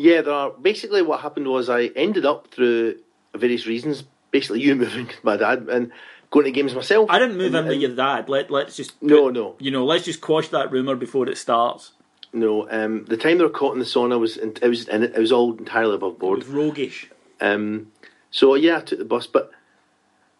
Yeah, 0.00 0.22
there 0.22 0.34
are. 0.34 0.50
Basically, 0.50 1.02
what 1.02 1.20
happened 1.20 1.46
was 1.46 1.68
I 1.68 1.86
ended 1.96 2.24
up 2.24 2.48
through 2.48 2.96
various 3.34 3.66
reasons. 3.66 4.04
Basically, 4.30 4.60
you 4.64 4.74
moving 4.74 5.10
my 5.22 5.36
dad 5.36 5.68
and 5.68 5.92
going 6.30 6.44
to 6.44 6.50
games 6.50 6.74
myself. 6.74 7.10
I 7.10 7.18
didn't 7.18 7.36
move 7.36 7.54
in 7.54 7.66
with 7.66 7.80
your 7.80 7.94
dad. 7.94 8.28
Let 8.28 8.50
let's 8.50 8.76
just 8.76 8.98
put, 9.00 9.08
no, 9.08 9.28
no. 9.28 9.56
You 9.58 9.70
know, 9.70 9.84
let's 9.84 10.04
just 10.04 10.20
quash 10.20 10.48
that 10.48 10.70
rumor 10.70 10.96
before 10.96 11.28
it 11.28 11.36
starts. 11.36 11.92
No, 12.32 12.70
um, 12.70 13.04
the 13.06 13.16
time 13.16 13.38
they 13.38 13.44
were 13.44 13.50
caught 13.50 13.72
in 13.72 13.80
the 13.80 13.84
sauna 13.84 14.18
was 14.18 14.36
it 14.36 14.62
was 14.62 14.88
it 14.88 15.18
was 15.18 15.32
all 15.32 15.56
entirely 15.56 15.96
above 15.96 16.18
board. 16.18 16.40
It 16.40 16.46
was 16.46 16.54
roguish. 16.54 17.10
Um, 17.40 17.92
so 18.30 18.54
yeah, 18.54 18.78
I 18.78 18.80
took 18.80 18.98
the 19.00 19.04
bus. 19.04 19.26
But 19.26 19.50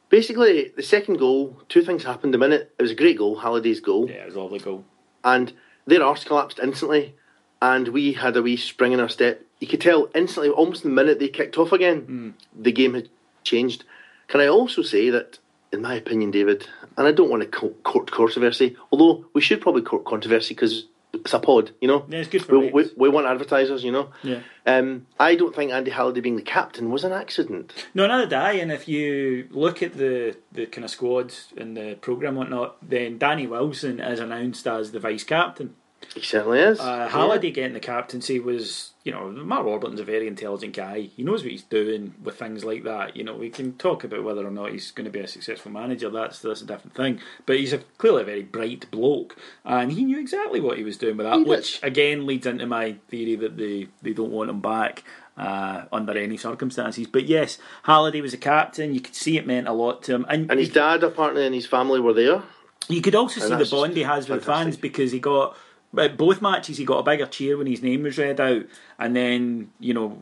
basically, 0.08 0.72
the 0.76 0.82
second 0.82 1.18
goal, 1.18 1.60
two 1.68 1.82
things 1.82 2.04
happened. 2.04 2.32
The 2.32 2.38
minute 2.38 2.72
it 2.78 2.82
was 2.82 2.92
a 2.92 2.96
great 2.96 3.18
goal, 3.18 3.40
Halliday's 3.40 3.80
goal. 3.80 4.08
Yeah, 4.08 4.22
it 4.22 4.26
was 4.26 4.36
a 4.36 4.40
lovely 4.40 4.60
goal. 4.60 4.84
And 5.24 5.52
their 5.86 6.04
arse 6.04 6.24
collapsed 6.24 6.60
instantly, 6.62 7.16
and 7.60 7.88
we 7.88 8.12
had 8.12 8.36
a 8.36 8.42
wee 8.42 8.56
spring 8.56 8.92
in 8.92 9.00
our 9.00 9.08
step. 9.08 9.42
You 9.60 9.68
could 9.68 9.80
tell 9.80 10.08
instantly, 10.14 10.50
almost 10.50 10.82
the 10.82 10.88
minute 10.88 11.18
they 11.18 11.28
kicked 11.28 11.58
off 11.58 11.72
again, 11.72 12.02
mm. 12.02 12.32
the 12.60 12.72
game 12.72 12.94
had 12.94 13.08
changed. 13.44 13.84
Can 14.28 14.40
I 14.40 14.48
also 14.48 14.82
say 14.82 15.10
that, 15.10 15.38
in 15.72 15.82
my 15.82 15.94
opinion, 15.94 16.30
David, 16.30 16.66
and 16.96 17.06
I 17.06 17.12
don't 17.12 17.30
want 17.30 17.42
to 17.42 17.70
court 17.82 18.10
controversy, 18.10 18.76
although 18.90 19.26
we 19.34 19.40
should 19.40 19.60
probably 19.60 19.82
court 19.82 20.04
controversy 20.04 20.54
because 20.54 20.86
it's 21.12 21.34
a 21.34 21.38
pod, 21.38 21.72
you 21.80 21.88
know. 21.88 22.06
Yeah, 22.08 22.20
it's 22.20 22.28
good 22.28 22.44
for 22.44 22.58
we, 22.58 22.70
we, 22.70 22.90
we, 22.96 23.08
want 23.08 23.26
advertisers, 23.26 23.82
you 23.84 23.92
know. 23.92 24.10
Yeah. 24.22 24.40
Um, 24.66 25.06
I 25.18 25.34
don't 25.34 25.54
think 25.54 25.72
Andy 25.72 25.90
Halliday 25.90 26.20
being 26.20 26.36
the 26.36 26.42
captain 26.42 26.90
was 26.90 27.04
an 27.04 27.12
accident. 27.12 27.86
No, 27.94 28.06
neither 28.06 28.26
did 28.26 28.32
I. 28.34 28.52
And 28.52 28.70
if 28.72 28.88
you 28.88 29.48
look 29.50 29.82
at 29.82 29.94
the 29.94 30.36
the 30.52 30.66
kind 30.66 30.84
of 30.84 30.90
squads 30.90 31.52
and 31.56 31.76
the 31.76 31.96
program, 32.00 32.36
whatnot, 32.36 32.76
then 32.88 33.18
Danny 33.18 33.46
Wilson 33.46 34.00
is 34.00 34.20
announced 34.20 34.66
as 34.66 34.92
the 34.92 35.00
vice 35.00 35.24
captain. 35.24 35.74
He 36.14 36.22
certainly 36.22 36.60
is. 36.60 36.80
Uh, 36.80 37.08
Halliday 37.08 37.48
yeah. 37.48 37.54
getting 37.54 37.74
the 37.74 37.80
captaincy 37.80 38.40
was, 38.40 38.89
you 39.02 39.12
know, 39.12 39.30
Mark 39.30 39.64
Warburton's 39.64 40.00
a 40.00 40.04
very 40.04 40.26
intelligent 40.26 40.76
guy. 40.76 41.08
He 41.16 41.22
knows 41.22 41.42
what 41.42 41.50
he's 41.50 41.62
doing 41.62 42.14
with 42.22 42.38
things 42.38 42.64
like 42.64 42.84
that. 42.84 43.16
You 43.16 43.24
know, 43.24 43.34
we 43.34 43.48
can 43.48 43.72
talk 43.74 44.04
about 44.04 44.24
whether 44.24 44.46
or 44.46 44.50
not 44.50 44.72
he's 44.72 44.90
going 44.90 45.06
to 45.06 45.10
be 45.10 45.20
a 45.20 45.26
successful 45.26 45.72
manager. 45.72 46.10
That's 46.10 46.40
that's 46.40 46.60
a 46.60 46.66
different 46.66 46.94
thing. 46.94 47.20
But 47.46 47.56
he's 47.56 47.72
a, 47.72 47.78
clearly 47.78 48.22
a 48.22 48.26
very 48.26 48.42
bright 48.42 48.90
bloke, 48.90 49.36
and 49.64 49.90
he 49.92 50.04
knew 50.04 50.20
exactly 50.20 50.60
what 50.60 50.76
he 50.76 50.84
was 50.84 50.98
doing 50.98 51.16
with 51.16 51.26
that. 51.26 51.38
He 51.38 51.44
which 51.44 51.80
did. 51.80 51.86
again 51.86 52.26
leads 52.26 52.46
into 52.46 52.66
my 52.66 52.96
theory 53.08 53.36
that 53.36 53.56
they 53.56 53.88
they 54.02 54.12
don't 54.12 54.32
want 54.32 54.50
him 54.50 54.60
back. 54.60 55.04
Uh, 55.36 55.86
under 55.90 56.18
any 56.18 56.36
circumstances. 56.36 57.06
But 57.06 57.24
yes, 57.24 57.56
Halliday 57.84 58.20
was 58.20 58.34
a 58.34 58.36
captain. 58.36 58.92
You 58.92 59.00
could 59.00 59.14
see 59.14 59.38
it 59.38 59.46
meant 59.46 59.68
a 59.68 59.72
lot 59.72 60.02
to 60.02 60.14
him. 60.14 60.26
And, 60.28 60.50
and 60.50 60.60
his 60.60 60.68
dad, 60.68 61.02
apparently, 61.02 61.46
and 61.46 61.54
his 61.54 61.64
family 61.64 61.98
were 61.98 62.12
there. 62.12 62.42
You 62.88 63.00
could 63.00 63.14
also 63.14 63.40
and 63.40 63.48
see 63.48 63.64
the 63.64 63.70
bond 63.74 63.96
he 63.96 64.02
has 64.02 64.28
with 64.28 64.44
fans 64.44 64.76
because 64.76 65.12
he 65.12 65.18
got 65.18 65.56
but 65.69 65.69
both 65.92 66.40
matches 66.40 66.78
he 66.78 66.84
got 66.84 66.98
a 66.98 67.02
bigger 67.02 67.26
cheer 67.26 67.56
when 67.56 67.66
his 67.66 67.82
name 67.82 68.02
was 68.02 68.18
read 68.18 68.40
out, 68.40 68.64
and 68.98 69.16
then 69.16 69.70
you 69.78 69.94
know 69.94 70.18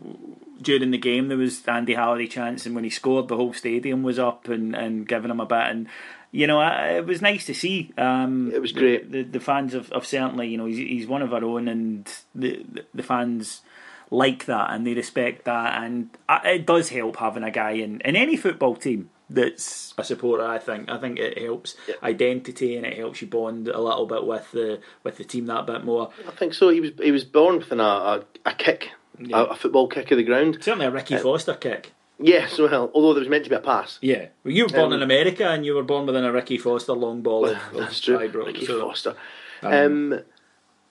during 0.60 0.90
the 0.90 0.98
game 0.98 1.28
there 1.28 1.38
was 1.38 1.66
Andy 1.66 1.94
Halliday 1.94 2.26
chance, 2.26 2.66
and 2.66 2.74
when 2.74 2.84
he 2.84 2.90
scored, 2.90 3.28
the 3.28 3.36
whole 3.36 3.52
stadium 3.52 4.02
was 4.02 4.18
up 4.18 4.48
and, 4.48 4.74
and 4.74 5.06
giving 5.06 5.30
him 5.30 5.40
a 5.40 5.46
bit, 5.46 5.66
and 5.66 5.86
you 6.32 6.46
know 6.46 6.60
it 6.60 7.06
was 7.06 7.22
nice 7.22 7.46
to 7.46 7.54
see. 7.54 7.92
Um, 7.98 8.50
it 8.52 8.60
was 8.60 8.72
great. 8.72 9.10
The, 9.10 9.22
the, 9.22 9.30
the 9.30 9.40
fans 9.40 9.72
have, 9.72 9.88
have, 9.90 10.06
certainly, 10.06 10.48
you 10.48 10.56
know, 10.56 10.66
he's, 10.66 10.78
he's 10.78 11.06
one 11.06 11.22
of 11.22 11.32
our 11.32 11.44
own, 11.44 11.68
and 11.68 12.10
the 12.34 12.64
the 12.94 13.02
fans 13.02 13.62
like 14.10 14.46
that 14.46 14.72
and 14.72 14.86
they 14.86 14.94
respect 14.94 15.44
that, 15.44 15.82
and 15.82 16.08
it 16.44 16.64
does 16.64 16.88
help 16.88 17.16
having 17.16 17.42
a 17.42 17.50
guy 17.50 17.72
in 17.72 18.00
in 18.00 18.16
any 18.16 18.36
football 18.36 18.74
team 18.74 19.10
that's 19.30 19.94
a 19.98 20.04
supporter. 20.04 20.44
I 20.44 20.58
think. 20.58 20.88
I 20.90 20.98
think 20.98 21.18
it 21.18 21.38
helps 21.38 21.76
yeah. 21.86 21.96
identity 22.02 22.76
and 22.76 22.86
it 22.86 22.96
helps 22.96 23.20
you 23.20 23.28
bond 23.28 23.68
a 23.68 23.80
little 23.80 24.06
bit 24.06 24.26
with 24.26 24.50
the 24.52 24.80
with 25.02 25.18
the 25.18 25.24
team 25.24 25.46
that 25.46 25.66
bit 25.66 25.84
more. 25.84 26.10
I 26.26 26.30
think 26.32 26.54
so. 26.54 26.70
He 26.70 26.80
was 26.80 26.92
he 27.00 27.12
was 27.12 27.24
born 27.24 27.58
within 27.58 27.80
a 27.80 27.84
a, 27.84 28.24
a 28.46 28.54
kick, 28.54 28.90
yeah. 29.18 29.40
a, 29.40 29.44
a, 29.44 29.56
football 29.56 29.88
kick 29.88 30.10
of 30.10 30.18
the 30.18 30.24
ground. 30.24 30.58
Certainly 30.60 30.86
a 30.86 30.90
Ricky 30.90 31.16
uh, 31.16 31.20
Foster 31.20 31.54
kick. 31.54 31.92
Yeah, 32.20 32.48
so 32.48 32.68
well, 32.68 32.90
although 32.94 33.14
there 33.14 33.20
was 33.20 33.28
meant 33.28 33.44
to 33.44 33.50
be 33.50 33.56
a 33.56 33.60
pass. 33.60 33.98
Yeah, 34.02 34.26
well, 34.42 34.52
you 34.52 34.64
were 34.64 34.70
born 34.70 34.86
um, 34.86 34.94
in 34.94 35.02
America 35.02 35.48
and 35.48 35.64
you 35.64 35.74
were 35.74 35.84
born 35.84 36.06
within 36.06 36.24
a 36.24 36.32
Ricky 36.32 36.58
Foster 36.58 36.92
long 36.92 37.22
ball. 37.22 37.46
Of, 37.46 37.58
that's 37.74 38.00
true, 38.00 38.18
Ricky 38.18 38.66
so, 38.66 38.80
Foster. 38.80 39.14
Um, 39.62 39.72
um, 40.12 40.20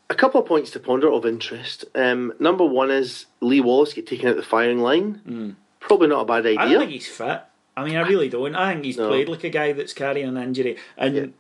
a 0.10 0.16
couple 0.16 0.40
of 0.40 0.48
points 0.48 0.72
to 0.72 0.80
ponder 0.80 1.12
of 1.12 1.26
interest. 1.26 1.86
Um, 1.96 2.34
number 2.40 2.64
one 2.64 2.92
is 2.92 3.26
Lee 3.42 3.60
Wallace 3.60 3.94
get 3.94 4.08
taken 4.08 4.30
out 4.30 4.38
the 4.38 4.44
firing 4.44 4.80
line. 4.80 5.56
Probably 5.82 6.08
not 6.08 6.22
a 6.22 6.26
bad 6.26 6.46
idea. 6.46 6.60
I 6.60 6.70
don't 6.70 6.80
think 6.80 6.92
he's 6.92 7.08
fit. 7.08 7.42
I 7.78 7.86
mean, 7.86 7.96
I 7.96 8.02
really 8.02 8.28
don't. 8.28 8.56
I 8.56 8.74
think 8.74 8.86
he's 8.86 8.98
No. 8.98 9.08
played 9.08 9.30
like 9.30 9.44
a 9.44 9.50
guy 9.50 9.72
that's 9.72 9.94
carrying 9.94 10.28
an 10.28 10.38
injury. 10.38 10.78
And 10.98 11.34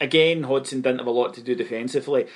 again, 0.00 0.44
Hodson 0.44 0.80
didn't 0.80 0.98
have 0.98 1.06
a 1.06 1.10
lot 1.10 1.34
to 1.34 1.42
do 1.42 1.54
defensively. 1.54 2.26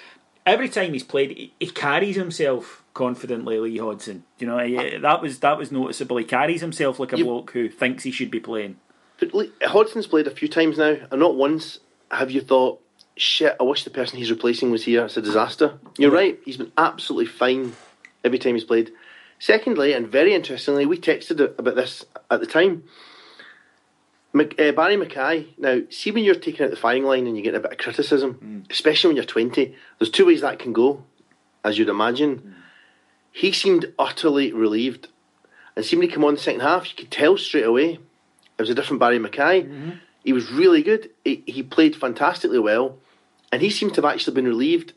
Every 0.45 0.69
time 0.69 0.93
he's 0.93 1.05
played, 1.05 1.31
he, 1.31 1.55
he 1.61 1.69
carries 1.71 2.17
himself 2.17 2.83
confidently. 2.93 3.59
Lee 3.59 3.79
Hodson, 3.79 4.25
you 4.39 4.47
know, 4.47 4.59
he- 4.59 4.99
that 4.99 5.23
was 5.23 5.39
that 5.39 5.57
was 5.57 5.71
noticeable. 5.73 6.17
He 6.19 6.25
carries 6.25 6.61
himself 6.61 6.99
like 6.99 7.13
a 7.13 7.19
You- 7.19 7.25
bloke 7.25 7.53
who 7.53 7.69
thinks 7.69 8.03
he 8.03 8.11
should 8.11 8.31
be 8.31 8.41
playing. 8.41 8.77
But 9.21 9.33
Lee- 9.33 9.53
Hodson's 9.63 10.07
played 10.09 10.27
a 10.27 10.31
few 10.31 10.49
times 10.49 10.77
now, 10.77 10.97
and 11.11 11.21
not 11.21 11.37
once 11.37 11.79
have 12.11 12.31
you 12.33 12.41
thought, 12.41 12.81
shit, 13.17 13.57
I 13.61 13.63
wish 13.63 13.85
the 13.85 13.91
person 13.91 14.19
he's 14.19 14.31
replacing 14.31 14.71
was 14.73 14.85
here. 14.85 15.05
It's 15.05 15.17
a 15.17 15.23
disaster. 15.23 15.79
You're 15.97 16.11
right, 16.11 16.39
he's 16.45 16.57
been 16.57 16.73
absolutely 16.77 17.27
fine 17.27 17.73
every 18.25 18.39
time 18.41 18.55
he's 18.55 18.65
played. 18.65 18.91
Secondly, 19.39 19.93
and 19.93 20.07
very 20.09 20.35
interestingly, 20.35 20.85
we 20.87 20.99
texted 20.99 21.41
about 21.59 21.77
this 21.77 22.05
at 22.31 22.41
the 22.41 22.47
time. 22.47 22.83
Mc, 24.35 24.61
uh, 24.61 24.73
Barrie 24.73 24.97
McKay, 24.97 25.47
now, 25.59 25.81
see 25.91 26.11
when 26.11 26.25
you're 26.25 26.35
taking 26.35 26.65
out 26.65 26.71
the 26.71 26.77
firing 26.77 27.05
line 27.05 27.27
and 27.27 27.37
you 27.37 27.43
get 27.43 27.55
a 27.55 27.61
bit 27.61 27.73
of 27.73 27.79
criticism, 27.79 28.35
mm. 28.35 28.71
especially 28.71 29.09
when 29.09 29.17
you're 29.17 29.25
20, 29.25 29.75
there's 29.99 30.11
two 30.11 30.27
ways 30.27 30.41
that 30.41 30.59
can 30.59 30.73
go, 30.73 31.05
as 31.65 31.79
you'd 31.79 31.89
imagine. 31.89 32.39
Mm. 32.39 32.53
He 33.31 33.53
seemed 33.53 33.93
utterly 33.99 34.53
relieved. 34.53 35.09
And 35.77 35.85
see 35.85 35.97
when 35.97 36.09
he 36.09 36.13
came 36.13 36.25
on 36.25 36.35
the 36.35 36.41
second 36.41 36.61
half, 36.61 36.89
you 36.91 36.97
could 36.97 37.13
tell 37.13 37.37
straight 37.37 37.65
away 37.65 37.99
it 38.59 38.63
was 38.63 38.71
a 38.71 38.75
different 38.75 39.01
Barrie 39.01 39.19
McKay. 39.19 39.65
Mm-hmm. 39.65 39.91
He 40.25 40.33
was 40.33 40.51
really 40.51 40.83
good. 40.83 41.11
He, 41.25 41.43
he 41.47 41.63
played 41.63 41.95
fantastically 41.95 42.59
well, 42.59 42.99
and 43.53 43.63
he 43.63 43.71
seemed 43.71 43.95
to 43.95 44.03
have 44.03 44.13
actually 44.13 44.35
been 44.35 44.47
relieved 44.47 44.95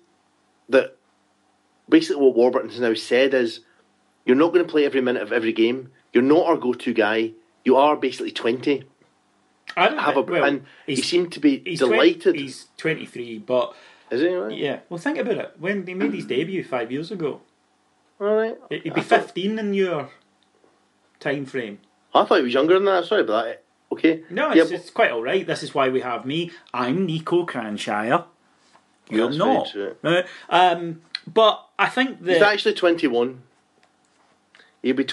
that 0.70 0.98
basically 1.90 2.24
what 2.24 2.36
Warburton 2.36 2.70
has 2.70 2.80
now 2.80 2.94
said 2.94 3.34
is 3.34 3.62
you're 4.26 4.36
not 4.36 4.54
going 4.54 4.66
to 4.66 4.72
play 4.72 4.86
every 4.86 5.02
minute 5.02 5.22
of 5.22 5.32
every 5.32 5.54
game. 5.54 5.92
You're 6.14 6.24
not 6.24 6.46
our 6.46 6.58
go-to 6.58 6.94
guy. 6.94 7.32
You 7.64 7.76
are 7.76 7.96
basically 7.96 8.32
twenty. 8.32 8.84
I 9.78 9.88
don't 9.90 9.98
Have 10.00 10.18
a 10.18 10.22
well, 10.22 10.44
and 10.44 10.66
he 10.86 10.96
seemed 10.96 11.32
to 11.34 11.40
be 11.40 11.62
he's 11.64 11.80
delighted. 11.80 12.24
20, 12.24 12.40
he's 12.40 12.68
23, 12.78 13.38
but 13.40 13.76
Is 14.10 14.22
he? 14.22 14.28
Right? 14.34 14.58
yeah. 14.58 14.80
Well, 14.90 14.98
think 14.98 15.18
about 15.20 15.38
it. 15.38 15.54
When 15.60 15.86
he 15.86 15.94
made 15.94 16.14
his 16.14 16.26
debut 16.26 16.64
five 16.64 16.92
years 16.92 17.12
ago, 17.12 17.42
All 18.20 18.36
right. 18.36 18.58
he'd 18.70 18.94
be 18.94 19.02
thought- 19.02 19.22
15 19.26 19.60
in 19.60 19.74
your 19.74 20.10
time 21.20 21.46
frame. 21.46 21.80
I 22.16 22.26
thought 22.26 22.38
he 22.38 22.44
was 22.44 22.54
younger 22.54 22.74
than 22.74 22.86
that. 22.86 23.06
Sorry 23.06 23.22
about 23.22 23.46
that. 23.46 23.64
Okay. 23.92 24.24
No, 24.30 24.52
Yeah, 24.52 24.64
it's, 24.64 24.72
it's 24.72 24.90
quite 24.90 25.12
all 25.12 25.22
right. 25.22 25.46
This 25.46 25.62
is 25.62 25.74
why 25.76 25.90
we 25.90 26.02
have 26.02 26.26
me. 26.26 26.52
I'm 26.74 27.08
Niko 27.08 27.46
Kranjcar. 27.48 28.26
You're 29.10 29.32
not. 29.32 29.74
No, 30.04 30.24
um, 30.50 31.02
but 31.26 31.66
I 31.80 31.88
think 31.88 32.26
He's 32.26 32.42
actually 32.42 32.74
twenty-one. 32.74 33.44
He'll 34.82 34.96
be 34.96 35.06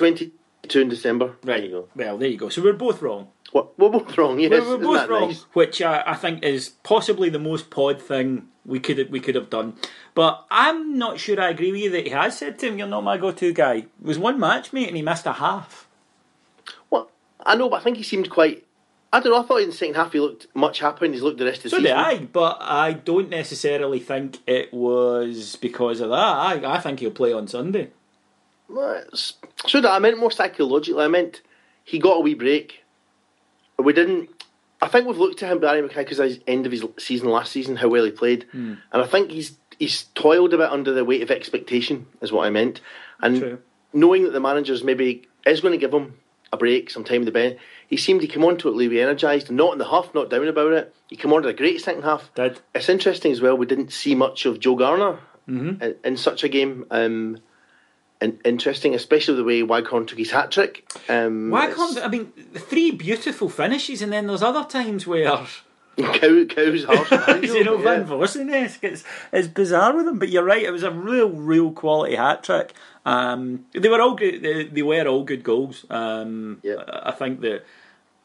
twenty-two 0.65 0.81
in 0.81 0.89
December. 0.89 1.37
There 1.43 1.59
you 1.59 1.71
go. 1.71 1.89
Well, 1.95 2.19
there 2.19 2.29
you 2.29 2.37
go. 2.37 2.49
So 2.49 2.63
we're 2.63 2.73
both 2.73 3.03
wrong. 3.03 3.29
What? 3.53 3.79
We're 3.79 3.91
both 3.91 4.17
wrong. 4.17 4.39
Yes. 4.41 4.51
we're, 4.51 4.79
we're 4.79 4.85
both 4.85 5.09
wrong, 5.09 5.29
nice? 5.29 5.43
which 5.53 5.81
uh, 5.83 6.03
I 6.07 6.15
think 6.15 6.43
is 6.43 6.71
possibly 6.83 7.29
the 7.29 7.39
most 7.39 7.71
pod 7.71 8.01
thing 8.01 8.49
we 8.67 8.81
could 8.81 9.11
we 9.11 9.21
could 9.21 9.35
have 9.35 9.51
done. 9.51 9.75
But 10.15 10.45
I'm 10.51 10.99
not 10.99 11.21
sure 11.21 11.41
I 11.41 11.51
agree 11.51 11.73
with 11.73 11.81
you 11.81 11.91
that 11.91 12.05
he 12.07 12.11
has 12.11 12.39
said 12.39 12.59
to 12.61 12.69
him, 12.69 12.79
"You're 12.79 12.89
not 12.89 13.05
my 13.05 13.17
go-to 13.17 13.53
guy." 13.53 13.75
It 13.75 13.89
was 14.01 14.19
one 14.19 14.39
match, 14.41 14.73
mate, 14.73 14.89
and 14.89 14.97
he 14.97 15.03
missed 15.03 15.27
a 15.27 15.35
half. 15.35 15.89
Well, 16.91 17.11
I 17.45 17.55
know, 17.57 17.69
but 17.69 17.81
I 17.81 17.85
think 17.85 17.97
he 17.97 18.03
seemed 18.03 18.31
quite. 18.31 18.67
I 19.13 19.21
don't 19.21 19.33
know. 19.33 19.45
I 19.45 19.47
thought 19.47 19.61
in 19.63 19.69
the 19.71 19.77
second 19.77 19.95
half 19.95 20.13
he 20.13 20.19
looked 20.19 20.49
much 20.55 20.81
happier, 20.81 21.05
and 21.07 21.15
he's 21.15 21.23
looked 21.23 21.39
the 21.39 21.45
rest 21.45 21.59
of 21.59 21.65
the 21.65 21.71
So 21.71 21.77
season. 21.77 21.97
did 21.97 22.05
I, 22.05 22.19
but 22.19 22.59
I 22.61 22.95
don't 22.95 23.29
necessarily 23.29 24.01
think 24.01 24.39
it 24.47 24.75
was 24.75 25.55
because 25.57 26.01
of 26.01 26.11
that. 26.11 26.17
I, 26.17 26.75
I 26.75 26.81
think 26.81 26.99
he'll 26.99 27.13
play 27.13 27.33
on 27.33 27.47
Sunday. 27.47 27.91
So 29.67 29.81
that 29.81 29.91
I. 29.91 29.99
Meant 29.99 30.19
more 30.19 30.31
psychologically. 30.31 31.03
I 31.05 31.09
meant 31.09 31.43
he 31.85 31.99
got 31.99 32.17
a 32.17 32.21
wee 32.21 32.35
break. 32.35 32.85
We 33.79 33.93
didn't. 33.93 34.31
I 34.83 34.89
think 34.89 35.07
we've 35.07 35.17
looked 35.19 35.43
at 35.43 35.51
him, 35.51 35.61
Barrie 35.61 35.83
McKay, 35.87 35.97
because 35.97 36.19
his 36.19 36.41
end 36.47 36.67
of 36.67 36.73
his 36.73 36.85
season 36.99 37.29
last 37.29 37.53
season, 37.53 37.77
how 37.77 37.89
well 37.89 38.05
he 38.05 38.11
played, 38.11 38.45
Hmm. 38.53 38.75
and 38.93 39.03
I 39.03 39.07
think 39.07 39.31
he's 39.31 39.57
he's 39.79 40.05
toiled 40.15 40.53
a 40.55 40.59
bit 40.59 40.71
under 40.71 40.93
the 40.93 41.05
weight 41.05 41.23
of 41.23 41.31
expectation, 41.31 42.07
is 42.21 42.31
what 42.33 42.47
I 42.47 42.51
meant. 42.51 42.81
And 43.21 43.39
True. 43.41 43.59
knowing 43.93 44.25
that 44.25 44.31
the 44.33 44.41
manager's 44.41 44.85
maybe 44.85 45.27
is 45.47 45.61
going 45.61 45.73
to 45.73 45.79
give 45.79 45.93
him 45.93 46.15
a 46.53 46.57
break, 46.57 46.91
some 46.91 47.03
time 47.05 47.21
in 47.21 47.25
the 47.25 47.33
bench, 47.33 47.59
he 47.89 47.97
seemed 47.97 48.21
to 48.21 48.27
come 48.29 48.45
on 48.45 48.57
to 48.59 48.69
it 48.69 48.77
really 48.77 49.01
energised, 49.01 49.51
not 49.51 49.73
in 49.73 49.79
the 49.79 49.85
huff, 49.87 50.15
not 50.15 50.31
down 50.31 50.47
about 50.47 50.73
it. 50.73 50.95
He 51.09 51.17
came 51.17 51.33
on 51.33 51.43
to 51.43 51.49
a 51.49 51.53
great 51.55 51.81
second 51.81 52.03
half. 52.03 52.31
Did 52.35 52.61
It's 52.75 52.89
interesting 52.89 53.33
as 53.33 53.41
well. 53.41 53.57
We 53.57 53.67
didn't 53.67 53.93
see 53.93 54.15
much 54.15 54.47
of 54.47 54.61
Joe 54.61 54.77
Garner 54.77 55.19
Mm-hmm. 55.49 55.83
in, 55.83 55.95
in 56.05 56.17
such 56.17 56.43
a 56.45 56.49
game. 56.49 56.87
Um, 56.91 57.39
and 58.21 58.39
interesting, 58.45 58.95
especially 58.95 59.37
the 59.37 59.45
way 59.45 59.63
Waghorn 59.63 60.07
took 60.07 60.19
his 60.19 60.31
hat 60.31 60.51
trick. 60.51 60.85
Um, 61.09 61.51
Waghorn, 61.51 61.99
I 61.99 62.09
mean, 62.09 62.33
three 62.55 62.91
beautiful 62.91 63.49
finishes, 63.49 64.03
and 64.03 64.13
then 64.13 64.27
there's 64.27 64.43
other 64.43 64.65
times 64.65 65.07
where 65.07 65.27
cow, 65.97 66.45
cows, 66.45 66.85
horse, 66.85 67.11
you 67.43 67.65
know 67.65 67.77
yeah. 67.79 67.83
Van 67.83 68.07
Vossen-esque. 68.07 68.83
It's 68.83 69.05
it's 69.33 69.49
bizarre 69.49 69.95
with 69.95 70.07
them, 70.07 70.19
but 70.19 70.29
you're 70.29 70.45
right. 70.45 70.63
It 70.63 70.71
was 70.71 70.83
a 70.83 70.91
real, 70.91 71.29
real 71.31 71.71
quality 71.73 72.17
hat 72.17 72.45
trick. 72.45 72.73
Um, 73.05 73.67
they 73.73 73.89
were 73.89 74.01
all 74.01 74.15
good. 74.15 74.43
They, 74.43 74.65
they 74.65 74.83
were 74.83 75.07
all 75.07 75.25
good 75.25 75.45
goals. 75.45 75.85
Um, 75.91 76.61
Yeah. 76.63 76.83
I 76.89 77.11
I 77.11 77.13
think 77.13 77.41
that 77.43 77.65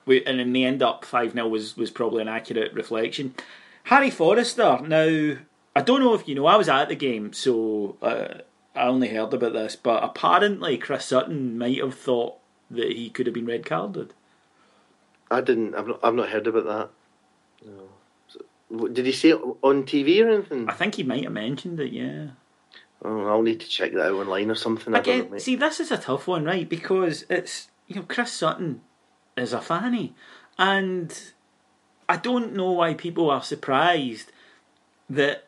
we 0.06 0.24
and 0.26 0.40
in 0.40 0.54
the 0.54 0.66
end 0.66 0.82
up 0.82 1.06
five 1.06 1.34
0 1.34 1.48
was 1.48 1.78
was 1.78 1.92
probably 1.92 2.22
an 2.22 2.28
accurate 2.28 2.74
reflection. 2.74 3.36
Harry 3.84 4.10
Forrester. 4.10 4.80
Now 4.82 5.36
I 5.76 5.82
don't 5.82 6.00
know 6.00 6.14
if 6.14 6.28
you 6.28 6.36
know. 6.36 6.46
I 6.48 6.56
was 6.56 6.70
at 6.70 6.90
the 6.90 6.96
game, 6.96 7.34
so 7.34 7.98
uh, 8.02 8.40
I 8.76 8.84
only 8.88 9.10
heard 9.10 9.34
about 9.34 9.54
this. 9.54 9.76
But 9.76 10.04
apparently, 10.04 10.78
Chris 10.78 11.06
Sutton 11.06 11.58
might 11.58 11.80
have 11.80 11.96
thought 11.96 12.36
that 12.70 12.92
he 12.92 13.10
could 13.10 13.26
have 13.26 13.34
been 13.34 13.46
red 13.46 13.66
carded. 13.66 14.14
I 15.32 15.42
didn't. 15.42 15.76
I've 15.76 15.88
not. 15.88 16.00
I've 16.04 16.16
not 16.16 16.30
heard 16.30 16.48
about 16.48 16.66
that. 16.66 16.90
No. 17.66 17.90
So, 18.28 18.88
did 18.88 19.06
he 19.06 19.12
say 19.12 19.30
it 19.30 19.42
on 19.62 19.84
TV 19.84 20.24
or 20.24 20.30
anything? 20.30 20.70
I 20.70 20.74
think 20.74 20.96
he 20.96 21.04
might 21.04 21.24
have 21.24 21.34
mentioned 21.34 21.80
it. 21.80 21.92
Yeah. 21.92 22.28
Oh, 23.02 23.28
I'll 23.28 23.42
need 23.42 23.62
to 23.62 23.68
check 23.68 23.94
that 23.94 24.08
out 24.08 24.14
online 24.14 24.52
or 24.52 24.56
something. 24.56 24.94
I 24.94 25.00
don't 25.00 25.18
know, 25.18 25.26
Again, 25.28 25.40
see, 25.40 25.56
this 25.56 25.80
is 25.80 25.92
a 25.92 25.98
tough 25.98 26.28
one, 26.28 26.44
right? 26.44 26.68
Because 26.68 27.26
it's 27.30 27.70
you 27.88 27.96
know 27.96 28.04
Chris 28.04 28.32
Sutton 28.32 28.82
is 29.38 29.54
a 29.54 29.62
fanny, 29.62 30.16
and 30.58 31.18
I 32.10 32.18
don't 32.18 32.54
know 32.54 32.72
why 32.72 32.94
people 32.94 33.30
are 33.30 33.44
surprised 33.44 34.32
that 35.10 35.46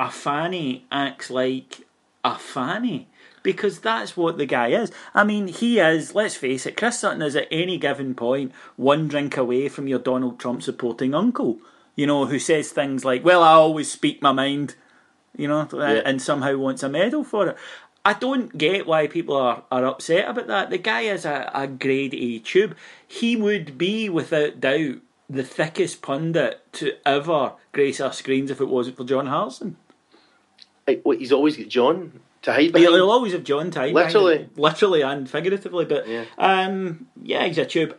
a 0.00 0.10
fanny 0.10 0.86
acts 0.90 1.30
like 1.30 1.86
a 2.24 2.36
fanny. 2.36 3.08
Because 3.42 3.80
that's 3.80 4.16
what 4.16 4.38
the 4.38 4.46
guy 4.46 4.68
is. 4.68 4.92
I 5.14 5.24
mean, 5.24 5.48
he 5.48 5.80
is, 5.80 6.14
let's 6.14 6.36
face 6.36 6.64
it, 6.64 6.76
Chris 6.76 7.00
Sutton 7.00 7.22
is 7.22 7.34
at 7.34 7.48
any 7.50 7.76
given 7.76 8.14
point 8.14 8.52
one 8.76 9.08
drink 9.08 9.36
away 9.36 9.68
from 9.68 9.88
your 9.88 9.98
Donald 9.98 10.38
Trump 10.38 10.62
supporting 10.62 11.12
uncle, 11.12 11.58
you 11.96 12.06
know, 12.06 12.26
who 12.26 12.38
says 12.38 12.70
things 12.70 13.04
like, 13.04 13.24
well, 13.24 13.42
I 13.42 13.54
always 13.54 13.90
speak 13.90 14.22
my 14.22 14.30
mind 14.30 14.76
you 15.36 15.48
know, 15.48 15.68
uh, 15.72 16.02
and 16.04 16.20
somehow 16.20 16.56
wants 16.56 16.82
a 16.82 16.88
medal 16.88 17.24
for 17.24 17.48
it. 17.48 17.56
I 18.04 18.14
don't 18.14 18.56
get 18.58 18.86
why 18.86 19.06
people 19.06 19.36
are, 19.36 19.62
are 19.70 19.86
upset 19.86 20.28
about 20.28 20.48
that. 20.48 20.70
The 20.70 20.78
guy 20.78 21.02
is 21.02 21.24
a, 21.24 21.50
a 21.54 21.66
grade 21.66 22.14
A 22.14 22.38
tube. 22.40 22.76
He 23.06 23.36
would 23.36 23.78
be, 23.78 24.08
without 24.08 24.60
doubt, 24.60 24.96
the 25.30 25.44
thickest 25.44 26.02
pundit 26.02 26.60
to 26.74 26.94
ever 27.06 27.52
grace 27.72 28.00
our 28.00 28.12
screens 28.12 28.50
if 28.50 28.60
it 28.60 28.68
wasn't 28.68 28.96
for 28.96 29.04
John 29.04 29.26
Hartson. 29.26 29.76
He's 31.18 31.32
always 31.32 31.56
got 31.56 31.68
John 31.68 32.20
to 32.42 32.52
hide 32.52 32.72
But 32.72 32.80
he'll 32.82 33.10
always 33.10 33.32
have 33.32 33.44
John 33.44 33.70
Tide. 33.70 33.94
Literally. 33.94 34.48
Literally 34.56 35.02
and 35.02 35.30
figuratively. 35.30 35.84
But 35.84 36.08
Yeah. 36.08 36.24
um, 36.38 37.06
yeah, 37.22 37.46
he's 37.46 37.58
a 37.58 37.64
tube. 37.64 37.96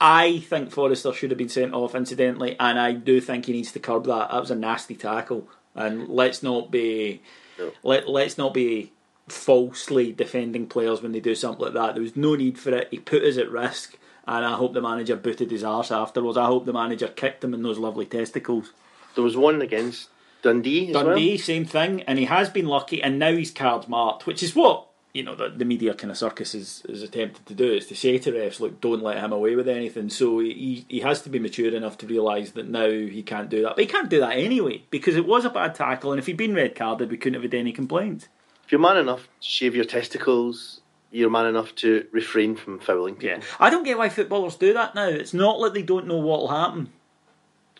I 0.00 0.40
think 0.40 0.70
Forrester 0.70 1.12
should 1.14 1.30
have 1.30 1.38
been 1.38 1.48
sent 1.48 1.72
off, 1.72 1.94
incidentally, 1.94 2.54
and 2.60 2.78
I 2.78 2.92
do 2.92 3.18
think 3.20 3.46
he 3.46 3.52
needs 3.52 3.72
to 3.72 3.78
curb 3.78 4.04
that. 4.06 4.30
That 4.30 4.40
was 4.40 4.50
a 4.50 4.54
nasty 4.54 4.94
tackle, 4.94 5.48
and 5.74 6.08
let's 6.08 6.42
not 6.42 6.70
be 6.70 7.22
No. 7.58 7.72
let 7.82 8.06
let's 8.06 8.36
not 8.36 8.52
be 8.52 8.92
falsely 9.28 10.12
defending 10.12 10.66
players 10.66 11.02
when 11.02 11.12
they 11.12 11.20
do 11.20 11.34
something 11.34 11.64
like 11.64 11.74
that. 11.74 11.94
There 11.94 12.02
was 12.02 12.14
no 12.16 12.34
need 12.34 12.58
for 12.58 12.70
it. 12.74 12.88
He 12.90 12.98
put 12.98 13.22
us 13.22 13.38
at 13.38 13.50
risk, 13.50 13.96
and 14.26 14.44
I 14.44 14.52
hope 14.52 14.74
the 14.74 14.82
manager 14.82 15.16
booted 15.16 15.50
his 15.50 15.64
arse 15.64 15.90
afterwards. 15.90 16.36
I 16.36 16.44
hope 16.44 16.66
the 16.66 16.72
manager 16.72 17.08
kicked 17.08 17.42
him 17.42 17.54
in 17.54 17.62
those 17.62 17.78
lovely 17.78 18.06
testicles. 18.06 18.72
There 19.14 19.24
was 19.24 19.36
one 19.36 19.62
against 19.62 20.10
Dundee 20.46 20.92
Dundee, 20.92 21.30
well. 21.30 21.38
same 21.38 21.64
thing, 21.64 22.02
and 22.02 22.18
he 22.18 22.26
has 22.26 22.48
been 22.48 22.66
lucky, 22.66 23.02
and 23.02 23.18
now 23.18 23.32
he's 23.32 23.50
cards 23.50 23.88
marked, 23.88 24.26
which 24.26 24.42
is 24.44 24.54
what 24.54 24.86
you 25.12 25.24
know 25.24 25.34
the, 25.34 25.48
the 25.48 25.64
media 25.64 25.92
kind 25.92 26.10
of 26.10 26.16
circus 26.16 26.54
is, 26.54 26.82
is 26.88 27.02
attempted 27.02 27.46
to 27.46 27.54
do. 27.54 27.72
Is 27.72 27.86
to 27.88 27.96
say 27.96 28.18
to 28.18 28.30
refs, 28.30 28.60
look, 28.60 28.80
don't 28.80 29.02
let 29.02 29.18
him 29.18 29.32
away 29.32 29.56
with 29.56 29.68
anything. 29.68 30.08
So 30.08 30.38
he 30.38 30.84
he 30.88 31.00
has 31.00 31.22
to 31.22 31.30
be 31.30 31.40
mature 31.40 31.74
enough 31.74 31.98
to 31.98 32.06
realise 32.06 32.52
that 32.52 32.68
now 32.68 32.88
he 32.88 33.24
can't 33.24 33.48
do 33.48 33.62
that. 33.62 33.74
But 33.74 33.84
he 33.84 33.90
can't 33.90 34.08
do 34.08 34.20
that 34.20 34.36
anyway 34.36 34.84
because 34.90 35.16
it 35.16 35.26
was 35.26 35.44
a 35.44 35.50
bad 35.50 35.74
tackle, 35.74 36.12
and 36.12 36.20
if 36.20 36.26
he'd 36.26 36.36
been 36.36 36.54
red 36.54 36.76
carded, 36.76 37.10
we 37.10 37.16
couldn't 37.16 37.34
have 37.34 37.50
had 37.50 37.58
any 37.58 37.72
complaints. 37.72 38.28
If 38.64 38.70
you're 38.70 38.80
man 38.80 38.98
enough 38.98 39.22
to 39.22 39.48
shave 39.48 39.74
your 39.74 39.84
testicles, 39.84 40.80
you're 41.10 41.30
man 41.30 41.46
enough 41.46 41.74
to 41.76 42.06
refrain 42.12 42.54
from 42.54 42.78
fouling 42.78 43.16
people. 43.16 43.42
I 43.58 43.70
don't 43.70 43.84
get 43.84 43.98
why 43.98 44.10
footballers 44.10 44.54
do 44.54 44.72
that 44.74 44.94
now. 44.94 45.08
It's 45.08 45.34
not 45.34 45.58
like 45.58 45.72
they 45.72 45.82
don't 45.82 46.06
know 46.06 46.18
what'll 46.18 46.48
happen. 46.48 46.92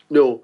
No, 0.09 0.43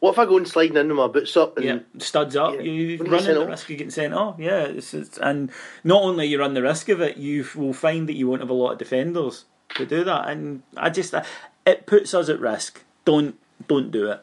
what 0.00 0.12
if 0.12 0.18
I 0.18 0.24
go 0.26 0.36
and 0.38 0.48
sliding 0.48 0.76
in 0.76 0.88
with 0.88 0.96
my 0.96 1.06
boots 1.08 1.36
up 1.36 1.56
and 1.56 1.64
yeah, 1.66 1.78
studs 1.98 2.34
up, 2.36 2.54
Yeah. 2.54 2.60
you 2.62 2.98
run 3.04 3.22
the 3.24 3.46
risk 3.46 3.70
of 3.70 3.76
getting 3.76 3.90
sent 3.90 4.14
off. 4.14 4.36
Yeah, 4.38 4.62
it's, 4.64 4.92
it's, 4.94 5.18
and 5.18 5.50
not 5.84 6.02
only 6.02 6.26
you 6.26 6.38
run 6.40 6.54
the 6.54 6.62
risk 6.62 6.88
of 6.88 7.00
it, 7.00 7.16
you 7.18 7.46
will 7.54 7.72
find 7.74 8.08
that 8.08 8.14
you 8.16 8.26
won't 8.28 8.40
have 8.40 8.50
a 8.50 8.54
lot 8.54 8.72
of 8.72 8.78
defenders 8.78 9.44
to 9.76 9.86
do 9.86 10.02
that, 10.04 10.28
and 10.28 10.62
I 10.76 10.90
just 10.90 11.14
it 11.66 11.86
puts 11.86 12.12
us 12.14 12.28
at 12.28 12.40
risk. 12.40 12.82
Don't 13.04 13.36
don't 13.68 13.90
do 13.90 14.10
it. 14.10 14.20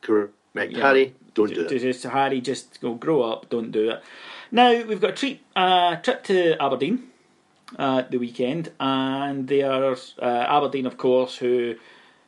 correct 0.00 0.32
Yeah. 0.54 0.80
Harry? 0.80 1.14
Don't 1.34 1.48
do 1.48 1.62
Just- 1.68 1.72
it. 1.84 1.92
Just 1.92 2.04
Harry, 2.04 2.40
just 2.40 2.80
go 2.80 2.94
grow 2.94 3.22
up. 3.22 3.48
Don't 3.48 3.70
do 3.70 3.90
it. 3.90 4.02
Now 4.50 4.70
we've 4.82 5.00
got 5.00 5.10
a 5.10 5.14
treat, 5.14 5.40
uh, 5.56 5.96
trip 5.96 6.24
to 6.24 6.60
Aberdeen 6.62 7.04
uh, 7.78 8.02
the 8.10 8.18
weekend, 8.18 8.70
and 8.78 9.48
they 9.48 9.62
are 9.62 9.92
uh, 10.20 10.24
Aberdeen, 10.24 10.84
of 10.86 10.98
course, 10.98 11.36
who 11.36 11.76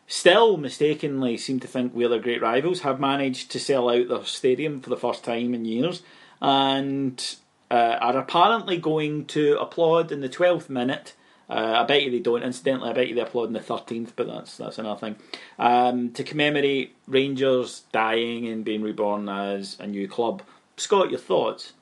still 0.06 0.56
mistakenly 0.56 1.36
seem 1.36 1.60
to 1.60 1.68
think 1.68 1.94
we're 1.94 2.08
their 2.08 2.18
great 2.18 2.42
rivals, 2.42 2.80
have 2.80 3.00
managed 3.00 3.50
to 3.50 3.60
sell 3.60 3.88
out 3.88 4.08
their 4.08 4.24
stadium 4.24 4.80
for 4.80 4.90
the 4.90 4.96
first 4.96 5.24
time 5.24 5.54
in 5.54 5.64
years, 5.64 6.02
and 6.40 7.36
uh, 7.70 7.96
are 8.00 8.18
apparently 8.18 8.76
going 8.76 9.24
to 9.26 9.58
applaud 9.58 10.12
in 10.12 10.20
the 10.20 10.28
twelfth 10.28 10.68
minute. 10.68 11.14
Uh, 11.48 11.80
I 11.82 11.84
bet 11.84 12.02
you 12.02 12.10
they 12.10 12.20
don't. 12.20 12.42
Incidentally, 12.42 12.90
I 12.90 12.94
bet 12.94 13.08
you 13.08 13.14
they 13.14 13.20
applaud 13.20 13.48
in 13.48 13.52
the 13.52 13.60
thirteenth, 13.60 14.14
but 14.16 14.26
that's 14.26 14.56
that's 14.56 14.78
another 14.78 15.00
thing. 15.00 15.16
Um, 15.58 16.10
to 16.12 16.24
commemorate 16.24 16.96
Rangers 17.06 17.82
dying 17.92 18.46
and 18.46 18.64
being 18.64 18.82
reborn 18.82 19.28
as 19.28 19.78
a 19.78 19.86
new 19.86 20.08
club. 20.08 20.42
Scott, 20.76 21.10
your 21.10 21.20
thoughts? 21.20 21.74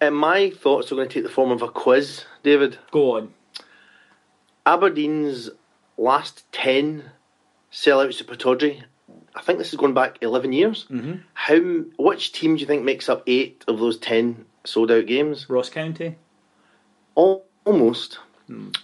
And 0.00 0.14
my 0.16 0.50
thoughts 0.50 0.90
are 0.90 0.94
going 0.94 1.08
to 1.08 1.14
take 1.14 1.24
the 1.24 1.28
form 1.28 1.50
of 1.50 1.62
a 1.62 1.68
quiz, 1.68 2.24
David. 2.42 2.78
Go 2.90 3.16
on. 3.16 3.34
Aberdeen's 4.64 5.50
last 6.00 6.50
10 6.52 7.04
sellouts 7.70 8.20
at 8.20 8.26
Pittodrie, 8.26 8.82
I 9.34 9.42
think 9.42 9.58
this 9.58 9.72
is 9.72 9.78
going 9.78 9.94
back 9.94 10.18
11 10.22 10.52
years. 10.52 10.86
Mm-hmm. 10.90 11.12
How? 11.34 11.60
Which 11.98 12.32
team 12.32 12.56
do 12.56 12.60
you 12.60 12.66
think 12.66 12.82
makes 12.82 13.08
up 13.08 13.22
eight 13.26 13.64
of 13.68 13.78
those 13.78 13.98
10 13.98 14.44
sold 14.64 14.90
out 14.90 15.06
games? 15.06 15.48
Ross 15.48 15.70
County. 15.70 16.16
Al- 17.16 17.44
Almost. 17.64 18.18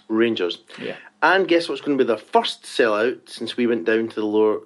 Rangers. 0.07 0.59
Yeah. 0.81 0.95
And 1.21 1.47
guess 1.47 1.67
what's 1.67 1.81
going 1.81 1.97
to 1.97 2.03
be 2.03 2.07
their 2.07 2.15
first 2.15 2.63
sellout 2.63 3.27
since 3.27 3.57
we 3.57 3.67
went 3.67 3.85
down 3.85 4.07
to 4.07 4.15
the 4.15 4.25
lower 4.25 4.61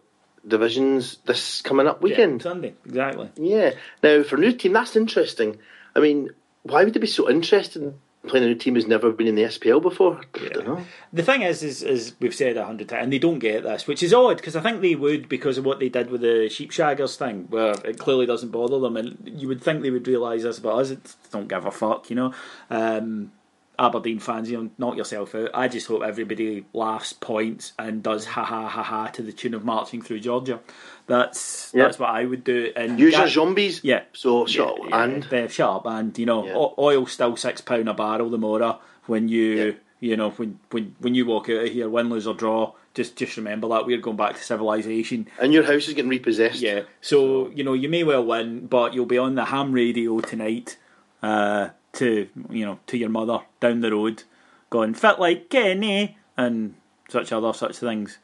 divisions 0.47 1.17
this 1.25 1.61
coming 1.61 1.87
up 1.87 2.03
weekend? 2.03 2.41
Yeah, 2.41 2.43
Sunday. 2.51 2.73
Exactly. 2.85 3.29
Yeah. 3.37 3.71
Now, 4.03 4.21
for 4.21 4.35
a 4.35 4.39
new 4.39 4.51
team, 4.51 4.73
that's 4.73 4.95
interesting. 4.95 5.57
I 5.95 6.01
mean, 6.01 6.29
why 6.63 6.83
would 6.83 6.93
they 6.93 6.99
be 6.99 7.07
so 7.07 7.29
interested 7.29 7.81
in 7.81 7.95
playing 8.27 8.45
a 8.45 8.47
new 8.49 8.55
team 8.55 8.75
who's 8.75 8.87
never 8.87 9.11
been 9.11 9.27
in 9.27 9.35
the 9.35 9.43
SPL 9.43 9.81
before? 9.81 10.21
I 10.35 10.49
don't 10.49 10.67
know. 10.67 10.85
The 11.11 11.23
thing 11.23 11.41
is, 11.41 11.63
is, 11.63 11.81
is 11.81 12.13
we've 12.19 12.35
said 12.35 12.57
a 12.57 12.65
hundred 12.65 12.89
times, 12.89 13.03
and 13.03 13.13
they 13.13 13.19
don't 13.19 13.39
get 13.39 13.63
this, 13.63 13.87
which 13.87 14.03
is 14.03 14.13
odd 14.13 14.37
because 14.37 14.55
I 14.55 14.61
think 14.61 14.81
they 14.81 14.95
would 14.95 15.27
because 15.27 15.57
of 15.57 15.65
what 15.65 15.79
they 15.79 15.89
did 15.89 16.11
with 16.11 16.21
the 16.21 16.49
sheep 16.49 16.71
shaggers 16.71 17.15
thing, 17.15 17.47
where 17.49 17.73
it 17.85 17.97
clearly 17.97 18.25
doesn't 18.25 18.49
bother 18.49 18.79
them, 18.79 18.97
and 18.97 19.17
you 19.25 19.47
would 19.47 19.61
think 19.61 19.81
they 19.81 19.91
would 19.91 20.07
realise 20.07 20.43
this 20.43 20.59
about 20.59 20.79
us. 20.79 20.91
It 20.91 21.15
don't 21.31 21.47
give 21.47 21.65
a 21.65 21.71
fuck, 21.71 22.09
you 22.09 22.15
know. 22.15 22.33
Um, 22.69 23.31
Aberdeen 23.79 24.19
fans, 24.19 24.49
you 24.51 24.61
know, 24.61 24.69
knock 24.77 24.95
yourself 24.97 25.33
out. 25.33 25.49
I 25.53 25.67
just 25.67 25.87
hope 25.87 26.03
everybody 26.03 26.65
laughs, 26.73 27.13
points, 27.13 27.73
and 27.79 28.03
does 28.03 28.25
ha 28.25 28.43
ha 28.43 28.67
ha 28.67 28.83
ha 28.83 29.07
to 29.07 29.21
the 29.23 29.31
tune 29.31 29.53
of 29.53 29.65
marching 29.65 30.01
through 30.01 30.19
Georgia. 30.19 30.59
That's 31.07 31.71
Yeah. 31.73 31.83
that's 31.83 31.97
what 31.99 32.09
I 32.09 32.25
would 32.25 32.43
do. 32.43 32.71
And 32.75 32.99
Use 32.99 33.13
Ga- 33.13 33.19
your 33.21 33.27
zombies. 33.29 33.81
Yeah. 33.83 34.03
So, 34.13 34.45
shut 34.45 34.75
Yeah, 34.83 34.87
yeah, 34.89 35.03
and. 35.03 35.33
uh, 35.33 35.47
shut 35.47 35.69
up 35.69 35.85
and 35.87 36.17
you 36.17 36.25
know 36.25 36.45
Yeah. 36.45 36.69
oil 36.77 37.05
still 37.07 37.35
six 37.35 37.61
pound 37.61 37.89
a 37.89 37.93
barrel 37.93 38.29
the 38.29 38.37
more 38.37 38.79
when 39.07 39.27
you 39.29 39.45
Yeah. 39.55 39.71
you 39.99 40.15
know 40.17 40.29
when, 40.31 40.59
when 40.69 40.95
when 40.99 41.15
you 41.15 41.25
walk 41.25 41.49
out 41.49 41.65
of 41.65 41.69
here 41.71 41.89
win 41.89 42.09
lose 42.09 42.27
or 42.27 42.33
draw 42.35 42.73
just 42.93 43.15
just 43.15 43.35
remember 43.37 43.67
that 43.69 43.85
we're 43.85 43.97
going 43.97 44.17
back 44.17 44.35
to 44.35 44.43
civilization 44.43 45.27
And 45.39 45.53
your 45.53 45.63
house 45.63 45.87
is 45.87 45.93
getting 45.95 46.09
repossessed. 46.09 46.61
yeah 46.61 46.81
so 47.01 47.49
you 47.55 47.63
know 47.63 47.73
you 47.73 47.89
may 47.89 48.03
well 48.03 48.23
win 48.25 48.67
but 48.67 48.93
you'll 48.93 49.05
be 49.05 49.17
on 49.17 49.35
the 49.35 49.45
ham 49.45 49.71
radio 49.71 50.19
tonight 50.19 50.77
uh, 51.23 51.69
to 51.93 52.27
you 52.49 52.65
know 52.65 52.79
to 52.87 52.97
your 52.97 53.09
mother 53.09 53.39
down 53.59 53.81
the 53.81 53.91
road 53.91 54.23
going 54.69 54.93
fit 54.93 55.19
like 55.19 55.49
Kenny 55.49 56.17
and 56.37 56.75
such 57.09 57.31
other 57.31 57.53
such 57.53 57.77
things 57.77 58.17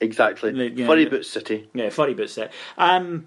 Exactly. 0.00 0.52
The- 0.52 0.70
yeah, 0.70 0.86
Furry 0.86 1.04
the- 1.04 1.10
Boot 1.10 1.26
City. 1.26 1.68
yeah, 1.74 1.88
furry 1.90 2.14
bit 2.14 2.30
set. 2.30 2.52
Um, 2.76 3.26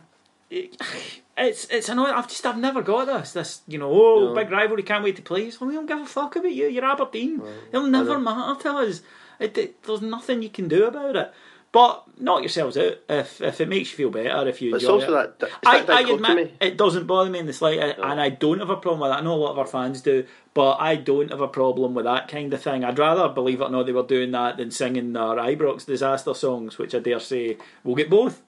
it's 0.49 1.65
it's 1.69 1.89
annoying. 1.89 2.13
I've 2.13 2.27
just 2.29 2.45
I've 2.45 2.57
never 2.57 2.81
got 2.81 3.05
this. 3.05 3.33
This 3.33 3.61
you 3.67 3.77
know, 3.77 3.91
oh 3.91 4.29
No. 4.29 4.35
big 4.35 4.51
rivalry, 4.51 4.83
can't 4.83 5.03
wait 5.03 5.15
to 5.17 5.21
play. 5.21 5.49
So 5.49 5.65
we 5.65 5.73
don't 5.73 5.85
give 5.85 5.99
a 5.99 6.05
fuck 6.05 6.35
about 6.35 6.51
you. 6.53 6.67
You're 6.67 6.85
Aberdeen. 6.85 7.41
It'll 7.71 7.87
never 7.87 8.19
matter 8.19 8.61
to 8.63 8.69
us. 8.77 9.01
It, 9.39 9.57
it- 9.57 9.83
there's 9.83 10.01
nothing 10.01 10.41
you 10.43 10.49
can 10.49 10.67
do 10.67 10.85
about 10.85 11.15
it. 11.15 11.33
But 11.71 12.03
knock 12.19 12.41
yourselves 12.41 12.75
out 12.77 12.97
if 13.07 13.39
if 13.41 13.61
it 13.61 13.69
makes 13.69 13.91
you 13.91 13.97
feel 13.97 14.09
better. 14.09 14.47
If 14.47 14.61
you 14.61 14.71
But 14.71 14.77
it's 14.77 14.83
enjoy 14.83 14.93
also 14.93 15.07
it. 15.07 15.39
that, 15.39 15.39
that, 15.39 15.79
it's 15.79 15.89
I, 15.89 15.99
I 15.99 16.01
admit 16.01 16.53
it 16.59 16.75
doesn't 16.75 17.07
bother 17.07 17.29
me 17.29 17.39
in 17.39 17.45
the 17.45 17.53
slightest, 17.53 17.97
and 17.99 18.19
I 18.19 18.29
don't 18.29 18.59
have 18.59 18.69
a 18.69 18.75
problem 18.75 18.99
with 18.99 19.11
that. 19.11 19.19
I 19.19 19.21
know 19.21 19.33
a 19.33 19.35
lot 19.35 19.51
of 19.51 19.59
our 19.59 19.65
fans 19.65 20.01
do, 20.01 20.25
but 20.53 20.73
I 20.81 20.97
don't 20.97 21.31
have 21.31 21.39
a 21.39 21.47
problem 21.47 21.93
with 21.93 22.03
that 22.05 22.27
kind 22.27 22.53
of 22.53 22.61
thing. 22.61 22.83
I'd 22.83 22.99
rather, 22.99 23.29
believe 23.29 23.61
it 23.61 23.65
or 23.65 23.69
not, 23.69 23.85
they 23.85 23.93
were 23.93 24.03
doing 24.03 24.31
that 24.31 24.57
than 24.57 24.69
singing 24.71 25.13
their 25.13 25.23
Ibrox 25.23 25.85
disaster 25.85 26.33
songs, 26.33 26.77
which 26.77 26.93
I 26.93 26.99
dare 26.99 27.21
say 27.21 27.57
we'll 27.85 27.95
get 27.95 28.09
both. 28.09 28.41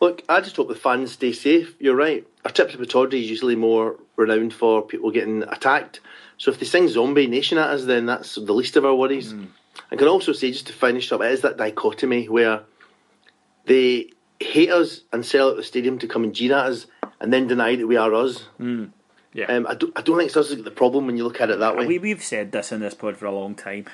Look, 0.00 0.22
I 0.28 0.40
just 0.42 0.56
hope 0.56 0.68
the 0.68 0.74
fans 0.74 1.12
stay 1.12 1.32
safe. 1.32 1.74
You're 1.80 1.96
right. 1.96 2.24
Our 2.44 2.52
trip 2.52 2.70
to 2.70 2.78
Pittodrie 2.78 3.22
is 3.22 3.30
usually 3.30 3.56
more 3.56 3.96
renowned 4.16 4.52
for 4.54 4.82
people 4.82 5.10
getting 5.10 5.42
attacked. 5.44 6.00
So 6.36 6.52
if 6.52 6.60
they 6.60 6.66
sing 6.66 6.86
Zombie 6.86 7.26
Nation 7.26 7.58
at 7.58 7.70
us, 7.70 7.84
then 7.84 8.06
that's 8.06 8.36
the 8.36 8.52
least 8.52 8.76
of 8.76 8.84
our 8.84 8.94
worries. 8.94 9.32
Hmm. 9.32 9.46
I 9.90 9.96
can 9.96 10.08
also 10.08 10.32
say, 10.32 10.50
just 10.52 10.66
to 10.68 10.72
finish 10.72 11.10
up, 11.12 11.20
it 11.20 11.32
is 11.32 11.40
that 11.42 11.56
dichotomy 11.56 12.28
where 12.28 12.62
they 13.66 14.10
hate 14.40 14.70
us 14.70 15.02
and 15.12 15.24
sell 15.24 15.50
out 15.50 15.56
the 15.56 15.62
stadium 15.62 15.98
to 15.98 16.06
come 16.06 16.24
and 16.24 16.34
jeer 16.34 16.52
at 16.54 16.66
us 16.66 16.86
and 17.20 17.32
then 17.32 17.46
deny 17.46 17.76
that 17.76 17.86
we 17.86 17.96
are 17.96 18.12
us. 18.14 18.46
Yeah. 19.34 19.44
Um, 19.46 19.66
I, 19.68 19.74
don't, 19.74 19.96
I 19.96 20.02
don't 20.02 20.16
think 20.18 20.28
it's 20.28 20.36
us 20.36 20.54
the 20.54 20.70
problem 20.70 21.06
when 21.06 21.16
you 21.16 21.24
look 21.24 21.40
at 21.40 21.50
it 21.50 21.58
that 21.58 21.76
way. 21.76 21.86
We, 21.86 21.98
we've 21.98 22.22
said 22.22 22.52
this 22.52 22.72
in 22.72 22.80
this 22.80 22.94
pod 22.94 23.16
for 23.16 23.26
a 23.26 23.32
long 23.34 23.54
time. 23.54 23.86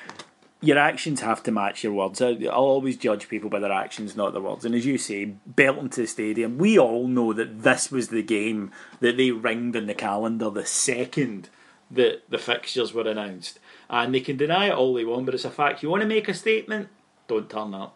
Your 0.61 0.77
actions 0.79 1.21
have 1.21 1.43
to 1.43 1.51
match 1.51 1.83
your 1.83 1.93
words. 1.93 2.21
I- 2.21 2.29
I'll 2.45 2.63
always 2.63 2.97
judge 2.97 3.27
people 3.27 3.49
by 3.49 3.59
their 3.59 3.71
actions, 3.71 4.15
not 4.15 4.33
their 4.33 4.41
words. 4.41 4.65
And 4.65 4.73
as 4.73 4.85
you 4.85 4.97
say, 4.97 5.25
belting 5.45 5.89
to 5.89 6.01
the 6.01 6.07
stadium, 6.07 6.57
we 6.57 6.79
all 6.79 7.07
know 7.07 7.33
that 7.33 7.63
this 7.63 7.91
was 7.91 8.07
the 8.07 8.23
game 8.23 8.71
that 9.01 9.17
they 9.17 9.31
ringed 9.31 9.75
in 9.75 9.87
the 9.87 9.93
calendar 9.93 10.49
the 10.49 10.65
second 10.65 11.49
that 11.91 12.23
the 12.29 12.37
fixtures 12.39 12.93
were 12.93 13.07
announced. 13.07 13.59
And 13.89 14.13
they 14.13 14.19
can 14.19 14.37
deny 14.37 14.67
it 14.67 14.73
all 14.73 14.93
they 14.93 15.05
want, 15.05 15.25
but 15.25 15.35
it's 15.35 15.45
a 15.45 15.51
fact. 15.51 15.83
You 15.83 15.89
want 15.89 16.01
to 16.01 16.07
make 16.07 16.27
a 16.27 16.33
statement? 16.33 16.89
Don't 17.27 17.49
turn 17.49 17.73
up. 17.73 17.95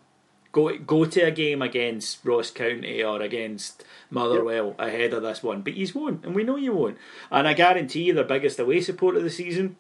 Go 0.51 0.75
go 0.77 1.05
to 1.05 1.21
a 1.21 1.29
game 1.31 1.61
against 1.61 2.25
Ross 2.25 2.49
County 2.49 3.03
or 3.03 3.21
against 3.21 3.83
Motherwell 4.09 4.73
ahead 4.79 5.13
of 5.13 5.21
this 5.21 5.43
one, 5.43 5.61
but 5.61 5.75
you 5.75 5.87
won't, 5.93 6.25
and 6.25 6.33
we 6.33 6.43
know 6.43 6.55
you 6.55 6.73
won't. 6.73 6.97
And 7.29 7.47
I 7.47 7.53
guarantee 7.53 8.03
you, 8.03 8.13
their 8.13 8.23
biggest 8.23 8.57
away 8.59 8.81
support 8.81 9.15
of 9.15 9.21
the 9.21 9.29
season 9.29 9.75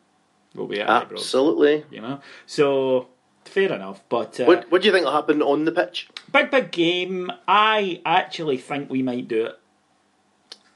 will 0.53 0.67
be 0.67 0.79
at 0.79 0.87
Ibrox. 0.87 1.11
Absolutely. 1.13 1.85
You 1.89 2.01
know, 2.01 2.21
so 2.45 3.07
fair 3.45 3.73
enough. 3.73 4.03
But 4.09 4.39
uh, 4.39 4.45
What, 4.45 4.69
what 4.71 4.81
do 4.83 4.87
you 4.87 4.93
think 4.93 5.05
will 5.05 5.11
happen 5.11 5.41
on 5.41 5.65
the 5.65 5.71
pitch? 5.71 6.07
big 6.31 6.51
big 6.51 6.71
game. 6.71 7.31
I 7.47 8.01
actually 8.05 8.57
think 8.57 8.91
we 8.91 9.01
might 9.01 9.27
do 9.27 9.45
it. 9.47 9.59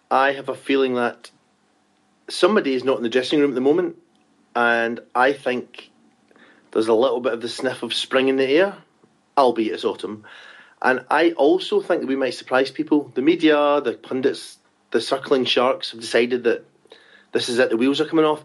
I 0.10 0.32
have 0.32 0.50
a 0.50 0.56
feeling 0.56 0.96
that 0.96 1.30
somebody 2.28 2.74
is 2.74 2.84
not 2.84 2.98
in 2.98 3.04
the 3.04 3.10
dressing 3.10 3.39
room 3.39 3.52
at 3.52 3.56
the 3.56 3.62
moment, 3.62 3.98
and 4.56 5.00
I 5.16 5.34
think 5.34 5.92
there's 6.72 6.88
a 6.88 6.94
little 6.94 7.22
bit 7.22 7.34
of 7.34 7.42
the 7.42 7.50
sniff 7.50 7.84
of 7.84 7.94
spring 7.94 8.28
in 8.28 8.38
the 8.38 8.48
air, 8.48 8.78
albeit 9.38 9.74
it's 9.74 9.86
autumn. 9.86 10.26
And 10.82 11.06
I 11.10 11.32
also 11.32 11.82
think 11.82 12.02
that 12.02 12.08
we 12.08 12.16
might 12.16 12.34
surprise 12.34 12.70
people. 12.70 13.12
The 13.16 13.22
media, 13.22 13.80
the 13.82 13.94
pundits, 13.94 14.58
the 14.92 15.00
circling 15.00 15.46
sharks 15.46 15.92
have 15.92 16.02
decided 16.02 16.44
that 16.44 16.66
this 17.32 17.50
is 17.50 17.58
it. 17.60 17.70
The 17.70 17.78
wheels 17.78 18.02
are 18.02 18.06
coming 18.06 18.26
off. 18.26 18.44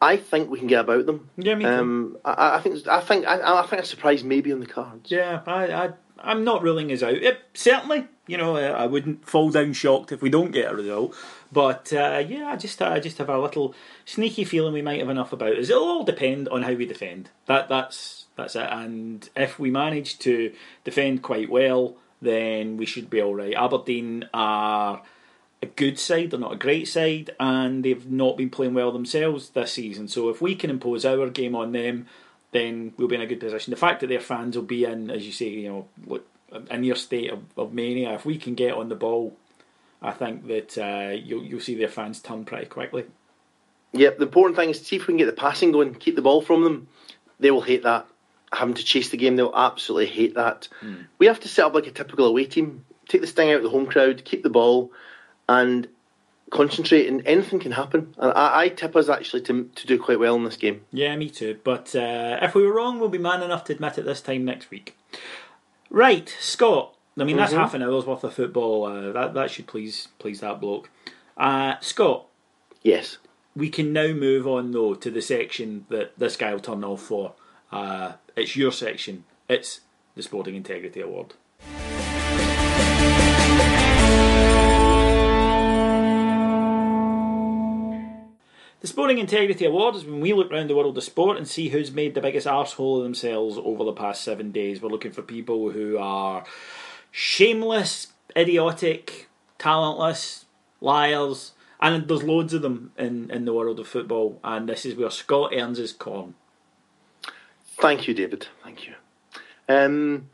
I 0.00 0.16
think 0.16 0.50
we 0.50 0.58
can 0.58 0.66
get 0.66 0.80
about 0.80 1.06
them. 1.06 1.30
Yeah, 1.36 1.54
me 1.54 1.64
too. 1.64 1.70
Um, 1.70 2.18
I, 2.24 2.56
I 2.56 2.60
think 2.60 2.86
I 2.86 3.00
think 3.00 3.26
I, 3.26 3.60
I 3.60 3.66
think 3.66 3.82
a 3.82 3.86
surprise 3.86 4.22
maybe 4.22 4.52
on 4.52 4.60
the 4.60 4.66
cards. 4.66 5.10
Yeah, 5.10 5.40
I, 5.46 5.72
I 5.72 5.90
I'm 6.18 6.44
not 6.44 6.62
ruling 6.62 6.92
us 6.92 7.02
out. 7.02 7.14
It, 7.14 7.40
certainly, 7.54 8.06
you 8.26 8.36
know, 8.36 8.56
I 8.56 8.86
wouldn't 8.86 9.26
fall 9.26 9.50
down 9.50 9.72
shocked 9.72 10.12
if 10.12 10.20
we 10.20 10.30
don't 10.30 10.50
get 10.50 10.70
a 10.70 10.74
result. 10.74 11.14
But 11.56 11.90
uh, 11.94 12.22
yeah, 12.28 12.48
I 12.48 12.56
just 12.56 12.82
I 12.82 13.00
just 13.00 13.16
have 13.16 13.30
a 13.30 13.38
little 13.38 13.74
sneaky 14.04 14.44
feeling 14.44 14.74
we 14.74 14.82
might 14.82 15.00
have 15.00 15.08
enough 15.08 15.32
about 15.32 15.56
us. 15.56 15.70
It'll 15.70 15.84
all 15.84 16.04
depend 16.04 16.50
on 16.50 16.60
how 16.60 16.74
we 16.74 16.84
defend. 16.84 17.30
That 17.46 17.70
that's 17.70 18.26
that's 18.36 18.56
it. 18.56 18.68
And 18.70 19.26
if 19.34 19.58
we 19.58 19.70
manage 19.70 20.18
to 20.18 20.52
defend 20.84 21.22
quite 21.22 21.48
well, 21.48 21.96
then 22.20 22.76
we 22.76 22.84
should 22.84 23.08
be 23.08 23.22
all 23.22 23.34
right. 23.34 23.54
Aberdeen 23.54 24.28
are 24.34 25.00
a 25.62 25.66
good 25.66 25.98
side, 25.98 26.32
they're 26.32 26.40
not 26.40 26.52
a 26.52 26.56
great 26.56 26.88
side, 26.88 27.30
and 27.40 27.82
they've 27.82 28.06
not 28.06 28.36
been 28.36 28.50
playing 28.50 28.74
well 28.74 28.92
themselves 28.92 29.48
this 29.48 29.72
season. 29.72 30.08
So 30.08 30.28
if 30.28 30.42
we 30.42 30.56
can 30.56 30.68
impose 30.68 31.06
our 31.06 31.30
game 31.30 31.56
on 31.56 31.72
them, 31.72 32.06
then 32.52 32.92
we'll 32.98 33.08
be 33.08 33.14
in 33.14 33.22
a 33.22 33.26
good 33.26 33.40
position. 33.40 33.70
The 33.70 33.78
fact 33.78 34.00
that 34.00 34.08
their 34.08 34.20
fans 34.20 34.56
will 34.56 34.64
be 34.64 34.84
in, 34.84 35.10
as 35.10 35.24
you 35.24 35.32
say, 35.32 35.48
you 35.48 35.68
know, 35.70 35.88
look, 36.06 36.26
a 36.52 36.76
near 36.76 36.96
state 36.96 37.30
of, 37.30 37.44
of 37.56 37.72
mania. 37.72 38.12
If 38.12 38.26
we 38.26 38.36
can 38.36 38.54
get 38.54 38.74
on 38.74 38.90
the 38.90 38.94
ball, 38.94 39.38
I 40.02 40.12
think 40.12 40.46
that 40.46 40.78
uh, 40.78 41.12
you'll 41.14 41.44
you'll 41.44 41.60
see 41.60 41.74
their 41.74 41.88
fans 41.88 42.20
turn 42.20 42.44
pretty 42.44 42.66
quickly. 42.66 43.04
Yep, 43.92 44.18
the 44.18 44.24
important 44.24 44.56
thing 44.56 44.70
is 44.70 44.78
to 44.80 44.84
see 44.84 44.96
if 44.96 45.02
we 45.02 45.12
can 45.12 45.16
get 45.16 45.26
the 45.26 45.32
passing 45.32 45.72
going, 45.72 45.94
keep 45.94 46.16
the 46.16 46.22
ball 46.22 46.42
from 46.42 46.64
them. 46.64 46.88
They 47.40 47.50
will 47.50 47.62
hate 47.62 47.84
that. 47.84 48.06
having 48.52 48.74
to 48.74 48.84
chase 48.84 49.08
the 49.10 49.16
game. 49.16 49.36
They'll 49.36 49.52
absolutely 49.54 50.06
hate 50.06 50.34
that. 50.34 50.68
We 51.18 51.26
have 51.26 51.40
to 51.40 51.48
set 51.48 51.64
up 51.66 51.74
like 51.74 51.86
a 51.86 51.90
typical 51.90 52.26
away 52.26 52.44
team, 52.44 52.84
take 53.08 53.20
the 53.20 53.26
sting 53.26 53.50
out 53.50 53.56
of 53.58 53.62
the 53.62 53.70
home 53.70 53.86
crowd, 53.86 54.24
keep 54.24 54.42
the 54.42 54.50
ball, 54.50 54.92
and 55.48 55.88
concentrate. 56.50 57.06
And 57.08 57.26
anything 57.26 57.58
can 57.58 57.72
happen. 57.72 58.14
And 58.18 58.32
I, 58.32 58.62
I 58.62 58.68
tip 58.68 58.96
us 58.96 59.08
actually 59.08 59.42
to 59.42 59.70
to 59.74 59.86
do 59.86 59.98
quite 59.98 60.18
well 60.18 60.34
in 60.36 60.44
this 60.44 60.56
game. 60.56 60.82
Yeah, 60.92 61.16
me 61.16 61.30
too. 61.30 61.58
But 61.64 61.94
uh, 61.94 62.38
if 62.42 62.54
we 62.54 62.66
were 62.66 62.74
wrong, 62.74 62.98
we'll 63.00 63.08
be 63.08 63.18
man 63.18 63.42
enough 63.42 63.64
to 63.64 63.72
admit 63.72 63.98
it 63.98 64.04
this 64.04 64.20
time 64.20 64.44
next 64.44 64.70
week. 64.70 64.96
Right, 65.90 66.34
Scott. 66.40 66.95
I 67.18 67.24
mean, 67.24 67.36
that's 67.38 67.52
half 67.52 67.72
an 67.74 67.82
hour's 67.82 68.04
worth 68.04 68.24
of 68.24 68.34
football. 68.34 68.84
Uh, 68.84 69.12
that 69.12 69.34
that 69.34 69.50
should 69.50 69.66
please 69.66 70.08
please 70.18 70.40
that 70.40 70.60
bloke. 70.60 70.90
Uh, 71.36 71.74
Scott, 71.80 72.26
Yes. 72.82 73.18
we 73.54 73.70
can 73.70 73.92
now 73.92 74.08
move 74.08 74.46
on 74.46 74.72
though 74.72 74.94
to 74.94 75.10
the 75.10 75.22
section 75.22 75.86
that 75.88 76.18
this 76.18 76.36
guy 76.36 76.52
will 76.52 76.60
turn 76.60 76.84
off 76.84 77.02
for. 77.02 77.32
Uh, 77.72 78.12
it's 78.36 78.54
your 78.56 78.72
section. 78.72 79.24
It's 79.48 79.80
the 80.14 80.22
Sporting 80.22 80.54
Integrity 80.56 81.00
Award. 81.00 81.34
The 88.80 88.86
Sporting 88.88 89.18
Integrity 89.18 89.64
Award 89.64 89.96
is 89.96 90.04
when 90.04 90.20
we 90.20 90.32
look 90.32 90.52
around 90.52 90.68
the 90.68 90.76
world 90.76 90.96
of 90.96 91.02
sport 91.02 91.38
and 91.38 91.48
see 91.48 91.70
who's 91.70 91.90
made 91.90 92.14
the 92.14 92.20
biggest 92.20 92.46
arsehole 92.46 92.98
of 92.98 93.04
themselves 93.04 93.58
over 93.58 93.82
the 93.84 93.92
past 93.92 94.22
seven 94.22 94.52
days. 94.52 94.80
We're 94.80 94.90
looking 94.90 95.12
for 95.12 95.22
people 95.22 95.70
who 95.70 95.96
are 95.98 96.44
shameless, 97.18 98.08
idiotic, 98.36 99.26
talentless, 99.56 100.44
liars, 100.82 101.52
and 101.80 102.06
there's 102.06 102.22
loads 102.22 102.52
of 102.52 102.60
them 102.60 102.92
in, 102.98 103.30
in 103.30 103.46
the 103.46 103.54
world 103.54 103.80
of 103.80 103.88
football. 103.88 104.38
And 104.44 104.68
this 104.68 104.84
is 104.84 104.96
where 104.96 105.08
Scott 105.08 105.54
earns 105.54 105.78
his 105.78 105.94
corn. 105.94 106.34
Thank 107.78 108.06
you, 108.06 108.12
David. 108.12 108.48
Thank 108.62 108.86
you. 108.86 108.92
Um, 109.66 110.28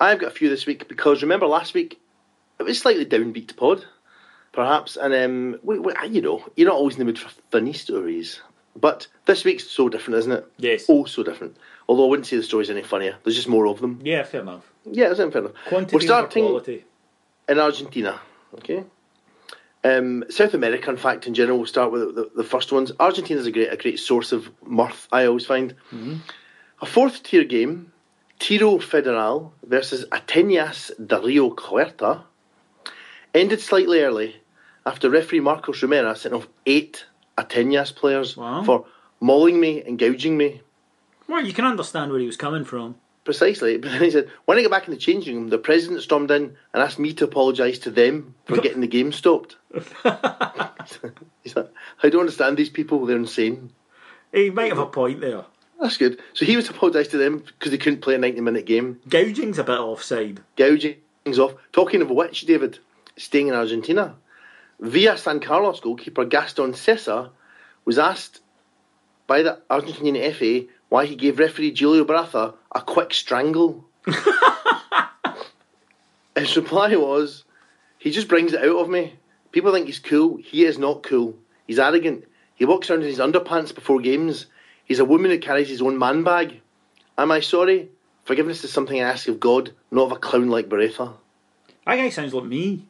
I've 0.00 0.18
got 0.18 0.28
a 0.28 0.34
few 0.34 0.48
this 0.48 0.64
week 0.64 0.88
because 0.88 1.20
remember 1.20 1.46
last 1.46 1.74
week 1.74 2.00
it 2.58 2.62
was 2.62 2.78
slightly 2.78 3.04
downbeat 3.04 3.54
pod, 3.58 3.84
perhaps, 4.52 4.96
and 4.96 5.12
um, 5.12 5.60
we, 5.62 5.78
we, 5.78 5.92
you 6.08 6.22
know 6.22 6.42
you're 6.56 6.68
not 6.68 6.76
always 6.76 6.94
in 6.94 7.00
the 7.00 7.04
mood 7.04 7.18
for 7.18 7.28
funny 7.50 7.74
stories, 7.74 8.40
but 8.74 9.06
this 9.26 9.44
week's 9.44 9.68
so 9.68 9.90
different, 9.90 10.20
isn't 10.20 10.32
it? 10.32 10.46
Yes. 10.56 10.86
Oh, 10.88 11.04
so 11.04 11.22
different. 11.22 11.58
Although 11.86 12.06
I 12.06 12.08
wouldn't 12.08 12.26
say 12.26 12.36
the 12.38 12.42
story's 12.42 12.70
any 12.70 12.82
funnier. 12.82 13.16
There's 13.22 13.36
just 13.36 13.48
more 13.48 13.66
of 13.66 13.80
them. 13.80 14.00
Yeah, 14.02 14.22
fair 14.22 14.40
enough. 14.40 14.73
Yeah, 14.90 15.10
it's 15.10 15.18
fair 15.18 15.28
enough. 15.28 15.52
Quantity 15.66 15.96
We're 15.96 16.00
starting 16.00 16.44
quality. 16.44 16.84
in 17.48 17.58
Argentina. 17.58 18.20
Okay. 18.54 18.84
Um, 19.82 20.24
South 20.30 20.54
America, 20.54 20.90
in 20.90 20.96
fact, 20.96 21.26
in 21.26 21.34
general, 21.34 21.58
we'll 21.58 21.66
start 21.66 21.92
with 21.92 22.14
the, 22.14 22.30
the 22.34 22.44
first 22.44 22.72
ones. 22.72 22.90
Argentina's 23.00 23.46
a 23.46 23.50
great, 23.52 23.72
a 23.72 23.76
great 23.76 23.98
source 23.98 24.32
of 24.32 24.50
mirth. 24.66 25.08
I 25.12 25.26
always 25.26 25.44
find 25.46 25.74
a 26.80 26.86
fourth 26.86 27.22
tier 27.22 27.44
game, 27.44 27.92
Tiro 28.38 28.78
Federal 28.78 29.52
versus 29.62 30.06
Atenas 30.10 30.90
de 31.06 31.20
Rio 31.20 31.50
Cuarto, 31.50 32.22
ended 33.34 33.60
slightly 33.60 34.00
early 34.00 34.36
after 34.86 35.10
referee 35.10 35.40
Marcos 35.40 35.82
Romero 35.82 36.14
sent 36.14 36.34
off 36.34 36.46
eight 36.66 37.04
Atenas 37.36 37.94
players 37.94 38.36
Wow. 38.36 38.62
for 38.64 38.86
mauling 39.20 39.60
me 39.60 39.82
and 39.82 39.98
gouging 39.98 40.36
me. 40.36 40.62
Well, 41.28 41.44
you 41.44 41.52
can 41.52 41.64
understand 41.64 42.10
where 42.10 42.20
he 42.20 42.26
was 42.26 42.36
coming 42.36 42.64
from. 42.64 42.96
Precisely. 43.24 43.78
But 43.78 43.90
then 43.90 44.02
he 44.02 44.10
said, 44.10 44.30
when 44.44 44.58
I 44.58 44.62
got 44.62 44.70
back 44.70 44.86
in 44.86 44.92
the 44.92 45.00
changing 45.00 45.36
room, 45.36 45.48
the 45.48 45.58
president 45.58 46.02
stormed 46.02 46.30
in 46.30 46.56
and 46.72 46.82
asked 46.82 46.98
me 46.98 47.12
to 47.14 47.24
apologise 47.24 47.78
to 47.80 47.90
them 47.90 48.34
for 48.44 48.58
getting 48.58 48.80
the 48.80 48.86
game 48.86 49.12
stopped. 49.12 49.56
He's 51.42 51.56
like, 51.56 51.70
I 52.02 52.08
don't 52.08 52.20
understand 52.20 52.56
these 52.56 52.70
people, 52.70 53.06
they're 53.06 53.16
insane. 53.16 53.70
He 54.32 54.50
might 54.50 54.68
have 54.68 54.78
a 54.78 54.86
point 54.86 55.20
there. 55.20 55.44
That's 55.80 55.96
good. 55.96 56.20
So 56.32 56.44
he 56.44 56.56
was 56.56 56.66
to 56.66 56.72
apologise 56.72 57.08
to 57.08 57.18
them 57.18 57.38
because 57.38 57.70
they 57.70 57.78
couldn't 57.78 58.02
play 58.02 58.14
a 58.14 58.18
90 58.18 58.40
minute 58.40 58.66
game. 58.66 59.00
Gouging's 59.08 59.58
a 59.58 59.64
bit 59.64 59.78
offside. 59.78 60.40
Gouging 60.56 60.96
things 61.24 61.38
off. 61.38 61.54
Talking 61.72 62.02
of 62.02 62.10
which, 62.10 62.42
David, 62.42 62.78
staying 63.16 63.48
in 63.48 63.54
Argentina, 63.54 64.14
Villa 64.80 65.16
San 65.16 65.40
Carlos 65.40 65.80
goalkeeper 65.80 66.24
Gaston 66.24 66.74
Cesar 66.74 67.30
was 67.84 67.98
asked 67.98 68.40
by 69.26 69.42
the 69.42 69.60
Argentinian 69.70 70.32
FA 70.34 70.66
why 70.88 71.06
he 71.06 71.16
gave 71.16 71.38
referee 71.38 71.74
Julio 71.74 72.04
Baraza 72.04 72.54
a 72.74 72.80
quick 72.80 73.14
strangle. 73.14 73.84
His 76.36 76.56
reply 76.56 76.96
was, 76.96 77.44
he 77.98 78.10
just 78.10 78.28
brings 78.28 78.52
it 78.52 78.62
out 78.62 78.76
of 78.76 78.88
me. 78.88 79.14
People 79.52 79.72
think 79.72 79.86
he's 79.86 80.00
cool. 80.00 80.36
He 80.36 80.64
is 80.64 80.78
not 80.78 81.04
cool. 81.04 81.38
He's 81.66 81.78
arrogant. 81.78 82.24
He 82.56 82.64
walks 82.64 82.90
around 82.90 83.02
in 83.02 83.08
his 83.08 83.18
underpants 83.18 83.74
before 83.74 84.00
games. 84.00 84.46
He's 84.84 84.98
a 84.98 85.04
woman 85.04 85.30
who 85.30 85.38
carries 85.38 85.68
his 85.68 85.80
own 85.80 85.98
man 85.98 86.24
bag. 86.24 86.60
Am 87.16 87.30
I 87.30 87.40
sorry? 87.40 87.88
Forgiveness 88.24 88.64
is 88.64 88.72
something 88.72 89.00
I 89.00 89.10
ask 89.10 89.28
of 89.28 89.40
God, 89.40 89.72
not 89.90 90.06
of 90.06 90.12
a 90.12 90.16
clown 90.16 90.48
like 90.48 90.68
Beretta. 90.68 91.14
That 91.86 91.96
guy 91.96 92.08
sounds 92.10 92.34
like 92.34 92.44
me. 92.44 92.86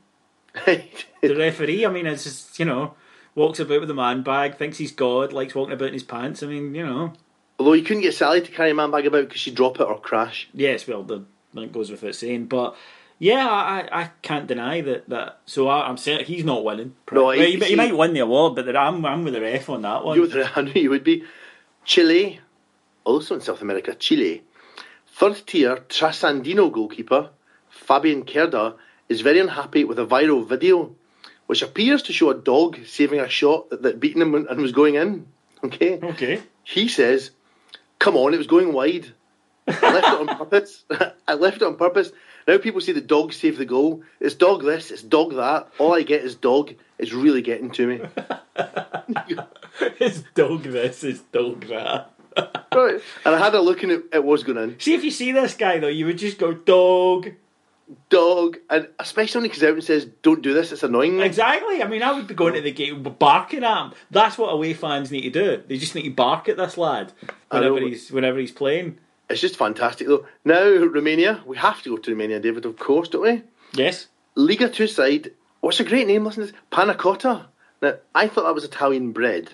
The 0.67 1.37
referee, 1.37 1.87
I 1.87 1.91
mean, 1.91 2.07
it's 2.07 2.25
just, 2.25 2.59
you 2.59 2.67
know, 2.67 2.95
walks 3.35 3.59
about 3.59 3.81
with 3.81 3.91
a 3.91 3.95
man 3.95 4.23
bag, 4.23 4.57
thinks 4.57 4.79
he's 4.79 4.93
God, 4.93 5.33
likes 5.33 5.55
walking 5.55 5.73
about 5.73 5.89
in 5.89 5.95
his 5.95 6.03
pants. 6.03 6.43
I 6.43 6.47
mean, 6.47 6.75
you 6.75 6.85
know. 6.85 7.15
Although 7.59 7.75
you 7.75 7.83
couldn't 7.85 8.03
get 8.03 8.15
Sally 8.15 8.41
to 8.41 8.51
carry 8.51 8.71
a 8.71 8.75
man 8.75 8.91
bag 8.91 9.07
about 9.07 9.29
because 9.29 9.41
she'd 9.41 9.55
drop 9.55 9.79
it 9.81 9.85
or 9.85 9.99
crash. 10.01 10.49
Yes, 10.53 10.87
well, 10.89 11.03
the, 11.03 11.25
that 11.55 11.73
goes 11.73 11.91
without 11.91 12.15
saying. 12.15 12.47
But 12.47 12.75
yeah, 13.19 13.47
I, 13.49 13.89
I- 14.03 14.11
can't 14.23 14.47
deny 14.47 14.81
that. 14.81 15.09
that 15.09 15.39
so 15.47 15.69
I, 15.69 15.87
I'm 15.89 15.97
saying 15.97 16.25
he's 16.25 16.45
not 16.45 16.65
winning. 16.65 16.95
No, 17.13 17.27
Well, 17.27 17.31
he- 17.31 17.53
he, 17.53 17.59
he 17.59 17.65
he- 17.67 17.77
might 17.77 17.97
win 17.97 18.13
the 18.13 18.21
award, 18.21 18.57
but 18.57 18.75
I'm, 18.77 19.05
I'm 19.07 19.23
with 19.25 19.35
the 19.35 19.41
ref 19.41 19.69
on 19.71 19.83
that 19.83 20.05
one. 20.05 20.17
You 20.17 20.23
would, 20.23 20.37
I 20.57 20.63
knew 20.63 20.73
you 20.81 20.91
would 20.91 21.05
be. 21.05 21.25
Chile, 21.85 22.41
also 23.05 23.35
in 23.37 23.41
South 23.41 23.63
America, 23.63 23.95
Chile. 23.95 24.43
Third 25.07 25.43
tier 25.47 25.77
Trasandino 25.89 26.73
goalkeeper 26.73 27.31
Fabian 27.71 28.25
Cerda 28.25 28.75
is 29.09 29.21
very 29.21 29.39
unhappy 29.39 29.85
with 29.85 29.99
a 30.01 30.07
viral 30.07 30.45
video 30.47 30.95
which 31.47 31.63
appears 31.63 32.03
to 32.05 32.13
show 32.13 32.31
a 32.31 32.35
dog 32.35 32.79
saving 32.87 33.21
a 33.21 33.29
shot 33.29 33.69
that, 33.71 33.83
that 33.83 34.01
beaten 34.01 34.23
him 34.23 34.35
and 34.35 34.61
was 34.61 34.73
going 34.73 34.95
in. 34.95 35.27
Okay? 35.63 36.01
Okay. 36.03 36.43
He 36.65 36.89
says, 36.89 37.31
Come 38.05 38.19
on, 38.19 38.35
it 38.35 38.37
was 38.37 38.47
going 38.47 38.75
wide. 38.75 39.07
I 39.67 39.95
left 39.95 40.07
it 40.09 40.29
on 40.29 40.37
purpose. 40.37 40.85
I 41.27 41.33
left 41.33 41.57
it 41.57 41.63
on 41.63 41.77
purpose. 41.77 42.13
Now 42.47 42.59
people 42.59 42.83
say 42.83 42.93
the 42.93 43.01
dog 43.01 43.33
saved 43.33 43.57
the 43.57 43.65
goal. 43.65 44.03
It's 44.21 44.35
dog 44.35 44.63
this, 44.63 44.91
it's 44.91 45.01
dog 45.01 45.35
that. 45.37 45.71
All 45.79 45.95
I 45.95 46.03
get 46.03 46.23
is 46.23 46.35
dog. 46.35 46.75
It's 46.99 47.15
really 47.15 47.41
getting 47.41 47.71
to 47.71 47.87
me. 47.87 48.01
it's 49.99 50.23
dog 50.35 50.65
this, 50.65 51.03
it's 51.03 51.21
dog 51.21 51.67
that. 51.69 52.13
Right. 52.75 53.01
And 53.25 53.35
I 53.35 53.39
had 53.39 53.55
a 53.55 53.63
look 53.63 53.83
and 53.83 53.93
it, 53.93 54.05
it 54.13 54.23
was 54.23 54.45
going 54.45 54.59
in. 54.59 54.79
See, 54.81 54.93
if 54.93 55.03
you 55.03 55.11
see 55.11 55.33
this 55.33 55.55
guy, 55.55 55.79
though, 55.79 55.89
you 55.89 56.05
would 56.05 56.19
just 56.19 56.37
go, 56.37 56.53
dog. 56.53 57.31
Dog. 58.09 58.59
And 58.71 58.89
especially 58.99 59.41
when 59.41 59.51
he 59.51 59.55
comes 59.55 59.63
out 59.65 59.75
and 59.75 59.85
says, 59.85 60.07
Don't 60.23 60.43
do 60.43 60.55
this, 60.55 60.73
it's 60.73 60.83
annoying 60.83 61.17
me. 61.19 61.25
Exactly. 61.25 61.83
I 61.83 61.87
mean, 61.87 62.03
I 62.03 62.13
would 62.13 62.27
be 62.27 62.35
going 62.35 62.55
to 62.55 62.61
the 62.61 62.73
gate 62.73 62.93
barking 63.19 63.63
at 63.65 63.85
him. 63.87 63.93
That's 64.11 64.39
what 64.39 64.49
away 64.53 64.73
fans 64.75 65.11
need 65.11 65.23
to 65.23 65.31
do. 65.31 65.63
They 65.67 65.77
just 65.77 65.95
need 65.95 66.03
to 66.05 66.11
bark 66.11 66.49
at 66.49 66.57
this 66.57 66.79
lad 66.79 67.13
whenever 67.51 67.81
he's 67.81 68.11
whenever 68.11 68.39
he's 68.39 68.53
playing. 68.53 68.99
It's 69.29 69.41
just 69.41 69.57
fantastic 69.57 70.07
though. 70.07 70.27
Now, 70.45 70.65
Romania, 70.65 71.43
we 71.47 71.57
have 71.57 71.83
to 71.83 71.91
go 71.91 71.97
to 71.97 72.11
Romania, 72.11 72.41
David, 72.41 72.65
of 72.67 72.77
course, 72.79 73.09
don't 73.09 73.23
we? 73.23 73.43
Yes. 73.73 74.07
Liga 74.35 74.69
2 74.69 74.87
side, 74.87 75.31
what's 75.61 75.81
a 75.81 75.85
great 75.85 76.07
name, 76.07 76.25
listen 76.25 76.47
to 76.47 76.53
this? 76.53 76.61
Panna 76.71 76.95
Cotta. 76.95 77.47
Now, 77.81 77.95
I 78.15 78.29
thought 78.29 78.45
that 78.45 78.55
was 78.55 78.65
Italian 78.65 79.13
bread. 79.13 79.51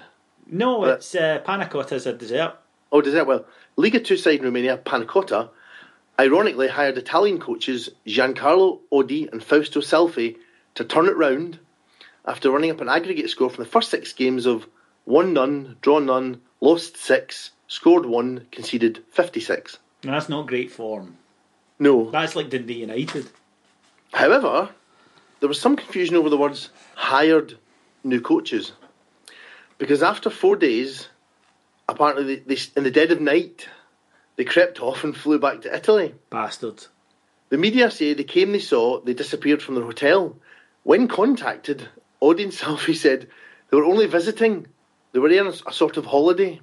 No, 0.46 0.80
But- 0.80 0.98
it's 0.98 1.14
uh, 1.14 1.40
panna 1.44 1.66
cotta 1.68 1.94
as 1.94 2.06
a 2.06 2.12
dessert. 2.12 2.54
Oh, 2.90 3.00
dessert. 3.00 3.26
well? 3.26 3.44
Liga 3.76 4.00
2 4.00 4.16
side 4.16 4.40
in 4.40 4.44
Romania, 4.44 4.76
Panna 4.76 5.04
Cotta, 5.04 5.50
ironically 6.20 6.68
hired 6.68 6.98
Italian 6.98 7.40
coaches 7.40 7.88
Giancarlo 8.06 8.80
Odi 8.92 9.30
and 9.32 9.42
Fausto 9.42 9.80
Selfi 9.80 10.36
to 10.74 10.84
turn 10.84 11.06
it 11.06 11.16
round 11.16 11.58
after 12.26 12.50
running 12.50 12.70
up 12.70 12.82
an 12.82 12.90
aggregate 12.90 13.30
score 13.30 13.48
from 13.48 13.64
the 13.64 13.70
first 13.70 13.90
six 13.90 14.12
games 14.12 14.44
of 14.44 14.66
1 15.06 15.32
none, 15.32 15.76
draw 15.80 15.98
none, 15.98 16.42
lost 16.60 16.98
6, 16.98 17.52
scored 17.68 18.04
1, 18.04 18.48
conceded 18.52 19.02
56. 19.12 19.78
No, 20.04 20.12
that's 20.12 20.28
not 20.28 20.46
great 20.46 20.70
form. 20.70 21.16
No. 21.78 22.10
That's 22.10 22.36
like 22.36 22.50
Dundee 22.50 22.80
United. 22.80 23.26
However, 24.12 24.68
there 25.40 25.48
was 25.48 25.58
some 25.58 25.74
confusion 25.74 26.16
over 26.16 26.28
the 26.28 26.36
words 26.36 26.68
hired 26.96 27.56
new 28.04 28.20
coaches. 28.20 28.72
Because 29.78 30.02
after 30.02 30.28
four 30.28 30.56
days, 30.56 31.08
apparently, 31.88 32.36
they, 32.36 32.54
they, 32.54 32.60
in 32.76 32.84
the 32.84 32.90
dead 32.90 33.10
of 33.10 33.22
night, 33.22 33.66
they 34.40 34.44
crept 34.44 34.80
off 34.80 35.04
and 35.04 35.14
flew 35.14 35.38
back 35.38 35.60
to 35.60 35.76
Italy. 35.76 36.14
Bastard. 36.30 36.86
The 37.50 37.58
media 37.58 37.90
say 37.90 38.14
they 38.14 38.24
came, 38.24 38.52
they 38.52 38.58
saw, 38.58 39.02
they 39.02 39.12
disappeared 39.12 39.60
from 39.60 39.74
their 39.74 39.84
hotel. 39.84 40.34
When 40.82 41.08
contacted, 41.08 41.90
audience 42.20 42.58
selfie 42.62 42.96
said 42.96 43.28
they 43.68 43.76
were 43.76 43.84
only 43.84 44.06
visiting. 44.06 44.66
They 45.12 45.18
were 45.18 45.28
on 45.28 45.48
a, 45.48 45.72
sort 45.74 45.98
of 45.98 46.06
holiday. 46.06 46.58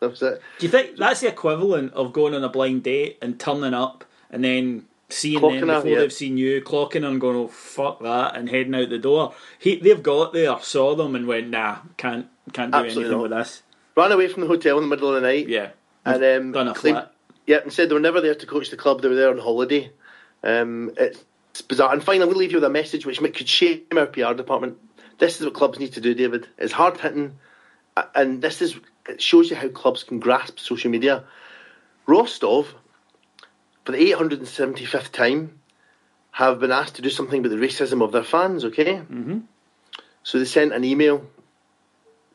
That 0.00 0.12
was 0.12 0.22
it. 0.22 0.40
Do 0.60 0.64
you 0.64 0.72
think 0.72 0.96
that's 0.96 1.20
the 1.20 1.28
equivalent 1.28 1.92
of 1.92 2.14
going 2.14 2.32
on 2.34 2.42
a 2.42 2.48
blind 2.48 2.84
date 2.84 3.18
and 3.20 3.38
turning 3.38 3.74
up 3.74 4.06
and 4.30 4.42
then 4.42 4.86
seeing 5.10 5.40
Clocking 5.40 5.60
them 5.60 5.68
before 5.68 5.90
yeah. 5.90 5.98
they've 5.98 6.10
seen 6.10 6.38
you, 6.38 6.62
clocking 6.62 7.06
and 7.06 7.20
going, 7.20 7.36
oh 7.36 7.48
fuck 7.48 8.00
that, 8.00 8.34
and 8.34 8.48
heading 8.48 8.74
out 8.74 8.88
the 8.88 8.96
door? 8.96 9.34
He, 9.58 9.76
they've 9.76 10.02
got 10.02 10.32
there, 10.32 10.58
saw 10.62 10.94
them, 10.94 11.16
and 11.16 11.26
went, 11.26 11.50
nah, 11.50 11.80
can't 11.98 12.28
can't 12.54 12.72
do 12.72 12.78
Absolutely 12.78 13.02
anything 13.02 13.18
not. 13.18 13.22
with 13.24 13.32
this. 13.32 13.62
Ran 13.94 14.12
away 14.12 14.28
from 14.28 14.40
the 14.40 14.48
hotel 14.48 14.78
in 14.78 14.84
the 14.84 14.88
middle 14.88 15.14
of 15.14 15.20
the 15.20 15.28
night. 15.28 15.48
Yeah, 15.48 15.72
And 16.04 16.24
um, 16.24 16.52
claimed. 16.74 16.96
Yeah, 17.46 17.58
and 17.62 17.72
said 17.72 17.88
they 17.88 17.94
were 17.94 18.00
never 18.00 18.20
there 18.20 18.34
to 18.34 18.46
coach 18.46 18.70
the 18.70 18.76
club. 18.76 19.02
They 19.02 19.08
were 19.08 19.14
there 19.16 19.30
on 19.30 19.38
holiday. 19.38 19.90
Um, 20.44 20.92
it's, 20.96 21.22
it's 21.50 21.62
bizarre. 21.62 21.92
And 21.92 22.02
finally, 22.02 22.22
I'm 22.22 22.28
going 22.28 22.34
to 22.34 22.38
leave 22.40 22.50
you 22.52 22.56
with 22.58 22.64
a 22.64 22.70
message 22.70 23.04
which 23.06 23.18
could 23.20 23.48
shame 23.48 23.82
our 23.96 24.06
PR 24.06 24.32
department. 24.34 24.78
This 25.18 25.40
is 25.40 25.46
what 25.46 25.54
clubs 25.54 25.78
need 25.78 25.92
to 25.94 26.00
do, 26.00 26.14
David. 26.14 26.48
It's 26.58 26.72
hard 26.72 26.98
hitting, 26.98 27.38
and 28.14 28.40
this 28.42 28.62
is 28.62 28.76
it 29.08 29.20
shows 29.20 29.50
you 29.50 29.56
how 29.56 29.68
clubs 29.68 30.04
can 30.04 30.20
grasp 30.20 30.58
social 30.58 30.90
media. 30.90 31.24
Rostov, 32.06 32.74
for 33.84 33.92
the 33.92 33.98
875th 33.98 35.10
time, 35.12 35.58
have 36.32 36.58
been 36.60 36.72
asked 36.72 36.96
to 36.96 37.02
do 37.02 37.10
something 37.10 37.40
about 37.40 37.50
the 37.50 37.64
racism 37.64 38.02
of 38.02 38.12
their 38.12 38.24
fans. 38.24 38.64
Okay, 38.64 38.96
Mm-hmm. 38.96 39.38
so 40.22 40.38
they 40.38 40.44
sent 40.44 40.72
an 40.72 40.84
email 40.84 41.24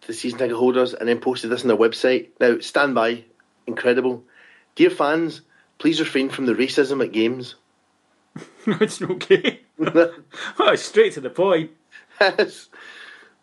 to 0.01 0.07
the 0.07 0.13
season 0.13 0.37
ticket 0.39 0.55
holders 0.57 0.93
and 0.93 1.07
then 1.09 1.19
posted 1.19 1.49
this 1.49 1.61
on 1.63 1.67
their 1.69 1.77
website. 1.77 2.29
Now, 2.39 2.59
stand 2.59 2.93
by, 2.95 3.23
incredible. 3.67 4.23
Dear 4.75 4.89
fans, 4.89 5.41
please 5.77 5.99
refrain 5.99 6.29
from 6.29 6.45
the 6.45 6.53
racism 6.53 7.03
at 7.03 7.11
games. 7.11 7.55
it's 8.65 9.01
okay. 9.01 9.61
oh, 10.59 10.75
straight 10.75 11.13
to 11.13 11.21
the 11.21 11.29
point. 11.29 11.71
Yes. 12.19 12.69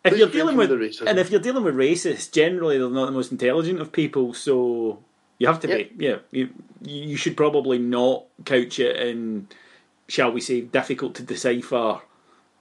If 0.03 0.11
Please 0.11 0.19
you're 0.19 0.29
dealing 0.29 0.55
with 0.55 0.69
the 0.69 1.07
and 1.07 1.17
if 1.17 1.31
you're 1.31 1.39
dealing 1.39 1.63
with 1.63 1.73
racists, 1.73 2.31
generally 2.31 2.77
they're 2.77 2.89
not 2.89 3.07
the 3.07 3.11
most 3.11 3.31
intelligent 3.31 3.81
of 3.81 3.91
people, 3.91 4.35
so 4.35 4.99
you 5.39 5.47
have 5.47 5.59
to 5.61 5.67
be. 5.67 5.91
Yeah, 5.97 6.17
you 6.29 6.49
you 6.83 7.17
should 7.17 7.35
probably 7.35 7.79
not 7.79 8.25
couch 8.45 8.77
it 8.77 8.97
in, 8.97 9.47
shall 10.07 10.31
we 10.31 10.41
say, 10.41 10.61
difficult 10.61 11.15
to 11.15 11.23
decipher, 11.23 12.01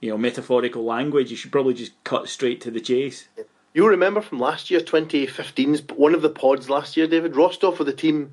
you 0.01 0.09
know, 0.09 0.17
metaphorical 0.17 0.85
language. 0.85 1.31
You 1.31 1.37
should 1.37 1.53
probably 1.53 1.75
just 1.75 1.93
cut 2.03 2.31
straight 2.31 2.63
to 2.63 2.71
the 2.71 2.81
chase. 2.81 3.29
You'll 3.75 3.89
remember 3.89 4.21
from 4.21 4.39
last 4.39 4.71
year, 4.71 4.81
2015's 4.81 5.83
one 5.97 6.15
of 6.15 6.23
the 6.23 6.31
pods 6.31 6.71
last 6.71 6.97
year, 6.97 7.09
David 7.09 7.35
Rostov 7.35 7.79
were 7.79 7.85
the 7.85 7.93
team 7.93 8.33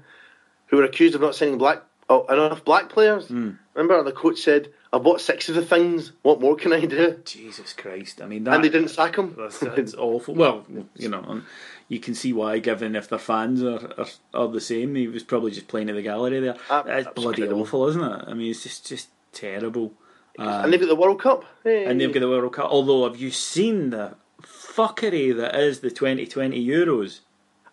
who 0.68 0.78
were 0.78 0.84
accused 0.84 1.16
of 1.16 1.22
not 1.22 1.36
signing 1.36 1.58
black 1.58 1.82
oh, 2.10 2.26
enough 2.28 2.64
black 2.64 2.90
players. 2.90 3.28
Hmm. 3.28 3.52
Remember, 3.74 4.04
the 4.04 4.12
coach 4.12 4.40
said, 4.40 4.72
"I've 4.92 5.04
bought 5.04 5.22
six 5.22 5.50
of 5.50 5.56
the 5.56 5.66
things. 5.66 6.12
What 6.22 6.42
more 6.42 6.56
can 6.56 6.74
I 6.74 6.86
do?" 6.86 7.20
Jesus 7.26 7.74
Christ! 7.74 8.22
I 8.22 8.28
mean, 8.28 8.44
that, 8.44 8.56
And 8.56 8.64
they 8.64 8.70
didn't 8.70 8.90
sack 8.90 9.16
him. 9.16 9.36
That's, 9.38 9.60
that's 9.60 9.94
awful. 9.96 10.36
Well, 10.36 10.66
you 10.96 11.10
know, 11.10 11.42
you 11.88 12.00
can 12.00 12.14
see 12.14 12.34
why, 12.34 12.60
given 12.60 12.96
if 12.96 13.10
their 13.10 13.20
fans 13.20 13.64
are, 13.64 13.94
are, 13.98 14.08
are 14.34 14.48
the 14.48 14.62
same. 14.62 14.96
He 14.96 15.08
was 15.08 15.24
probably 15.24 15.52
just 15.52 15.68
playing 15.68 15.90
at 15.90 15.96
the 15.96 16.02
gallery 16.02 16.40
there. 16.40 16.58
Ah, 16.70 16.84
That's 16.84 17.06
that's 17.06 17.16
bloody 17.16 17.44
incredible. 17.44 17.62
awful, 17.62 17.88
isn't 17.88 18.04
it? 18.04 18.26
I 18.28 18.34
mean, 18.34 18.52
it's 18.52 18.64
just 18.64 18.86
just 18.86 19.08
terrible. 19.34 19.94
and 20.38 20.72
they've 20.72 20.80
got 20.80 20.90
the 20.90 20.96
World 20.96 21.22
Cup. 21.22 21.46
Hey. 21.64 21.86
And 21.86 22.00
they've 22.00 22.14
got 22.14 22.20
the 22.20 22.30
World 22.30 22.54
Cup. 22.54 22.70
Although, 22.70 23.10
have 23.10 23.20
you 23.20 23.32
seen 23.32 23.90
the 23.92 24.16
fuckery 24.42 25.36
that 25.36 25.56
is 25.56 25.80
the 25.80 25.90
2020 25.90 26.66
Euros? 26.66 27.20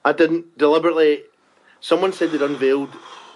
I 0.05 0.13
didn't 0.13 0.57
deliberately. 0.59 1.23
Someone 1.81 2.13
said 2.13 2.31
they'd 2.33 2.43
unveiled. 2.43 2.91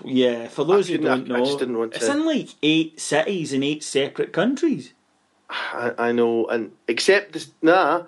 Yeah, 0.05 0.49
for 0.49 0.65
those 0.65 0.89
who 0.89 0.99
don't 0.99 1.31
I 1.31 1.39
know, 1.39 1.45
just 1.45 1.59
didn't 1.59 1.79
want 1.79 1.95
it's 1.95 2.07
to- 2.07 2.13
in 2.13 2.27
like 2.27 2.49
eight 2.63 3.01
cities 3.01 3.53
in 3.53 3.63
eight 3.63 3.85
separate 3.85 4.33
countries. 4.33 4.93
I, 5.51 5.93
I 5.99 6.13
know, 6.13 6.47
and 6.47 6.73
except 6.89 7.35
this, 7.35 7.51
nah, 7.61 8.05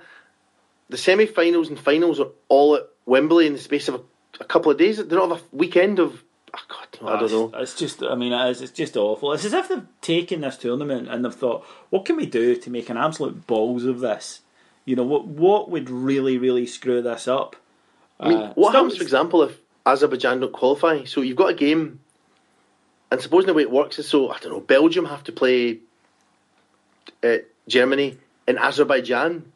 the 0.88 0.96
semi-finals 0.96 1.68
and 1.68 1.78
finals 1.78 2.18
are 2.18 2.28
all 2.48 2.76
at 2.76 2.88
Wembley 3.06 3.46
in 3.46 3.52
the 3.52 3.58
space 3.58 3.86
of 3.88 3.96
a, 3.96 4.00
a 4.40 4.44
couple 4.44 4.72
of 4.72 4.78
days. 4.78 4.96
They 4.96 5.04
don't 5.04 5.30
have 5.30 5.40
a 5.40 5.56
weekend 5.56 5.98
of. 5.98 6.24
Oh 6.56 6.60
God, 6.68 7.16
I 7.16 7.20
don't 7.20 7.32
know. 7.52 7.58
It's 7.60 7.74
just, 7.74 8.02
I 8.02 8.14
mean, 8.14 8.32
it 8.32 8.50
is, 8.50 8.62
it's 8.62 8.72
just 8.72 8.96
awful. 8.96 9.32
It's 9.32 9.44
as 9.44 9.52
if 9.52 9.68
they've 9.68 9.86
taken 10.00 10.40
this 10.40 10.56
tournament 10.56 11.08
and 11.08 11.24
they've 11.24 11.34
thought, 11.34 11.66
what 11.90 12.04
can 12.04 12.16
we 12.16 12.26
do 12.26 12.54
to 12.56 12.70
make 12.70 12.88
an 12.88 12.96
absolute 12.96 13.46
balls 13.46 13.84
of 13.84 14.00
this? 14.00 14.40
You 14.84 14.96
know, 14.96 15.02
what 15.04 15.26
what 15.26 15.70
would 15.70 15.88
really, 15.90 16.36
really 16.38 16.66
screw 16.66 17.00
this 17.02 17.26
up? 17.26 17.56
I 18.20 18.28
mean, 18.28 18.38
Uh, 18.38 18.52
what 18.54 18.74
happens, 18.74 18.96
for 18.96 19.02
example, 19.02 19.42
if 19.42 19.58
Azerbaijan 19.86 20.40
don't 20.40 20.52
qualify? 20.52 21.04
So 21.04 21.20
you've 21.22 21.36
got 21.36 21.50
a 21.50 21.54
game, 21.54 22.00
and 23.10 23.20
supposing 23.20 23.46
the 23.48 23.54
way 23.54 23.62
it 23.62 23.70
works 23.70 23.98
is 23.98 24.08
so 24.08 24.30
I 24.30 24.38
don't 24.38 24.52
know. 24.52 24.60
Belgium 24.60 25.06
have 25.06 25.24
to 25.24 25.32
play 25.32 25.80
uh, 27.22 27.38
Germany 27.68 28.18
in 28.46 28.58
Azerbaijan, 28.58 29.50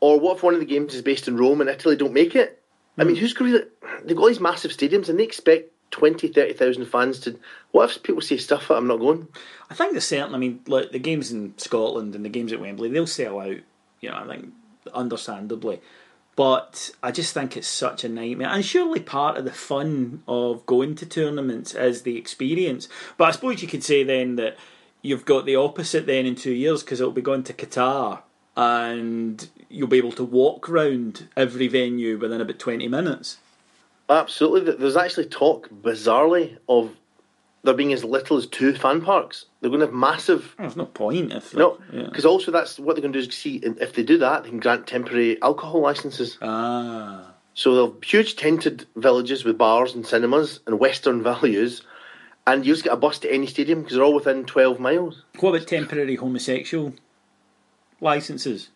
or 0.00 0.20
what 0.20 0.36
if 0.36 0.42
one 0.42 0.54
of 0.54 0.60
the 0.60 0.66
games 0.66 0.94
is 0.94 1.02
based 1.02 1.26
in 1.28 1.36
Rome 1.36 1.60
and 1.60 1.68
Italy 1.70 1.96
don't 1.96 2.12
make 2.12 2.34
it? 2.36 2.62
I 2.96 3.02
Hmm. 3.02 3.08
mean, 3.08 3.16
who's 3.16 3.32
going 3.32 3.52
to? 3.52 3.66
They've 4.04 4.16
got 4.16 4.22
all 4.22 4.28
these 4.28 4.40
massive 4.40 4.70
stadiums, 4.70 5.08
and 5.08 5.18
they 5.18 5.24
expect 5.24 5.72
20, 5.90 6.28
30,000 6.28 6.86
fans 6.86 7.18
to. 7.20 7.38
What 7.72 7.90
if 7.90 8.02
people 8.02 8.22
say 8.22 8.36
stuff 8.36 8.68
that 8.68 8.76
I'm 8.76 8.86
not 8.86 9.00
going? 9.00 9.26
I 9.70 9.74
think 9.74 9.92
there's 9.92 10.04
certain. 10.06 10.34
I 10.34 10.38
mean, 10.38 10.60
like 10.68 10.92
the 10.92 10.98
games 11.00 11.32
in 11.32 11.54
Scotland 11.58 12.14
and 12.14 12.24
the 12.24 12.28
games 12.28 12.52
at 12.52 12.60
Wembley, 12.60 12.88
they'll 12.88 13.06
sell 13.06 13.40
out. 13.40 13.56
You 14.00 14.10
know, 14.10 14.16
I 14.16 14.26
think 14.26 14.52
understandably, 14.94 15.80
but 16.36 16.90
I 17.02 17.10
just 17.10 17.34
think 17.34 17.56
it's 17.56 17.66
such 17.66 18.04
a 18.04 18.08
nightmare. 18.08 18.48
And 18.48 18.64
surely 18.64 19.00
part 19.00 19.36
of 19.36 19.44
the 19.44 19.52
fun 19.52 20.22
of 20.28 20.64
going 20.66 20.94
to 20.96 21.06
tournaments 21.06 21.74
is 21.74 22.02
the 22.02 22.16
experience. 22.16 22.88
But 23.16 23.24
I 23.24 23.30
suppose 23.32 23.60
you 23.60 23.68
could 23.68 23.84
say 23.84 24.04
then 24.04 24.36
that 24.36 24.56
you've 25.02 25.24
got 25.24 25.46
the 25.46 25.56
opposite 25.56 26.06
then 26.06 26.26
in 26.26 26.36
two 26.36 26.52
years 26.52 26.82
because 26.82 27.00
it'll 27.00 27.12
be 27.12 27.22
going 27.22 27.42
to 27.44 27.52
Qatar. 27.52 28.22
And 28.56 29.48
you'll 29.68 29.86
be 29.86 29.98
able 29.98 30.12
to 30.12 30.24
walk 30.24 30.68
round 30.68 31.28
every 31.36 31.68
venue 31.68 32.18
within 32.18 32.40
about 32.40 32.58
twenty 32.58 32.88
minutes. 32.88 33.38
Absolutely. 34.08 34.72
There's 34.72 34.96
actually 34.96 35.26
talk, 35.26 35.68
bizarrely, 35.68 36.56
of 36.68 36.96
there 37.64 37.74
being 37.74 37.92
as 37.92 38.04
little 38.04 38.36
as 38.36 38.46
two 38.46 38.72
fan 38.74 39.00
parks. 39.00 39.44
They're 39.60 39.70
going 39.70 39.80
to 39.80 39.86
have 39.86 39.94
massive 39.94 40.54
There's 40.58 40.76
no 40.76 40.86
point 40.86 41.32
if 41.32 41.54
No, 41.54 41.78
yeah. 41.92 42.02
because 42.04 42.24
also 42.24 42.50
that's 42.52 42.78
what 42.78 42.94
they're 42.94 43.02
going 43.02 43.12
to 43.12 43.20
do 43.20 43.28
is 43.28 43.34
see 43.34 43.56
if 43.56 43.94
they 43.94 44.02
do 44.04 44.18
that, 44.18 44.44
they 44.44 44.50
can 44.50 44.60
grant 44.60 44.86
temporary 44.86 45.40
alcohol 45.42 45.80
licenses. 45.80 46.38
ah. 46.42 47.32
So 47.54 47.74
they'll 47.74 47.92
have 47.92 48.02
huge 48.04 48.36
tented 48.36 48.86
villages 48.94 49.44
with 49.44 49.58
bars 49.58 49.92
and 49.92 50.06
cinemas 50.06 50.60
and 50.68 50.78
Western 50.78 51.22
values, 51.32 51.82
and 52.46 52.64
you 52.64 52.72
just 52.72 52.84
get 52.84 52.92
a 52.92 52.96
bus 52.96 53.18
to 53.20 53.32
any 53.34 53.48
stadium 53.48 53.80
because 53.82 53.96
they're 53.96 54.04
all 54.04 54.14
within 54.14 54.44
twelve 54.44 54.78
miles. 54.78 55.24
What 55.40 55.56
about 55.56 55.66
temporary 55.66 56.14
homosexual 56.14 56.94
licenses? 58.00 58.70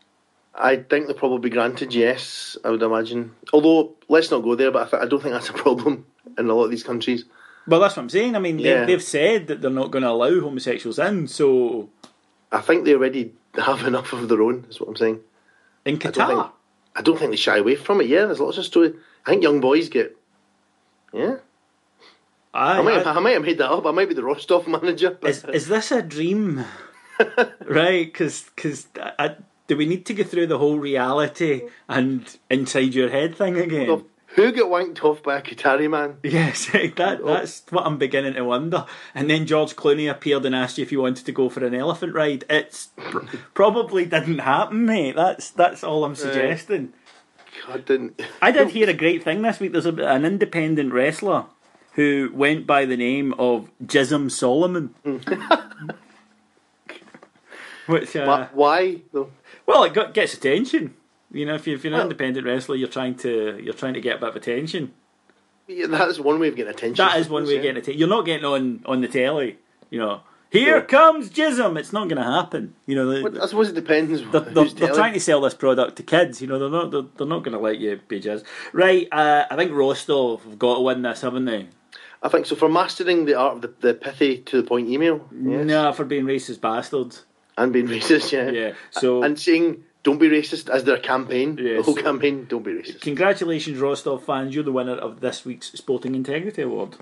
I 0.55 0.77
think 0.77 1.07
they'll 1.07 1.17
probably 1.17 1.49
be 1.49 1.55
granted. 1.55 1.95
Yes, 1.95 2.57
I 2.65 2.71
would 2.71 2.83
imagine. 2.83 3.35
Although 3.53 3.93
let's 4.09 4.31
not 4.31 4.41
go 4.43 4.55
there, 4.55 4.71
but 4.71 4.89
I, 4.89 4.91
th- 4.91 5.03
I 5.05 5.07
don't 5.07 5.23
think 5.23 5.33
that's 5.35 5.49
a 5.49 5.53
problem 5.65 6.05
in 6.37 6.51
a 6.51 6.55
lot 6.55 6.65
of 6.65 6.71
these 6.71 6.83
countries. 6.83 7.25
Well, 7.67 7.81
that's 7.81 7.97
what 7.97 8.03
I'm 8.03 8.11
saying. 8.11 8.35
I 8.37 8.39
mean, 8.41 8.59
Yeah. 8.59 8.79
they've, 8.81 8.87
they've 8.89 9.03
said 9.03 9.47
that 9.47 9.61
they're 9.63 9.71
not 9.71 9.91
going 9.91 10.03
to 10.03 10.11
allow 10.11 10.41
homosexuals 10.41 10.99
in. 10.99 11.29
So 11.29 11.89
I 12.51 12.61
think 12.61 12.85
they 12.85 12.95
already 12.95 13.33
have 13.55 13.85
enough 13.87 14.13
of 14.13 14.29
their 14.29 14.43
own. 14.43 14.67
Is 14.69 14.81
what 14.81 14.89
I'm 14.89 14.97
saying. 14.97 15.21
in 15.85 15.95
I 15.97 15.99
don't 15.99 16.13
Qatar, 16.15 16.27
think. 16.29 16.47
I 16.97 17.03
don't 17.03 17.19
think 17.19 17.31
they 17.31 17.37
shy 17.37 17.59
away 17.59 17.77
from 17.77 18.01
it. 18.01 18.09
Yeah, 18.09 18.27
there's 18.27 18.41
lots 18.41 18.59
of 18.59 18.65
story. 18.65 18.95
I 19.27 19.31
think 19.31 19.43
young 19.43 19.61
boys 19.61 19.89
get. 19.89 20.17
Yeah, 21.13 21.37
I, 22.55 22.79
I 22.79 22.83
might, 22.83 22.95
have, 22.95 23.07
I- 23.07 23.13
I 23.13 23.21
might 23.21 23.33
have 23.35 23.43
made 23.43 23.59
that 23.59 23.71
up. 23.71 23.87
I 23.87 23.91
might 23.93 24.09
be 24.09 24.15
the 24.15 24.25
Rostov 24.25 24.67
manager. 24.67 25.19
is 25.23 25.45
is 25.45 25.69
this 25.69 25.93
a 25.93 26.03
dream? 26.03 26.65
right? 27.67 28.07
Because 28.13 28.51
do 29.69 29.77
we 29.77 29.87
need 29.87 30.05
to 30.07 30.15
go 30.15 30.25
through 30.25 30.49
the 30.49 30.59
whole 30.59 30.79
reality 30.79 31.63
and 31.89 32.37
inside 32.51 32.95
your 32.95 33.11
head 33.11 33.37
thing 33.37 33.57
again? 33.59 34.05
Who 34.35 34.51
got 34.51 34.71
wanked 34.71 35.05
off 35.05 35.23
by 35.23 35.37
a 35.39 35.43
Qatari 35.43 35.91
man? 35.91 36.17
Yes, 36.23 36.67
that 36.73 37.21
that's 37.25 37.63
what 37.71 37.87
I'm 37.87 37.99
beginning 37.99 38.35
to 38.35 38.45
wonder. 38.45 38.87
And 39.15 39.29
then 39.29 39.45
George 39.47 39.77
Clooney 39.77 40.11
appeared 40.11 40.47
and 40.47 40.55
asked 40.55 40.79
you 40.79 40.83
if 40.83 40.91
you 40.93 41.03
wanted 41.03 41.27
to 41.27 41.33
go 41.33 41.49
for 41.51 41.65
an 41.65 41.75
elephant 41.75 42.15
ride. 42.15 42.45
It's 42.49 42.89
probably 43.53 44.07
didn't 44.07 44.39
happen, 44.39 44.87
mate. 44.87 45.17
That's 45.17 45.51
that's 45.51 45.85
all 45.85 46.05
I'm 46.05 46.15
suggesting. 46.15 46.95
God, 47.67 47.85
didn't. 47.85 48.23
I 48.41 48.51
did 48.51 48.71
hear 48.71 48.89
a 48.89 48.95
great 48.95 49.23
thing 49.23 49.43
this 49.43 49.61
week. 49.61 49.73
There's 49.73 49.85
a, 49.85 49.95
an 49.95 50.25
independent 50.25 50.95
wrestler 50.95 51.45
who 51.93 52.31
went 52.33 52.67
by 52.67 52.87
the 52.87 52.97
name 52.97 53.35
of 53.39 53.69
Jism 53.85 54.31
Solomon. 54.31 54.95
Which, 57.87 58.17
uh, 58.17 58.25
Why- 58.25 58.49
Why? 58.53 59.03
though? 59.13 59.31
well, 59.67 59.85
it 59.85 59.93
got, 59.93 60.15
gets 60.15 60.33
attention. 60.35 60.95
You 61.33 61.47
know, 61.47 61.55
if, 61.55 61.67
you, 61.67 61.75
if 61.75 61.85
you're 61.85 61.93
an 61.93 61.99
Well- 61.99 62.03
independent 62.07 62.47
wrestler, 62.47 62.77
you're 62.77 62.89
trying 62.89 63.15
to 63.17 63.59
you're 63.63 63.75
trying 63.75 63.95
to 63.95 64.01
get 64.01 64.17
a 64.17 64.21
bit 64.21 64.29
of 64.31 64.37
attention. 64.37 64.93
Yeah, 65.69 65.87
that's 65.87 66.19
one 66.19 66.39
way 66.41 66.49
of 66.49 66.57
getting 66.57 66.71
attention. 66.75 67.05
That 67.05 67.19
is 67.19 67.29
one 67.29 67.47
way 67.47 67.57
of 67.57 67.63
getting 67.63 67.79
attention. 67.79 67.99
You're 67.99 68.09
not 68.09 68.25
getting 68.27 68.45
on 68.45 68.83
on 68.85 69.01
the 69.01 69.09
telly. 69.09 69.59
You 69.91 69.99
know, 70.01 70.21
here 70.51 70.83
comes 70.83 71.31
Jism. 71.31 71.79
It's 71.79 71.93
not 71.93 72.09
going 72.09 72.17
to 72.23 72.31
happen. 72.31 72.75
You 72.87 72.97
know, 72.97 73.23
But 73.23 73.41
I 73.43 73.47
suppose 73.47 73.69
it 73.69 73.75
depends. 73.75 74.23
they're, 74.31 74.41
they're, 74.41 74.65
they're 74.65 74.95
trying 74.95 75.13
to 75.15 75.21
sell 75.21 75.41
this 75.41 75.55
product 75.55 75.97
to 75.97 76.03
kids. 76.03 76.41
You 76.43 76.49
know, 76.49 76.59
they're 76.59 76.69
not 76.71 76.91
they're, 76.91 77.03
they're 77.17 77.27
not 77.27 77.45
going 77.45 77.53
to 77.57 77.59
let 77.61 77.79
you 77.79 78.01
be 78.09 78.21
jizz. 78.21 78.45
Right? 78.73 79.09
Uh, 79.13 79.45
I 79.51 79.57
think 79.57 79.73
Rostov 79.73 80.43
have 80.45 80.59
got 80.59 80.75
to 80.77 80.81
win 80.81 81.03
this, 81.03 81.21
haven't 81.23 81.45
they? 81.47 81.69
I 82.23 82.29
think 82.29 82.47
so. 82.47 82.55
For 82.57 82.69
mastering 82.69 83.25
the 83.25 83.35
art 83.35 83.57
of 83.57 83.63
the, 83.63 83.75
the 83.81 83.95
pithy 83.95 84.39
to 84.39 84.63
the 84.63 84.69
point 84.69 84.89
email, 84.89 85.27
yes. 85.33 85.65
No, 85.67 85.93
for 85.93 86.05
being 86.05 86.25
racist 86.25 86.61
bastards. 86.61 87.25
and 87.57 87.73
being 87.73 87.87
racist, 87.97 88.33
yeah, 88.33 88.51
Yeah, 88.51 88.73
so- 88.91 89.23
and 89.23 89.39
saying 89.39 89.85
"Don't 90.03 90.19
be 90.19 90.29
racist" 90.29 90.69
as 90.69 90.85
their 90.85 90.99
campaign, 90.99 91.59
Yeah, 91.61 91.77
the 91.77 91.83
whole 91.83 91.97
so- 91.97 92.03
campaign. 92.03 92.47
Don't 92.49 92.65
be 92.65 92.73
racist. 92.73 93.01
Congratulations, 93.03 93.79
Rostov 93.79 94.25
fans! 94.25 94.55
You're 94.55 94.65
the 94.65 94.73
winner 94.73 94.97
of 94.97 95.21
this 95.21 95.45
week's 95.45 95.71
Sporting 95.73 96.15
Integrity 96.15 96.63
Award. 96.63 96.97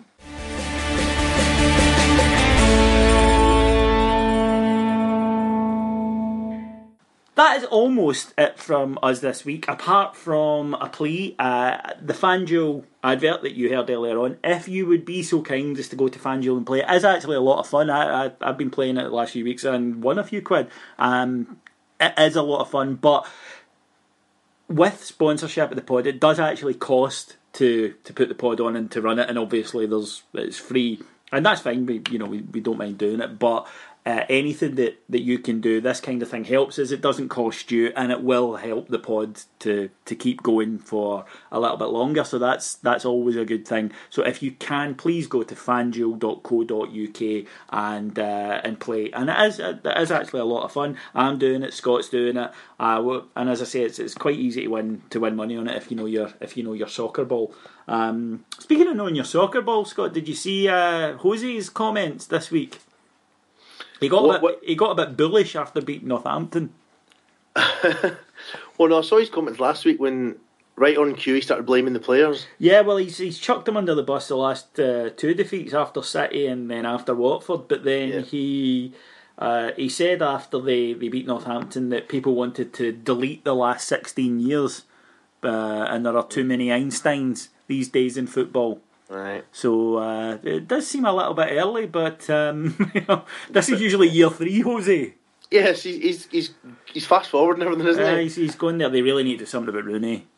that 7.36 7.56
is 7.56 7.64
almost 7.64 8.34
it 8.36 8.58
from 8.58 8.98
us 9.02 9.20
this 9.20 9.46
week. 9.46 9.66
Apart 9.66 10.14
from 10.14 10.74
a 10.74 10.90
plea, 10.90 11.34
uh, 11.38 11.78
the 12.02 12.12
FanDuel 12.12 12.84
advert 13.02 13.40
that 13.40 13.54
you 13.54 13.74
heard 13.74 13.88
earlier 13.88 14.18
on. 14.18 14.36
If 14.44 14.68
you 14.68 14.86
would 14.86 15.06
be 15.06 15.22
so 15.22 15.40
kind 15.40 15.78
as 15.78 15.88
to 15.88 15.96
go 15.96 16.08
to 16.08 16.18
FanDuel 16.18 16.58
and 16.58 16.66
play, 16.66 16.80
it 16.80 16.90
is 16.90 17.02
actually 17.02 17.36
a 17.36 17.40
lot 17.40 17.60
of 17.60 17.66
fun. 17.66 17.88
I, 17.88 18.26
I 18.26 18.32
have 18.46 18.58
been 18.58 18.70
playing 18.70 18.98
it 18.98 19.04
the 19.04 19.08
last 19.10 19.32
few 19.32 19.44
weeks 19.44 19.64
and 19.64 20.02
won 20.02 20.18
a 20.18 20.24
few 20.24 20.42
quid. 20.42 20.68
Um, 20.98 21.59
it 22.00 22.14
is 22.18 22.36
a 22.36 22.42
lot 22.42 22.60
of 22.60 22.70
fun, 22.70 22.94
but 22.94 23.26
with 24.68 25.04
sponsorship 25.04 25.70
of 25.70 25.76
the 25.76 25.82
pod, 25.82 26.06
it 26.06 26.20
does 26.20 26.38
actually 26.38 26.74
cost 26.74 27.36
to 27.54 27.94
to 28.04 28.12
put 28.12 28.28
the 28.28 28.34
pod 28.34 28.60
on 28.60 28.76
and 28.76 28.90
to 28.92 29.02
run 29.02 29.18
it, 29.18 29.28
and 29.28 29.38
obviously 29.38 29.86
there's 29.86 30.22
it's 30.32 30.58
free, 30.58 31.00
and 31.32 31.44
that's 31.44 31.60
fine. 31.60 31.86
We 31.86 32.02
you 32.10 32.18
know 32.18 32.26
we, 32.26 32.40
we 32.42 32.60
don't 32.60 32.78
mind 32.78 32.98
doing 32.98 33.20
it, 33.20 33.38
but 33.38 33.66
uh, 34.06 34.24
anything 34.30 34.76
that, 34.76 34.98
that 35.10 35.20
you 35.20 35.38
can 35.38 35.60
do, 35.60 35.80
this 35.80 36.00
kind 36.00 36.22
of 36.22 36.30
thing 36.30 36.44
helps 36.44 36.78
us. 36.78 36.90
It 36.90 37.02
doesn't 37.02 37.28
cost 37.28 37.70
you, 37.70 37.92
and 37.94 38.10
it 38.10 38.22
will 38.22 38.56
help 38.56 38.88
the 38.88 38.98
pod 38.98 39.42
to 39.60 39.90
to 40.06 40.14
keep 40.14 40.42
going 40.42 40.78
for 40.78 41.26
a 41.52 41.60
little 41.60 41.76
bit 41.76 41.88
longer. 41.88 42.24
So 42.24 42.38
that's 42.38 42.74
that's 42.76 43.04
always 43.04 43.36
a 43.36 43.44
good 43.44 43.68
thing. 43.68 43.92
So 44.08 44.22
if 44.22 44.42
you 44.42 44.52
can, 44.52 44.94
please 44.94 45.26
go 45.26 45.42
to 45.42 45.54
fanduel.co.uk 45.54 47.46
and 47.70 48.18
uh, 48.18 48.60
and 48.64 48.80
play. 48.80 49.10
And 49.12 49.28
it 49.28 49.38
is 49.40 49.58
it 49.58 49.80
is 49.84 50.10
actually 50.10 50.40
a 50.40 50.44
lot 50.44 50.64
of 50.64 50.72
fun. 50.72 50.96
I'm 51.14 51.38
doing 51.38 51.62
it. 51.62 51.74
Scott's 51.74 52.08
doing 52.08 52.38
it. 52.38 52.50
Uh, 52.78 53.20
and 53.36 53.50
as 53.50 53.60
I 53.60 53.66
say, 53.66 53.82
it's 53.82 53.98
it's 53.98 54.14
quite 54.14 54.38
easy 54.38 54.62
to 54.62 54.68
win 54.68 55.02
to 55.10 55.20
win 55.20 55.36
money 55.36 55.56
on 55.56 55.68
it 55.68 55.76
if 55.76 55.90
you 55.90 55.96
know 55.96 56.06
your 56.06 56.32
if 56.40 56.56
you 56.56 56.62
know 56.62 56.72
your 56.72 56.88
soccer 56.88 57.26
ball. 57.26 57.54
Um, 57.86 58.44
speaking 58.58 58.88
of 58.88 58.96
knowing 58.96 59.16
your 59.16 59.24
soccer 59.24 59.60
ball, 59.60 59.84
Scott, 59.84 60.14
did 60.14 60.28
you 60.28 60.34
see 60.34 60.68
uh, 60.68 61.16
Jose's 61.18 61.68
comments 61.68 62.26
this 62.26 62.50
week? 62.50 62.78
He 64.00 64.08
got 64.08 64.22
what, 64.24 64.30
a 64.30 64.32
bit, 64.34 64.42
what? 64.42 64.60
he 64.64 64.74
got 64.74 64.98
a 64.98 65.06
bit 65.06 65.16
bullish 65.16 65.54
after 65.54 65.80
beating 65.80 66.08
Northampton. 66.08 66.72
well, 67.54 68.88
no, 68.88 68.98
I 68.98 69.02
saw 69.02 69.18
his 69.18 69.28
comments 69.28 69.60
last 69.60 69.84
week 69.84 70.00
when 70.00 70.36
right 70.76 70.96
on 70.96 71.14
cue 71.14 71.34
he 71.34 71.40
started 71.40 71.66
blaming 71.66 71.92
the 71.92 72.00
players. 72.00 72.46
Yeah, 72.58 72.80
well, 72.80 72.96
he's 72.96 73.18
he's 73.18 73.38
chucked 73.38 73.66
them 73.66 73.76
under 73.76 73.94
the 73.94 74.02
bus 74.02 74.28
the 74.28 74.36
last 74.36 74.80
uh, 74.80 75.10
two 75.10 75.34
defeats 75.34 75.74
after 75.74 76.02
City 76.02 76.46
and 76.46 76.70
then 76.70 76.86
after 76.86 77.14
Watford, 77.14 77.68
but 77.68 77.84
then 77.84 78.08
yeah. 78.08 78.20
he. 78.22 78.94
Uh, 79.38 79.72
he 79.74 79.88
said 79.88 80.20
after 80.20 80.60
they, 80.60 80.92
they 80.92 81.08
beat 81.08 81.26
Northampton 81.26 81.88
that 81.88 82.10
people 82.10 82.34
wanted 82.34 82.74
to 82.74 82.92
delete 82.92 83.42
the 83.42 83.54
last 83.54 83.88
16 83.88 84.38
years, 84.38 84.84
uh, 85.42 85.86
and 85.88 86.04
there 86.04 86.14
are 86.14 86.26
too 86.26 86.44
many 86.44 86.66
Einsteins 86.68 87.48
these 87.66 87.88
days 87.88 88.18
in 88.18 88.26
football. 88.26 88.82
Right. 89.10 89.44
So 89.50 89.96
uh, 89.96 90.38
it 90.44 90.68
does 90.68 90.86
seem 90.86 91.04
a 91.04 91.12
little 91.12 91.34
bit 91.34 91.48
early, 91.50 91.86
but 91.86 92.30
um, 92.30 92.92
you 92.94 93.04
know, 93.08 93.24
this 93.50 93.68
is 93.68 93.80
usually 93.80 94.08
year 94.08 94.30
three, 94.30 94.60
Jose. 94.60 95.14
Yes, 95.50 95.82
he's 95.82 96.26
he's 96.26 96.50
he's 96.92 97.06
fast 97.06 97.28
forward 97.28 97.54
and 97.54 97.64
everything, 97.64 97.88
isn't 97.88 98.02
uh, 98.04 98.16
he? 98.16 98.22
He's, 98.22 98.36
he's 98.36 98.54
going 98.54 98.78
there. 98.78 98.88
They 98.88 99.02
really 99.02 99.24
need 99.24 99.38
to 99.38 99.44
do 99.44 99.46
something 99.46 99.68
about 99.68 99.84
Rooney. 99.84 100.28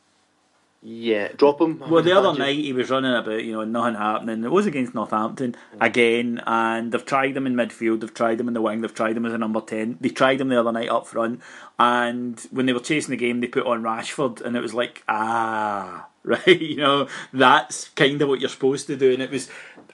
Yeah, 0.85 1.29
drop 1.37 1.61
him. 1.61 1.79
Well, 1.79 2.03
the 2.03 2.19
other 2.19 2.37
night 2.37 2.57
he 2.57 2.73
was 2.73 2.91
running 2.91 3.15
about, 3.15 3.45
you 3.45 3.53
know, 3.53 3.63
nothing 3.63 3.95
happening. 3.95 4.43
It 4.43 4.51
was 4.51 4.67
against 4.67 4.97
Northampton 4.97 5.55
mm. 5.77 5.87
again, 5.87 6.43
and 6.45 6.91
they've 6.91 7.05
tried 7.05 7.37
him 7.37 7.47
in 7.47 7.55
midfield, 7.55 8.01
they've 8.01 8.13
tried 8.13 8.41
him 8.41 8.49
in 8.49 8.55
the 8.55 8.61
wing, 8.61 8.81
they've 8.81 8.93
tried 8.93 9.17
him 9.17 9.25
as 9.25 9.33
a 9.33 9.39
number 9.39 9.61
10. 9.61 9.99
They 10.01 10.09
tried 10.09 10.41
him 10.41 10.49
the 10.49 10.59
other 10.59 10.73
night 10.73 10.89
up 10.89 11.07
front, 11.07 11.41
and 11.79 12.41
when 12.51 12.67
they 12.67 12.73
were 12.73 12.81
chasing 12.81 13.13
the 13.13 13.17
game, 13.17 13.41
they 13.41 13.47
put 13.47 13.65
on 13.65 13.85
Rashford, 13.85 14.41
and 14.41 14.57
it 14.57 14.61
was 14.61 14.75
like, 14.75 15.05
ah, 15.07 16.09
right? 16.25 16.61
You 16.61 16.77
know, 16.77 17.09
that's 17.33 17.89
kind 17.91 18.21
of 18.23 18.29
what 18.29 18.41
you're 18.41 18.49
supposed 18.49 18.87
to 18.87 18.97
do. 18.97 19.13
And 19.13 19.23
it 19.23 19.31
was 19.31 19.49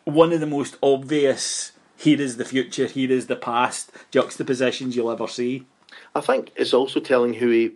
one 0.05 0.33
of 0.33 0.41
the 0.41 0.47
most 0.47 0.77
obvious 0.83 1.73
here 1.97 2.21
is 2.21 2.37
the 2.37 2.45
future, 2.45 2.87
here 2.87 3.11
is 3.11 3.27
the 3.27 3.37
past 3.37 3.91
juxtapositions 4.11 4.95
you'll 4.95 5.11
ever 5.11 5.27
see. 5.27 5.67
I 6.15 6.21
think 6.21 6.53
it's 6.57 6.75
also 6.75 7.01
telling 7.01 7.35
who 7.35 7.51
he 7.51 7.73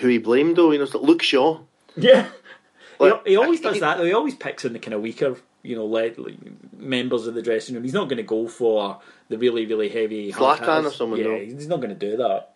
who 0.00 0.08
he 0.08 0.18
blamed 0.18 0.56
though. 0.56 0.72
You 0.72 0.78
know, 0.78 0.84
it's 0.84 0.94
like 0.94 1.02
Luke 1.02 1.22
Shaw. 1.22 1.60
Yeah, 1.96 2.28
like, 3.02 3.26
he, 3.26 3.32
he, 3.32 3.36
always 3.36 3.60
does 3.60 3.74
he, 3.74 3.80
that. 3.80 3.98
Though. 3.98 4.04
He 4.04 4.12
always 4.12 4.34
picks 4.34 4.64
in 4.64 4.72
the 4.72 4.78
kind 4.78 4.94
of 4.94 5.02
weaker, 5.02 5.36
you 5.62 5.76
know, 5.76 5.86
like, 5.86 6.16
members 6.76 7.26
of 7.26 7.34
the 7.34 7.42
dressing 7.42 7.74
room. 7.74 7.84
He's 7.84 7.92
not 7.92 8.08
going 8.08 8.18
to 8.18 8.22
go 8.22 8.48
for 8.48 9.00
the 9.28 9.38
really, 9.38 9.66
really 9.66 9.88
heavy. 9.88 10.32
Zlatan 10.32 10.86
or 10.86 10.90
someone. 10.90 11.18
Yeah, 11.18 11.26
though. 11.26 11.38
he's 11.38 11.68
not 11.68 11.80
going 11.80 11.96
to 11.96 12.10
do 12.10 12.16
that. 12.18 12.51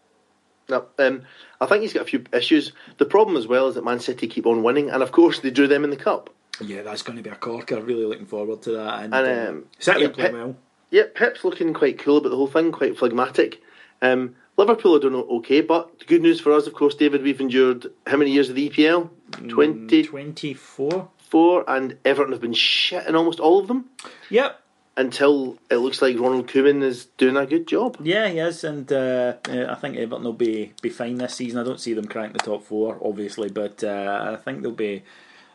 No, 0.68 0.86
um, 0.98 1.22
I 1.60 1.66
think 1.66 1.82
he's 1.82 1.92
got 1.92 2.02
a 2.02 2.06
few 2.06 2.24
issues. 2.32 2.72
The 2.98 3.04
problem 3.04 3.36
as 3.36 3.46
well 3.46 3.68
is 3.68 3.76
that 3.76 3.84
Man 3.84 4.00
City 4.00 4.26
keep 4.26 4.46
on 4.46 4.62
winning, 4.62 4.90
and 4.90 5.02
of 5.02 5.12
course 5.12 5.40
they 5.40 5.50
drew 5.50 5.68
them 5.68 5.84
in 5.84 5.90
the 5.90 5.96
cup. 5.96 6.30
Yeah, 6.60 6.82
that's 6.82 7.02
going 7.02 7.16
to 7.16 7.22
be 7.22 7.30
a 7.30 7.36
corker. 7.36 7.80
Really 7.80 8.04
looking 8.04 8.26
forward 8.26 8.62
to 8.62 8.72
that. 8.72 9.04
And, 9.04 9.14
and 9.14 9.48
um, 9.48 9.64
City 9.78 10.02
yeah, 10.02 10.08
playing 10.08 10.32
well. 10.32 10.56
Yeah, 10.90 11.02
Pep's 11.14 11.44
looking 11.44 11.74
quite 11.74 11.98
cool 11.98 12.16
about 12.16 12.30
the 12.30 12.36
whole 12.36 12.46
thing, 12.46 12.72
quite 12.72 12.96
phlegmatic. 12.96 13.60
Um, 14.02 14.36
Liverpool 14.56 14.96
are 14.96 15.00
doing 15.00 15.14
okay, 15.14 15.60
but 15.60 15.98
the 15.98 16.04
good 16.06 16.22
news 16.22 16.40
for 16.40 16.52
us, 16.52 16.66
of 16.66 16.72
course, 16.72 16.94
David, 16.94 17.22
we've 17.22 17.40
endured 17.40 17.86
how 18.06 18.16
many 18.16 18.30
years 18.30 18.48
of 18.48 18.56
the 18.56 18.70
EPL? 18.70 19.10
Mm, 19.32 19.50
20, 19.50 20.02
24. 20.04 21.08
Four, 21.18 21.64
and 21.68 21.98
Everton 22.04 22.32
have 22.32 22.40
been 22.40 22.52
shit 22.52 23.06
in 23.06 23.16
almost 23.16 23.40
all 23.40 23.58
of 23.58 23.66
them. 23.66 23.86
Yep 24.30 24.62
until 24.96 25.58
it 25.70 25.76
looks 25.76 26.00
like 26.00 26.18
Ronald 26.18 26.48
Koeman 26.48 26.82
is 26.82 27.06
doing 27.18 27.36
a 27.36 27.46
good 27.46 27.66
job. 27.66 27.98
Yeah, 28.00 28.28
he 28.28 28.38
is, 28.38 28.64
and 28.64 28.90
uh, 28.92 29.34
I 29.48 29.74
think 29.74 29.96
Everton 29.96 30.24
will 30.24 30.32
be 30.32 30.72
be 30.80 30.88
fine 30.88 31.16
this 31.16 31.34
season. 31.34 31.60
I 31.60 31.64
don't 31.64 31.80
see 31.80 31.92
them 31.92 32.06
crack 32.06 32.32
the 32.32 32.38
top 32.38 32.62
four, 32.62 32.98
obviously, 33.02 33.50
but 33.50 33.84
uh, 33.84 34.32
I 34.32 34.36
think 34.36 34.62
they'll 34.62 34.72
be 34.72 35.02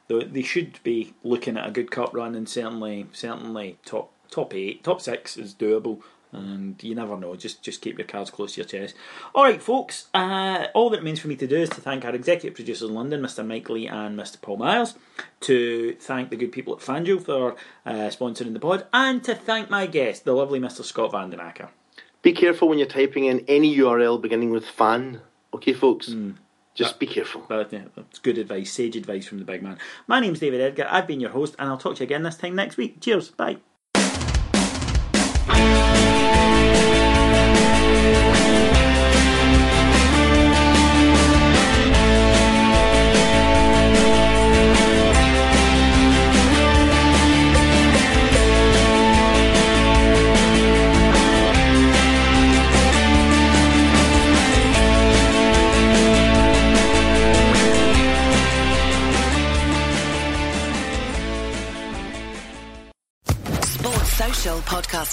they 0.07 0.41
should 0.41 0.79
be 0.83 1.13
looking 1.23 1.57
at 1.57 1.67
a 1.67 1.71
good 1.71 1.89
cup 1.89 2.13
run, 2.13 2.35
and 2.35 2.47
certainly 2.47 3.07
certainly 3.13 3.77
top 3.85 4.11
top 4.29 4.53
eight, 4.53 4.83
top 4.83 5.01
six 5.01 5.37
is 5.37 5.53
doable 5.53 6.01
and 6.31 6.81
you 6.83 6.95
never 6.95 7.17
know. 7.17 7.35
Just 7.35 7.61
just 7.61 7.81
keep 7.81 7.97
your 7.97 8.07
cards 8.07 8.31
close 8.31 8.53
to 8.53 8.61
your 8.61 8.67
chest. 8.67 8.95
All 9.35 9.43
right, 9.43 9.61
folks. 9.61 10.07
Uh, 10.13 10.67
all 10.73 10.89
that 10.89 10.99
remains 10.99 11.19
for 11.19 11.27
me 11.27 11.35
to 11.35 11.47
do 11.47 11.57
is 11.57 11.69
to 11.69 11.81
thank 11.81 12.05
our 12.05 12.15
executive 12.15 12.55
producers 12.55 12.89
in 12.89 12.95
London, 12.95 13.21
Mr. 13.21 13.45
Mike 13.45 13.69
Lee 13.69 13.87
and 13.87 14.17
Mr. 14.17 14.41
Paul 14.41 14.57
Miles, 14.57 14.95
to 15.41 15.95
thank 15.99 16.29
the 16.29 16.35
good 16.35 16.51
people 16.51 16.73
at 16.73 16.79
FanDuel 16.79 17.23
for 17.23 17.55
uh, 17.85 18.09
sponsoring 18.09 18.53
the 18.53 18.59
pod, 18.59 18.85
and 18.93 19.23
to 19.23 19.35
thank 19.35 19.69
my 19.69 19.85
guest, 19.85 20.25
the 20.25 20.33
lovely 20.33 20.59
Mr. 20.59 20.83
Scott 20.83 21.11
Van 21.11 21.29
Den 21.29 21.39
Akker. 21.39 21.69
Be 22.21 22.33
careful 22.33 22.69
when 22.69 22.77
you're 22.77 22.87
typing 22.87 23.25
in 23.25 23.43
any 23.47 23.75
URL 23.77 24.21
beginning 24.21 24.51
with 24.51 24.65
fan. 24.65 25.21
Okay, 25.53 25.73
folks. 25.73 26.09
Mm. 26.09 26.35
Just 26.73 26.99
be 26.99 27.07
careful. 27.07 27.45
Yeah, 27.49 27.83
that's 27.95 28.19
good 28.19 28.37
advice, 28.37 28.71
sage 28.71 28.95
advice 28.95 29.27
from 29.27 29.39
the 29.39 29.45
big 29.45 29.61
man. 29.61 29.77
My 30.07 30.19
name's 30.19 30.39
David 30.39 30.61
Edgar. 30.61 30.87
I've 30.89 31.07
been 31.07 31.19
your 31.19 31.31
host, 31.31 31.55
and 31.59 31.69
I'll 31.69 31.77
talk 31.77 31.95
to 31.95 31.99
you 31.99 32.05
again 32.05 32.23
this 32.23 32.37
time 32.37 32.55
next 32.55 32.77
week. 32.77 33.01
Cheers. 33.01 33.29
Bye. 33.29 33.57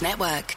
Network. 0.03 0.57